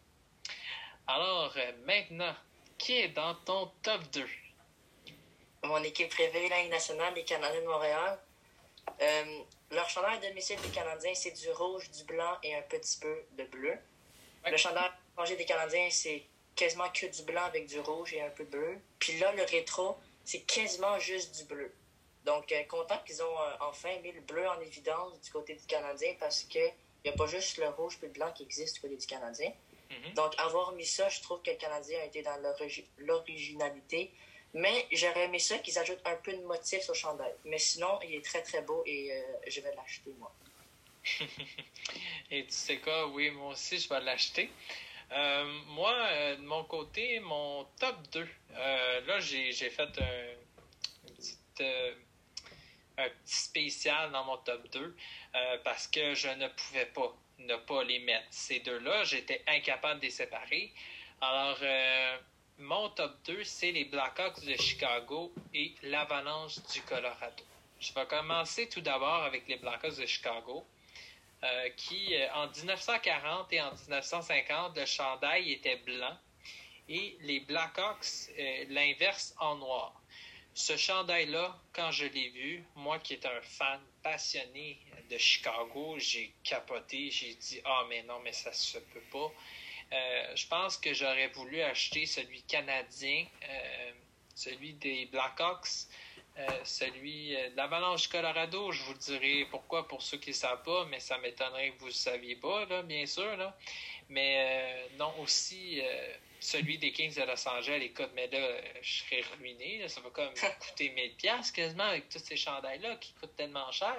Alors, 1.10 1.56
maintenant, 1.86 2.34
qui 2.76 3.00
est 3.00 3.08
dans 3.08 3.34
ton 3.34 3.70
top 3.82 4.02
2? 4.12 4.26
mon 5.64 5.82
équipe 5.82 6.10
préférée, 6.10 6.48
la 6.50 6.62
Ligue 6.62 6.70
nationale, 6.70 7.14
les 7.14 7.24
Canadiens 7.24 7.62
de 7.62 7.66
Montréal. 7.66 8.18
Euh, 9.00 9.38
leur 9.70 9.88
chandail 9.88 10.20
de 10.20 10.28
domicile 10.28 10.60
des 10.60 10.68
Canadiens, 10.68 11.14
c'est 11.14 11.32
du 11.32 11.50
rouge, 11.50 11.90
du 11.90 12.04
blanc 12.04 12.36
et 12.42 12.54
un 12.54 12.62
petit 12.62 12.98
peu 12.98 13.24
de 13.32 13.44
bleu. 13.44 13.74
Le 14.46 14.56
chandail 14.56 14.90
rangé 15.16 15.36
des 15.36 15.44
Canadiens, 15.46 15.88
c'est 15.90 16.24
quasiment 16.54 16.88
que 16.90 17.06
du 17.06 17.22
blanc 17.22 17.42
avec 17.44 17.66
du 17.66 17.80
rouge 17.80 18.12
et 18.12 18.22
un 18.22 18.30
peu 18.30 18.44
de 18.44 18.50
bleu. 18.50 18.78
Puis 18.98 19.18
là, 19.18 19.32
le 19.32 19.44
rétro, 19.44 19.96
c'est 20.24 20.40
quasiment 20.40 20.98
juste 20.98 21.36
du 21.36 21.44
bleu. 21.44 21.72
Donc, 22.24 22.52
euh, 22.52 22.62
content 22.64 22.98
qu'ils 23.06 23.22
ont 23.22 23.40
euh, 23.40 23.54
enfin 23.60 23.96
mis 24.02 24.12
le 24.12 24.20
bleu 24.20 24.46
en 24.46 24.60
évidence 24.60 25.20
du 25.20 25.30
côté 25.30 25.54
du 25.54 25.64
Canadien 25.66 26.14
parce 26.20 26.42
qu'il 26.42 26.70
n'y 27.04 27.10
a 27.10 27.14
pas 27.14 27.26
juste 27.26 27.56
le 27.56 27.68
rouge 27.70 27.98
et 28.02 28.06
le 28.06 28.12
blanc 28.12 28.30
qui 28.34 28.42
existe 28.42 28.74
du 28.74 28.80
côté 28.80 28.96
du 28.96 29.06
Canadien. 29.06 29.50
Mm-hmm. 29.90 30.14
Donc, 30.14 30.34
avoir 30.38 30.72
mis 30.72 30.86
ça, 30.86 31.08
je 31.08 31.20
trouve 31.20 31.42
que 31.42 31.50
le 31.50 31.56
Canadien 31.56 31.98
a 32.00 32.04
été 32.04 32.22
dans 32.22 32.38
l'originalité. 32.98 34.12
Mais 34.54 34.86
j'aurais 34.92 35.24
aimé 35.24 35.38
ça 35.38 35.58
qu'ils 35.58 35.78
ajoutent 35.78 36.06
un 36.06 36.16
peu 36.16 36.32
de 36.32 36.42
motif 36.42 36.88
au 36.88 36.94
chandail. 36.94 37.32
Mais 37.44 37.58
sinon, 37.58 37.98
il 38.02 38.14
est 38.14 38.24
très 38.24 38.42
très 38.42 38.62
beau 38.62 38.82
et 38.86 39.12
euh, 39.12 39.22
je 39.46 39.60
vais 39.60 39.74
l'acheter 39.74 40.12
moi. 40.18 40.34
et 42.30 42.44
tu 42.46 42.52
sais 42.52 42.78
quoi, 42.78 43.08
oui, 43.08 43.30
moi 43.30 43.52
aussi 43.52 43.78
je 43.78 43.88
vais 43.88 44.00
l'acheter. 44.00 44.50
Euh, 45.12 45.44
moi, 45.66 45.92
euh, 45.92 46.36
de 46.36 46.42
mon 46.42 46.64
côté, 46.64 47.20
mon 47.20 47.64
top 47.78 47.96
2, 48.12 48.28
là 49.06 49.20
j'ai 49.20 49.52
fait 49.52 49.82
un, 49.82 49.86
petit, 51.16 51.38
un 52.96 53.08
petit 53.08 53.36
spécial 53.36 54.10
dans 54.12 54.24
mon 54.24 54.38
top 54.38 54.68
2 54.70 54.96
parce 55.62 55.86
que 55.88 56.14
je 56.14 56.28
ne 56.28 56.48
pouvais 56.48 56.86
pas 56.86 57.14
ne 57.38 57.56
pas 57.56 57.84
les 57.84 57.98
mettre. 58.00 58.26
Ces 58.30 58.60
deux-là, 58.60 59.04
j'étais 59.04 59.42
incapable 59.46 60.00
de 60.00 60.06
les 60.06 60.10
séparer. 60.10 60.72
Alors, 61.20 61.58
mon 62.58 62.88
top 62.90 63.16
2, 63.26 63.44
c'est 63.44 63.70
les 63.70 63.84
Blackhawks 63.84 64.44
de 64.44 64.56
Chicago 64.56 65.32
et 65.54 65.74
l'Avalanche 65.82 66.56
du 66.72 66.82
Colorado. 66.82 67.44
Je 67.78 67.92
vais 67.92 68.06
commencer 68.06 68.68
tout 68.68 68.80
d'abord 68.80 69.22
avec 69.22 69.46
les 69.46 69.56
Blackhawks 69.56 69.96
de 70.00 70.06
Chicago, 70.06 70.66
euh, 71.44 71.68
qui, 71.76 72.16
euh, 72.16 72.26
en 72.34 72.48
1940 72.48 73.52
et 73.52 73.60
en 73.60 73.72
1950, 73.72 74.76
le 74.76 74.84
chandail 74.86 75.52
était 75.52 75.76
blanc 75.76 76.18
et 76.88 77.16
les 77.20 77.38
Blackhawks, 77.38 78.30
euh, 78.36 78.64
l'inverse 78.70 79.36
en 79.38 79.54
noir. 79.54 79.94
Ce 80.54 80.76
chandail-là, 80.76 81.56
quand 81.72 81.92
je 81.92 82.06
l'ai 82.06 82.30
vu, 82.30 82.64
moi 82.74 82.98
qui 82.98 83.12
est 83.12 83.24
un 83.24 83.40
fan 83.42 83.80
passionné 84.02 84.78
de 85.10 85.18
Chicago, 85.18 85.96
j'ai 85.98 86.32
capoté, 86.44 87.10
j'ai 87.10 87.34
dit 87.34 87.60
Ah, 87.64 87.84
mais 87.88 88.02
non, 88.02 88.20
mais 88.20 88.32
ça 88.32 88.52
se 88.52 88.78
peut 88.78 89.02
pas. 89.12 89.32
Euh, 89.92 90.36
je 90.36 90.46
pense 90.46 90.76
que 90.76 90.92
j'aurais 90.92 91.28
voulu 91.28 91.62
acheter 91.62 92.04
celui 92.04 92.42
canadien, 92.42 93.24
euh, 93.48 93.92
celui 94.34 94.74
des 94.74 95.06
Blackhawks, 95.06 95.86
euh, 96.38 96.46
celui 96.64 97.30
de 97.30 97.56
l'Avalanche 97.56 98.08
Colorado. 98.08 98.70
Je 98.70 98.82
vous 98.84 98.94
dirai 98.94 99.46
pourquoi 99.50 99.88
pour 99.88 100.02
ceux 100.02 100.18
qui 100.18 100.30
ne 100.30 100.34
savent 100.34 100.62
pas, 100.62 100.84
mais 100.86 101.00
ça 101.00 101.18
m'étonnerait 101.18 101.70
que 101.70 101.80
vous 101.80 101.86
ne 101.86 101.92
saviez 101.92 102.36
pas, 102.36 102.66
là, 102.66 102.82
bien 102.82 103.06
sûr. 103.06 103.36
Là. 103.36 103.56
Mais 104.10 104.88
non, 104.98 105.12
aussi 105.20 105.80
celui 106.40 106.78
des 106.78 106.92
Kings 106.92 107.14
de 107.14 107.22
Los 107.22 107.48
Angeles. 107.48 107.80
Écoute, 107.82 108.10
mais 108.14 108.28
là, 108.28 108.60
je 108.82 109.02
serais 109.02 109.22
ruiné. 109.38 109.86
Ça 109.88 110.00
va 110.00 110.10
comme 110.10 110.32
coûter 110.60 110.90
1000$ 110.90 111.52
quasiment 111.52 111.84
avec 111.84 112.08
tous 112.08 112.18
ces 112.18 112.36
chandails-là 112.36 112.96
qui 112.96 113.12
coûtent 113.14 113.36
tellement 113.36 113.70
cher. 113.72 113.96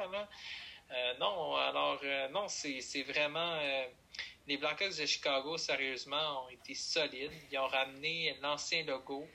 non, 1.20 1.56
alors, 1.56 2.02
non, 2.32 2.48
c'est 2.48 3.04
vraiment 3.04 3.60
les 4.50 4.58
Blackhawks 4.58 4.98
de 4.98 5.06
Chicago, 5.06 5.58
sérieusement, 5.58 6.46
ont 6.46 6.50
été 6.50 6.74
solides. 6.74 7.32
Ils 7.52 7.58
ont 7.60 7.68
ramené 7.68 8.36
l'ancien 8.42 8.84
logo. 8.84 9.28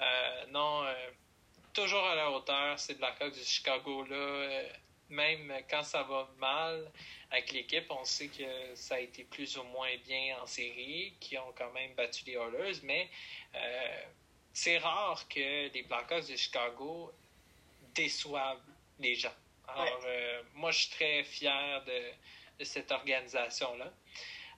Euh, 0.00 0.46
non, 0.50 0.84
euh, 0.84 0.94
toujours 1.72 2.04
à 2.04 2.16
la 2.16 2.30
hauteur, 2.30 2.76
ces 2.76 2.94
Blackhawks 2.94 3.38
de 3.38 3.44
Chicago-là. 3.44 4.62
Euh, 5.10 5.14
même 5.14 5.52
quand 5.70 5.82
ça 5.82 6.02
va 6.02 6.28
mal 6.38 6.90
avec 7.30 7.52
l'équipe, 7.52 7.90
on 7.90 8.04
sait 8.04 8.28
que 8.28 8.74
ça 8.74 8.96
a 8.96 9.00
été 9.00 9.24
plus 9.24 9.56
ou 9.56 9.64
moins 9.64 9.94
bien 10.04 10.38
en 10.42 10.46
série, 10.46 11.14
qui 11.20 11.36
ont 11.38 11.52
quand 11.56 11.70
même 11.72 11.94
battu 11.94 12.24
les 12.26 12.34
Oilers, 12.34 12.80
mais 12.82 13.08
c'est 14.52 14.78
rare 14.78 15.28
que 15.28 15.72
les 15.72 15.82
Blackhawks 15.82 16.28
de 16.28 16.36
Chicago 16.36 17.12
déçoivent 17.94 18.60
les 18.98 19.14
gens. 19.14 19.34
Alors, 19.68 20.00
moi, 20.54 20.70
je 20.70 20.78
suis 20.78 20.90
très 20.90 21.22
fier 21.24 21.84
de 22.58 22.64
cette 22.64 22.90
organisation-là. 22.90 23.92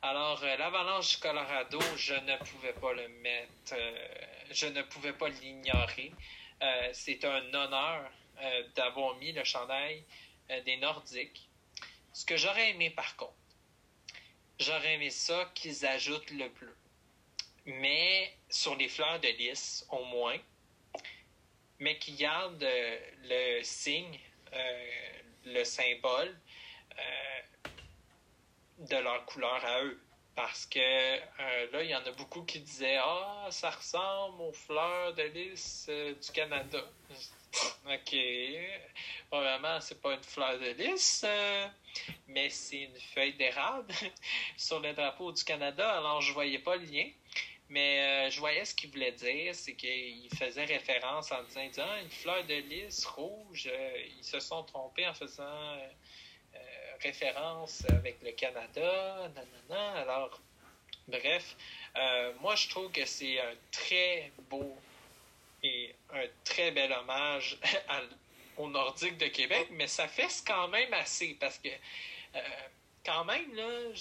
Alors, 0.03 0.42
euh, 0.42 0.57
l'Avalanche 0.57 1.16
du 1.16 1.16
Colorado, 1.18 1.78
je 1.96 2.14
ne 2.14 2.36
pouvais 2.38 2.72
pas 2.72 2.94
le 2.94 3.07
mettre, 3.09 3.74
euh, 3.74 4.09
je 4.51 4.66
ne 4.66 4.80
pouvais 4.80 5.12
pas 5.12 5.28
l'ignorer. 5.28 6.11
Euh, 6.62 6.88
c'est 6.92 7.24
un 7.24 7.53
honneur 7.53 8.11
d'avoir 8.74 9.16
mis 9.16 9.32
le 9.32 9.44
chandail 9.44 10.03
des 10.64 10.76
Nordiques. 10.76 11.48
Ce 12.12 12.24
que 12.24 12.36
j'aurais 12.36 12.70
aimé, 12.70 12.90
par 12.90 13.16
contre, 13.16 13.32
j'aurais 14.59 14.94
aimé 14.94 15.11
ça 15.11 15.51
qu'ils 15.55 15.86
ajoutent 15.86 16.30
le 16.30 16.48
bleu. 16.48 16.76
Mais 17.66 18.34
sur 18.48 18.74
les 18.76 18.88
fleurs 18.88 19.20
de 19.20 19.28
lys, 19.28 19.86
au 19.90 20.05
moins, 20.05 20.38
mais 21.78 21.98
qu'ils 21.98 22.16
gardent 22.16 22.66
le 23.24 23.62
signe, 23.62 24.18
le 25.44 25.64
symbole 25.64 26.36
de 28.80 28.96
leur 28.96 29.24
couleur 29.26 29.64
à 29.64 29.84
eux. 29.84 30.01
Parce 30.34 30.64
que 30.66 30.78
euh, 30.78 31.70
là, 31.72 31.82
il 31.82 31.90
y 31.90 31.94
en 31.94 32.05
a 32.05 32.12
beaucoup 32.12 32.42
qui 32.42 32.61
disaient 32.61 32.98
Ah, 33.03 33.48
ça 33.51 33.70
ressemble 33.70 34.40
aux 34.40 34.53
fleurs 34.53 35.12
de 35.14 35.22
lys 35.24 35.86
euh, 35.88 36.14
du 36.14 36.32
Canada. 36.32 36.82
OK. 37.86 38.16
Probablement, 39.30 39.80
c'est 39.80 40.01
pas 40.01 40.14
une 40.14 40.22
fleur 40.22 40.59
de 40.59 40.70
lys, 40.70 41.22
euh, 41.24 41.66
mais 42.28 42.48
c'est 42.51 42.82
une 42.82 43.01
feuille 43.14 43.34
d'érable 43.34 43.92
sur 44.57 44.80
le 44.80 44.92
drapeau 44.92 45.32
du 45.32 45.42
Canada. 45.44 45.98
Alors, 45.98 46.20
je 46.20 46.32
voyais 46.32 46.59
pas 46.59 46.76
le 46.76 46.84
lien. 46.84 47.09
Mais 47.68 48.28
je 48.32 48.40
voyais 48.40 48.64
ce 48.64 48.74
qu'il 48.74 48.90
voulait 48.90 49.12
dire, 49.12 49.55
c'est 49.55 49.74
qu'il 49.76 50.28
faisait 50.36 50.64
référence 50.64 51.30
en 51.30 51.40
disant, 51.44 51.61
ah, 51.78 52.01
une 52.01 52.11
fleur 52.11 52.44
de 52.44 52.55
lys 52.55 53.05
rouge. 53.07 53.70
ils 54.18 54.24
se 54.24 54.40
sont 54.40 54.64
trompés 54.64 55.07
en 55.07 55.14
faisant 55.14 55.78
référence 57.03 57.84
avec 57.88 58.18
le 58.22 58.32
Canada, 58.32 59.30
nanana. 59.34 60.01
Alors, 60.01 60.40
bref, 61.09 61.57
euh, 61.96 62.32
moi 62.40 62.55
je 62.57 62.68
trouve 62.68 62.90
que 62.90 63.05
c'est 63.05 63.40
un 63.40 63.55
très 63.70 64.32
beau 64.51 64.76
et 65.63 65.95
un 66.13 66.25
très 66.45 66.71
bel 66.71 66.93
hommage 66.93 67.59
au 68.57 68.69
Nordique 68.69 69.19
de 69.19 69.27
Québec, 69.27 69.69
mais 69.73 69.87
ça 69.87 70.09
fait 70.09 70.29
quand 70.47 70.69
même 70.69 70.93
assez 70.95 71.37
parce 71.41 71.59
que 71.59 71.69
euh, 72.37 72.41
quand 73.05 73.25
même, 73.25 73.55
là, 73.55 73.93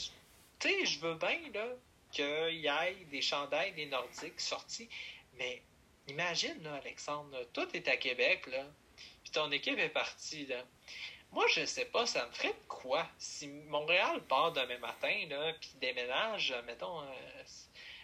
tu 0.60 0.70
sais, 0.70 0.86
je 0.86 1.00
veux 1.00 1.16
bien, 1.16 1.40
là, 1.54 1.68
qu'il 2.12 2.60
y 2.60 2.68
ait 2.68 3.06
des 3.10 3.22
chandails 3.22 3.74
des 3.74 3.86
Nordiques 3.86 4.40
sortis, 4.40 4.90
mais 5.38 5.62
imagine, 6.08 6.62
là, 6.64 6.76
Alexandre, 6.76 7.46
toi, 7.54 7.66
t'es 7.68 7.88
à 7.90 7.98
Québec, 7.98 8.48
là, 8.48 8.66
puis 9.24 9.32
ton 9.32 9.52
équipe 9.52 9.78
est 9.78 9.90
partie, 9.90 10.46
là. 10.46 10.64
Moi, 11.32 11.46
je 11.54 11.64
sais 11.66 11.86
pas, 11.86 12.08
ça 12.08 12.26
me 12.26 12.32
ferait 12.32 12.56
quoi 12.68 13.08
si 13.20 13.48
Montréal 13.48 14.22
part 14.28 14.52
demain 14.52 14.80
matin, 14.80 15.16
là, 15.30 15.54
puis 15.54 15.72
déménage, 15.80 16.56
mettons, 16.66 17.02
euh, 17.02 17.44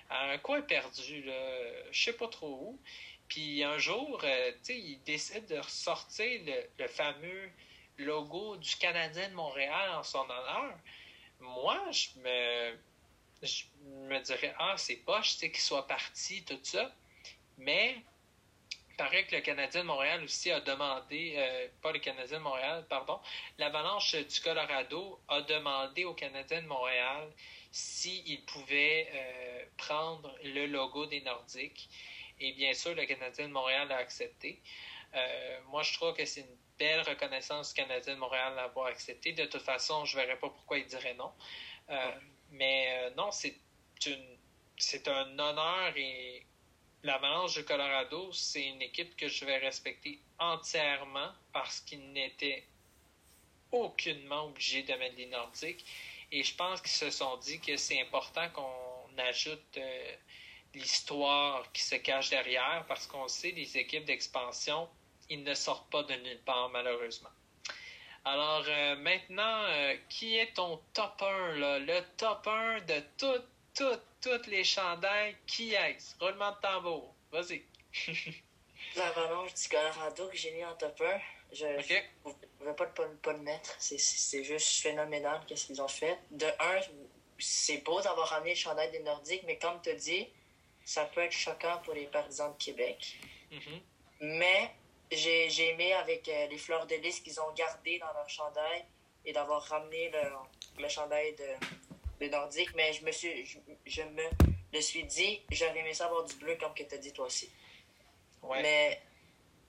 à 0.09 0.29
un 0.29 0.37
coin 0.37 0.61
perdu, 0.61 1.23
là, 1.23 1.91
je 1.91 2.03
sais 2.03 2.13
pas 2.13 2.27
trop 2.27 2.51
où, 2.61 2.79
puis 3.27 3.63
un 3.63 3.77
jour, 3.77 4.21
euh, 4.23 4.51
il 4.69 5.01
décide 5.03 5.45
de 5.47 5.57
ressortir 5.57 6.41
le, 6.77 6.87
fameux 6.87 7.49
logo 7.97 8.57
du 8.57 8.75
Canadien 8.75 9.29
de 9.29 9.33
Montréal 9.33 9.91
en 9.95 10.03
son 10.03 10.23
honneur. 10.23 10.77
Moi, 11.39 11.79
je 11.91 12.07
me, 12.19 12.77
je 13.41 13.63
me 13.83 14.19
dirais, 14.19 14.53
ah, 14.59 14.75
c'est 14.77 14.97
poche, 14.97 15.33
tu 15.33 15.39
sais, 15.39 15.51
qu'il 15.51 15.61
soit 15.61 15.87
parti, 15.87 16.43
tout 16.43 16.59
ça. 16.63 16.93
Mais 17.57 17.97
il 18.89 18.95
paraît 18.97 19.25
que 19.25 19.35
le 19.35 19.41
Canadien 19.41 19.81
de 19.81 19.87
Montréal 19.87 20.23
aussi 20.23 20.51
a 20.51 20.61
demandé, 20.61 21.33
euh, 21.37 21.67
pas 21.81 21.91
le 21.91 21.99
Canadien 21.99 22.37
de 22.37 22.43
Montréal, 22.43 22.85
pardon, 22.89 23.19
l'Avalanche 23.57 24.15
du 24.15 24.41
Colorado 24.41 25.19
a 25.27 25.41
demandé 25.41 26.05
au 26.05 26.13
Canadien 26.13 26.61
de 26.61 26.67
Montréal 26.67 27.29
s'il 27.71 28.41
pouvait 28.45 29.09
euh, 29.13 29.65
prendre 29.77 30.33
le 30.43 30.67
logo 30.67 31.07
des 31.07 31.19
Nordiques. 31.21 31.89
Et 32.39 32.53
bien 32.53 32.73
sûr, 32.73 32.95
le 32.95 33.05
Canadien 33.05 33.47
de 33.47 33.53
Montréal 33.53 33.91
a 33.91 33.97
accepté. 33.97 34.61
Euh, 35.13 35.59
moi, 35.67 35.83
je 35.83 35.93
trouve 35.93 36.13
que 36.13 36.25
c'est 36.25 36.41
une 36.41 36.57
belle 36.77 37.01
reconnaissance 37.01 37.73
du 37.73 37.81
Canadien 37.81 38.15
de 38.15 38.19
Montréal 38.19 38.55
d'avoir 38.55 38.87
accepté. 38.87 39.31
De 39.31 39.45
toute 39.45 39.61
façon, 39.61 40.05
je 40.05 40.17
ne 40.17 40.21
verrais 40.21 40.37
pas 40.37 40.49
pourquoi 40.49 40.77
il 40.77 40.85
dirait 40.85 41.13
non. 41.13 41.31
Mais 42.51 43.11
non, 43.15 43.31
c'est 43.31 43.55
c'est 44.77 45.07
un 45.07 45.39
honneur 45.39 45.93
et 45.95 46.45
l'Avalanche 47.03 47.53
du 47.53 47.63
Colorado, 47.63 48.31
c'est 48.31 48.67
une 48.67 48.81
équipe 48.81 49.15
que 49.15 49.27
je 49.27 49.45
vais 49.45 49.57
respecter 49.57 50.19
entièrement 50.39 51.31
parce 51.53 51.79
qu'ils 51.81 52.11
n'étaient 52.11 52.65
aucunement 53.71 54.45
obligés 54.45 54.83
de 54.83 54.93
mettre 54.95 55.15
des 55.15 55.27
Nordiques. 55.27 55.85
Et 56.31 56.43
je 56.43 56.55
pense 56.55 56.81
qu'ils 56.81 56.91
se 56.91 57.11
sont 57.11 57.37
dit 57.37 57.59
que 57.59 57.77
c'est 57.77 58.01
important 58.01 58.49
qu'on 58.49 59.17
ajoute 59.17 59.77
euh, 59.77 60.15
l'histoire 60.75 61.71
qui 61.71 61.81
se 61.81 61.95
cache 61.95 62.29
derrière 62.29 62.85
parce 62.87 63.07
qu'on 63.07 63.27
sait, 63.27 63.51
les 63.51 63.77
équipes 63.77 64.05
d'expansion, 64.05 64.87
ils 65.29 65.43
ne 65.43 65.53
sortent 65.53 65.89
pas 65.89 66.03
de 66.03 66.13
nulle 66.13 66.41
part, 66.45 66.69
malheureusement. 66.69 67.29
Alors 68.23 68.63
euh, 68.67 68.95
maintenant, 68.95 69.63
euh, 69.65 69.95
qui 70.09 70.37
est 70.37 70.53
ton 70.53 70.79
top 70.93 71.21
1, 71.21 71.57
là? 71.57 71.79
le 71.79 72.01
top 72.17 72.47
1 72.47 72.81
de 72.81 73.03
toutes 73.17 73.47
toutes, 73.75 74.01
toutes 74.21 74.47
les 74.47 74.63
chandails. 74.63 75.35
Qui 75.45 75.73
est-ce? 75.73 76.15
Roulement 76.19 76.51
de 76.51 76.57
tambour. 76.61 77.13
Vas-y. 77.31 77.63
L'avalanche 78.95 79.53
du 79.53 79.67
Colorado 79.67 80.27
que 80.29 80.37
j'ai 80.37 80.51
mis 80.51 80.65
en 80.65 80.73
top 80.75 80.99
1. 81.01 81.19
Je 81.51 81.65
ne 81.65 81.81
vais 81.81 82.03
pas, 82.75 82.85
pas, 82.85 83.33
le 83.33 83.39
mettre. 83.39 83.75
C'est 83.77 84.43
juste 84.43 84.81
phénoménal 84.81 85.41
qu'est-ce 85.47 85.67
qu'ils 85.67 85.81
ont 85.81 85.87
fait. 85.87 86.17
De 86.31 86.45
un, 86.45 86.81
c'est 87.37 87.77
beau 87.79 88.01
d'avoir 88.01 88.29
ramené 88.29 88.51
le 88.51 88.55
chandail 88.55 88.91
des 88.91 88.99
Nordiques, 88.99 89.43
mais 89.45 89.57
comme 89.57 89.81
tu 89.81 89.93
dis, 89.95 90.27
ça 90.85 91.05
peut 91.05 91.21
être 91.21 91.33
choquant 91.33 91.79
pour 91.83 91.93
les 91.93 92.05
partisans 92.05 92.53
de 92.53 92.63
Québec. 92.63 93.19
Mm-hmm. 93.51 93.81
Mais 94.21 94.71
j'ai 95.11 95.69
aimé 95.69 95.93
avec 95.93 96.29
euh, 96.29 96.47
les 96.47 96.57
fleurs 96.57 96.85
de 96.87 96.95
lys 96.95 97.19
qu'ils 97.19 97.39
ont 97.41 97.51
gardé 97.53 97.99
dans 97.99 98.13
leur 98.13 98.29
chandail 98.29 98.85
et 99.25 99.33
d'avoir 99.33 99.61
ramené 99.63 100.09
le, 100.11 100.81
le 100.81 100.87
chandail 100.87 101.35
de, 101.35 101.67
le 102.19 102.29
nordique, 102.29 102.69
mais 102.75 102.93
je 102.93 103.03
me 103.03 103.11
suis, 103.11 103.45
je, 103.85 104.01
me 104.03 104.23
le 104.73 104.81
suis 104.81 105.03
dit, 105.03 105.41
j'aurais 105.51 105.79
aimé 105.79 105.93
ça 105.93 106.05
avoir 106.05 106.23
du 106.23 106.35
bleu 106.35 106.55
comme 106.59 106.73
que 106.73 106.83
tu 106.83 106.95
as 106.95 106.97
dit 106.97 107.11
toi 107.11 107.25
aussi. 107.25 107.49
Mais 108.61 109.01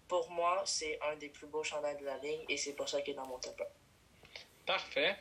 pour 0.07 0.31
moi, 0.31 0.63
c'est 0.67 0.99
un 1.03 1.17
des 1.17 1.31
plus 1.31 1.47
beaux 1.47 1.65
chandails 1.65 1.97
de 1.97 2.05
la 2.05 2.19
ligne 2.19 2.45
et 2.49 2.57
c'est 2.57 2.75
pour 2.75 2.89
ça 2.89 3.01
qu'il 3.01 3.15
est 3.15 3.17
dans 3.17 3.27
mon 3.27 3.39
top 3.39 3.61
1. 3.61 3.65
Parfait. 4.67 5.17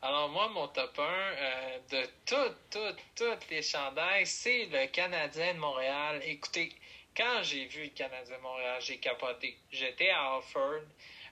Alors 0.00 0.28
moi, 0.28 0.48
mon 0.50 0.68
top 0.68 0.96
1 0.96 1.02
euh, 1.02 1.78
de 1.90 2.08
toutes, 2.24 2.70
toutes, 2.70 3.02
toutes 3.16 3.50
les 3.50 3.62
chandails, 3.62 4.26
c'est 4.26 4.66
le 4.66 4.86
Canadien 4.86 5.54
de 5.54 5.58
Montréal. 5.58 6.20
Écoutez, 6.24 6.72
quand 7.16 7.42
j'ai 7.42 7.64
vu 7.64 7.82
le 7.82 7.90
Canadien 7.90 8.36
de 8.36 8.42
Montréal, 8.42 8.80
j'ai 8.80 8.98
capoté. 8.98 9.58
J'étais 9.72 10.10
à 10.10 10.36
Alford, 10.36 10.82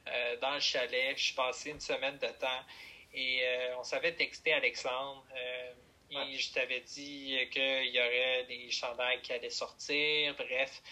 euh, 0.09 0.37
dans 0.39 0.55
le 0.55 0.61
chalet, 0.61 1.17
je 1.17 1.27
suis 1.27 1.35
passé 1.35 1.71
une 1.71 1.81
semaine 1.81 2.19
de 2.19 2.27
temps 2.27 2.65
et 3.15 3.39
euh, 3.43 3.79
on 3.79 3.85
savait 3.85 4.13
texter 4.15 4.53
Alexandre. 4.53 5.25
Euh, 5.37 5.73
et 6.11 6.37
je 6.37 6.53
t'avais 6.53 6.81
dit 6.81 7.39
qu'il 7.53 7.87
y 7.87 8.01
aurait 8.01 8.47
des 8.49 8.69
chandails 8.73 9.21
qui 9.23 9.33
allaient 9.33 9.51
sortir, 9.51 10.35
bref. 10.37 10.83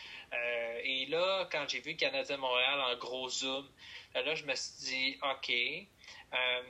Et 0.83 1.07
là, 1.07 1.49
quand 1.53 1.69
j'ai 1.69 1.79
vu 1.81 1.95
Canadien 1.97 2.37
Montréal 2.37 2.81
en 2.81 2.97
gros 2.97 3.29
zoom, 3.29 3.69
là, 4.13 4.35
je 4.35 4.45
me 4.45 4.55
suis 4.57 4.75
dit, 4.81 5.19
OK. 5.23 5.53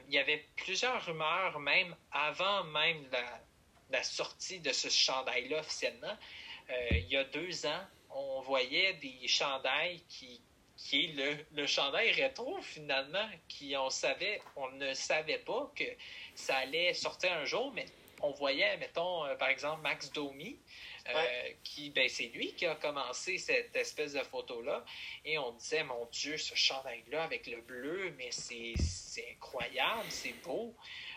Il 0.08 0.14
y 0.14 0.18
avait 0.18 0.44
plusieurs 0.56 1.04
rumeurs, 1.04 1.58
même 1.58 1.94
avant 2.12 2.64
même 2.64 3.08
la, 3.90 4.02
sortie 4.02 4.60
de 4.60 4.72
ce 4.72 4.88
chandail-là 4.88 5.60
officiellement. 5.60 6.16
il 6.90 7.08
y 7.08 7.16
a 7.16 7.24
deux 7.24 7.64
ans, 7.66 7.84
on 8.10 8.40
voyait 8.40 8.94
des 8.94 9.26
chandails 9.28 10.02
qui, 10.08 10.40
qui 10.76 11.04
est 11.04 11.12
le, 11.14 11.36
le 11.52 11.66
chandail 11.66 12.12
rétro 12.12 12.60
finalement, 12.60 13.28
qui 13.48 13.76
on 13.76 13.90
savait, 13.90 14.40
on 14.56 14.68
ne 14.72 14.92
savait 14.94 15.38
pas 15.38 15.72
que 15.76 15.84
ça 16.34 16.56
allait 16.56 16.92
sortir 16.94 17.32
un 17.32 17.44
jour, 17.44 17.72
mais 17.72 17.86
on 18.24 18.30
voyait, 18.32 18.76
mettons, 18.78 19.24
euh, 19.24 19.34
par 19.36 19.48
exemple, 19.48 19.82
Max 19.82 20.10
Domi, 20.12 20.58
euh, 21.08 21.33
ben, 21.94 22.08
c'est 22.08 22.26
lui 22.26 22.52
qui 22.54 22.66
a 22.66 22.74
commencé 22.74 23.38
cette 23.38 23.74
espèce 23.76 24.14
de 24.14 24.20
photo-là, 24.20 24.84
et 25.24 25.38
on 25.38 25.52
disait, 25.52 25.84
mon 25.84 26.06
Dieu, 26.12 26.36
ce 26.36 26.54
chandail-là 26.54 27.24
avec 27.24 27.46
le 27.46 27.60
bleu, 27.60 28.14
mais 28.16 28.30
c'est 28.30 28.74
incroyable, 29.32 30.06
c'est 30.08 30.34
beau. 30.42 30.74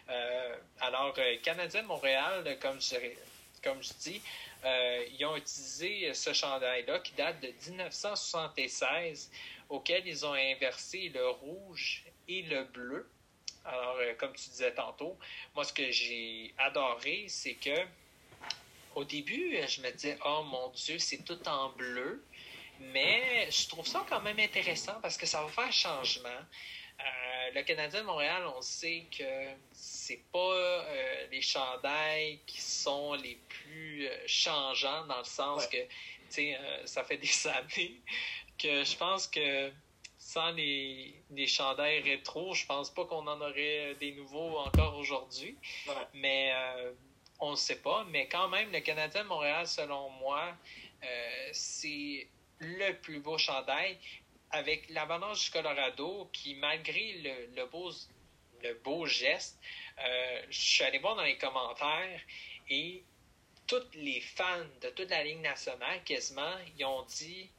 Euh, 0.10 0.56
alors, 0.80 1.18
Canadien 1.44 1.84
de 1.84 1.88
Montréal, 1.88 2.58
comme 2.62 2.80
je, 2.80 3.94
dis, 4.00 4.22
ils 4.64 5.26
ont 5.26 5.36
utilisé 5.36 6.14
ce 6.14 6.34
chandail-là 6.34 7.00
qui 7.00 7.14
date 7.14 7.42
de 7.42 7.54
1976 7.70 9.32
auquel 9.70 10.08
ils 10.08 10.26
ont 10.26 10.34
inversé 10.34 11.10
le 11.10 11.30
rouge 11.30 12.04
et 12.28 12.42
le 12.44 12.64
bleu. 12.66 13.10
Alors, 13.66 13.98
euh, 13.98 14.14
comme 14.18 14.34
tu 14.34 14.50
disais 14.50 14.74
tantôt, 14.74 15.18
moi, 15.54 15.64
ce 15.64 15.74
que 15.74 15.92
j'ai 15.92 16.54
adoré, 16.58 17.26
c'est 17.28 17.56
que 17.56 17.76
au 18.98 19.04
début, 19.04 19.56
je 19.68 19.82
me 19.82 19.92
disais, 19.92 20.18
oh 20.26 20.44
mon 20.44 20.70
Dieu, 20.70 20.98
c'est 20.98 21.24
tout 21.24 21.48
en 21.48 21.70
bleu. 21.70 22.26
Mais 22.80 23.48
je 23.52 23.68
trouve 23.68 23.86
ça 23.86 24.04
quand 24.10 24.22
même 24.22 24.40
intéressant 24.40 25.00
parce 25.02 25.18
que 25.18 25.28
ça 25.28 25.44
va 25.44 25.50
faire 25.50 25.72
changement. 25.72 26.42
Euh, 27.00 27.52
le 27.54 27.62
Canadien 27.62 28.02
de 28.02 28.06
Montréal, 28.08 28.44
on 28.56 28.62
sait 28.62 29.06
que 29.16 29.24
c'est 29.72 30.24
pas 30.32 30.40
euh, 30.40 31.28
les 31.32 31.44
chandails 31.44 32.40
qui 32.48 32.60
sont 32.60 33.14
les 33.14 33.38
plus 33.48 34.10
changeants 34.26 35.06
dans 35.06 35.20
le 35.20 35.26
sens 35.26 35.68
que, 35.68 35.78
tu 35.78 35.90
sais, 36.30 36.60
ça 36.86 37.04
fait 37.04 37.18
des 37.28 37.48
années 37.48 38.02
que 38.58 38.84
je 38.84 38.98
pense 38.98 39.28
que 39.28 39.72
sans 40.18 40.52
les, 40.52 41.14
les 41.30 41.48
chandails 41.48 42.02
rétro, 42.02 42.56
je 42.56 42.66
pense 42.66 42.90
pas 42.90 43.06
qu'on 43.06 43.28
en 43.28 43.42
aurait 43.42 43.96
des 44.00 44.14
nouveaux 44.14 44.58
encore 44.58 44.98
aujourd'hui. 44.98 45.56
Mais 46.16 46.52
euh, 46.54 46.92
on 47.40 47.52
ne 47.52 47.56
sait 47.56 47.82
pas. 47.82 48.06
Mais 48.10 48.28
quand 48.28 48.50
même, 48.50 48.72
le 48.72 48.80
Canadien 48.80 49.24
de 49.24 49.28
Montréal, 49.28 49.68
selon 49.68 50.10
moi, 50.12 50.56
euh, 51.04 51.50
c'est 51.52 52.28
le 52.60 52.94
plus 52.94 53.20
beau 53.20 53.38
chandail 53.38 53.98
avec 54.52 54.90
l'Avalanche 54.90 55.46
du 55.46 55.52
Colorado 55.52 56.30
qui, 56.32 56.56
malgré 56.56 57.14
le, 57.54 57.66
beau, 58.84 59.06
geste, 59.06 59.60
euh, 60.00 60.42
je 60.50 60.60
suis 60.60 60.84
allé 60.84 61.00
voir 61.00 61.16
dans 61.16 61.24
les 61.24 61.38
commentaires 61.38 62.22
et 62.70 63.04
tous 63.68 63.84
les 63.96 64.22
fans 64.22 64.66
de 64.82 64.90
toute 64.90 65.10
la 65.10 65.24
Ligue 65.24 65.42
nationale, 65.42 66.02
quasiment, 66.06 66.56
ils 66.78 66.86
ont 66.86 67.04
dit 67.04 67.50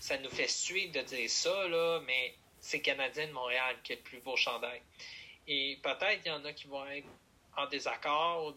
ça 0.00 0.18
nous 0.18 0.30
fait 0.30 0.48
suer 0.48 0.88
de 0.88 1.00
dire 1.02 1.30
ça, 1.30 2.00
mais 2.06 2.34
c'est 2.60 2.80
Canadien 2.80 3.28
de 3.28 3.32
Montréal 3.32 3.76
qui 3.84 3.92
est 3.92 3.96
le 3.96 4.02
plus 4.02 4.20
beau 4.20 4.36
chandail. 4.36 4.80
Et 5.46 5.78
peut-être 5.82 6.22
il 6.24 6.28
y 6.28 6.30
en 6.30 6.44
a 6.44 6.52
qui 6.52 6.66
vont 6.66 6.86
être 6.86 7.06
en 7.56 7.66
désaccord 7.66 8.54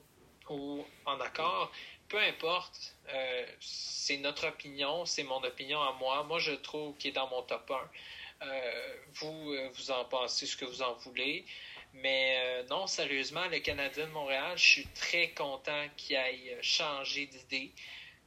ou 0.50 0.86
en 1.06 1.20
accord. 1.20 1.72
Peu 2.08 2.20
importe, 2.20 2.93
euh, 3.10 3.46
c'est 3.60 4.18
notre 4.18 4.48
opinion, 4.48 5.06
c'est 5.06 5.24
mon 5.24 5.43
opinion 5.43 5.82
à 5.82 5.93
moi. 5.93 6.24
Moi, 6.24 6.39
je 6.39 6.52
trouve 6.52 6.96
qu'il 6.98 7.12
est 7.12 7.14
dans 7.14 7.28
mon 7.30 7.41
top 7.41 7.72
1. 7.72 8.46
Euh, 8.46 8.96
vous, 9.14 9.54
euh, 9.54 9.70
vous 9.74 9.91
en 9.91 10.06
pensez 10.06 10.46
ce 10.46 10.56
que 10.56 10.66
vous 10.66 10.82
en 10.82 10.93
voulez. 10.96 11.46
Mais 11.93 12.64
non, 12.70 12.88
sérieusement, 12.88 13.46
le 13.50 13.60
Canadien 13.60 14.08
de 14.08 14.12
Montréal, 14.12 14.58
je 14.58 14.66
suis 14.66 14.88
très 14.88 15.30
content 15.30 15.88
qu'il 15.96 16.18
ait 16.18 16.58
changé 16.62 17.26
d'idée, 17.28 17.72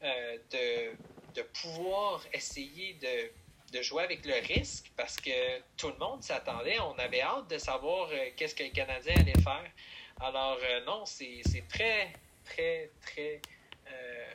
de 0.01 0.95
de 1.35 1.43
pouvoir 1.43 2.25
essayer 2.33 2.95
de 2.95 3.31
de 3.73 3.83
jouer 3.83 4.05
avec 4.05 4.25
le 4.25 4.35
risque 4.47 4.91
parce 4.97 5.17
que 5.17 5.61
tout 5.77 5.89
le 5.89 5.99
monde 5.99 6.23
s'attendait. 6.23 6.81
On 6.81 6.99
avait 6.99 7.21
hâte 7.21 7.49
de 7.51 7.59
savoir 7.59 8.09
qu'est-ce 8.37 8.55
que 8.55 8.63
les 8.63 8.71
Canadiens 8.71 9.17
allaient 9.17 9.43
faire. 9.43 9.71
Alors, 10.21 10.59
euh, 10.63 10.85
non, 10.85 11.05
c'est 11.07 11.43
très, 11.69 12.13
très, 12.45 12.91
très, 13.01 13.41
euh, 13.91 14.31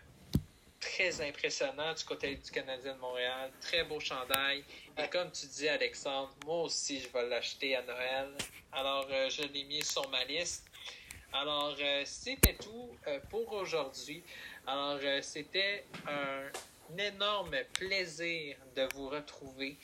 très 0.80 1.22
impressionnant 1.22 1.94
du 1.94 2.04
côté 2.04 2.36
du 2.36 2.52
Canadien 2.52 2.96
de 2.96 3.00
Montréal. 3.00 3.52
Très 3.62 3.84
beau 3.84 4.00
chandail. 4.00 4.64
Et 4.98 5.08
comme 5.10 5.32
tu 5.32 5.46
dis, 5.48 5.68
Alexandre, 5.68 6.34
moi 6.46 6.64
aussi, 6.64 7.02
je 7.02 7.10
vais 7.10 7.28
l'acheter 7.28 7.76
à 7.76 7.82
Noël. 7.82 8.30
Alors, 8.72 9.08
je 9.30 9.44
l'ai 9.44 9.66
mis 9.66 9.84
sur 9.84 10.08
ma 10.10 10.24
liste. 10.24 10.66
Alors, 11.34 11.76
c'était 12.06 12.56
tout 12.56 12.96
pour 13.30 13.52
aujourd'hui. 13.54 14.24
Alors, 14.66 15.00
c'était 15.22 15.86
un 16.08 16.98
énorme 16.98 17.56
plaisir 17.74 18.56
de 18.76 18.88
vous 18.94 19.10
retrouver 19.10 19.78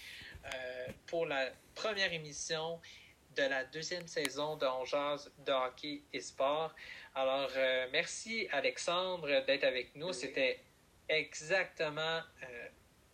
euh, 0.46 0.88
pour 1.08 1.26
la 1.26 1.50
première 1.76 2.14
émission 2.14 2.80
de 3.40 3.50
la 3.50 3.64
deuxième 3.64 4.06
saison 4.06 4.58
de 4.58 4.66
On 4.66 4.84
de 5.46 5.52
hockey 5.52 6.02
et 6.12 6.20
sport. 6.20 6.74
Alors, 7.16 7.50
euh, 7.56 7.88
merci 7.92 8.48
Alexandre 8.52 9.46
d'être 9.46 9.64
avec 9.64 9.96
nous. 9.96 10.12
C'était 10.12 10.60
exactement 11.08 12.20
euh, 12.44 12.68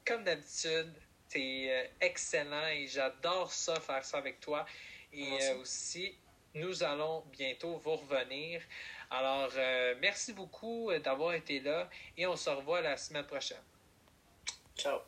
comme 0.04 0.24
d'habitude. 0.24 0.92
Tu 1.30 1.40
es 1.40 1.92
excellent 2.02 2.68
et 2.68 2.88
j'adore 2.88 3.52
ça, 3.52 3.80
faire 3.80 4.04
ça 4.04 4.18
avec 4.18 4.40
toi. 4.40 4.66
Et 5.14 5.52
aussi, 5.62 6.18
nous 6.56 6.84
allons 6.84 7.24
bientôt 7.32 7.78
vous 7.78 7.96
revenir. 7.96 8.62
Alors, 9.12 9.52
merci 10.02 10.34
beaucoup 10.34 10.92
d'avoir 11.04 11.34
été 11.34 11.60
là 11.62 11.90
et 12.18 12.28
on 12.28 12.36
se 12.36 12.50
revoit 12.50 12.82
la 12.82 12.98
semaine 12.98 13.26
prochaine. 13.26 13.64
Ciao. 14.78 15.00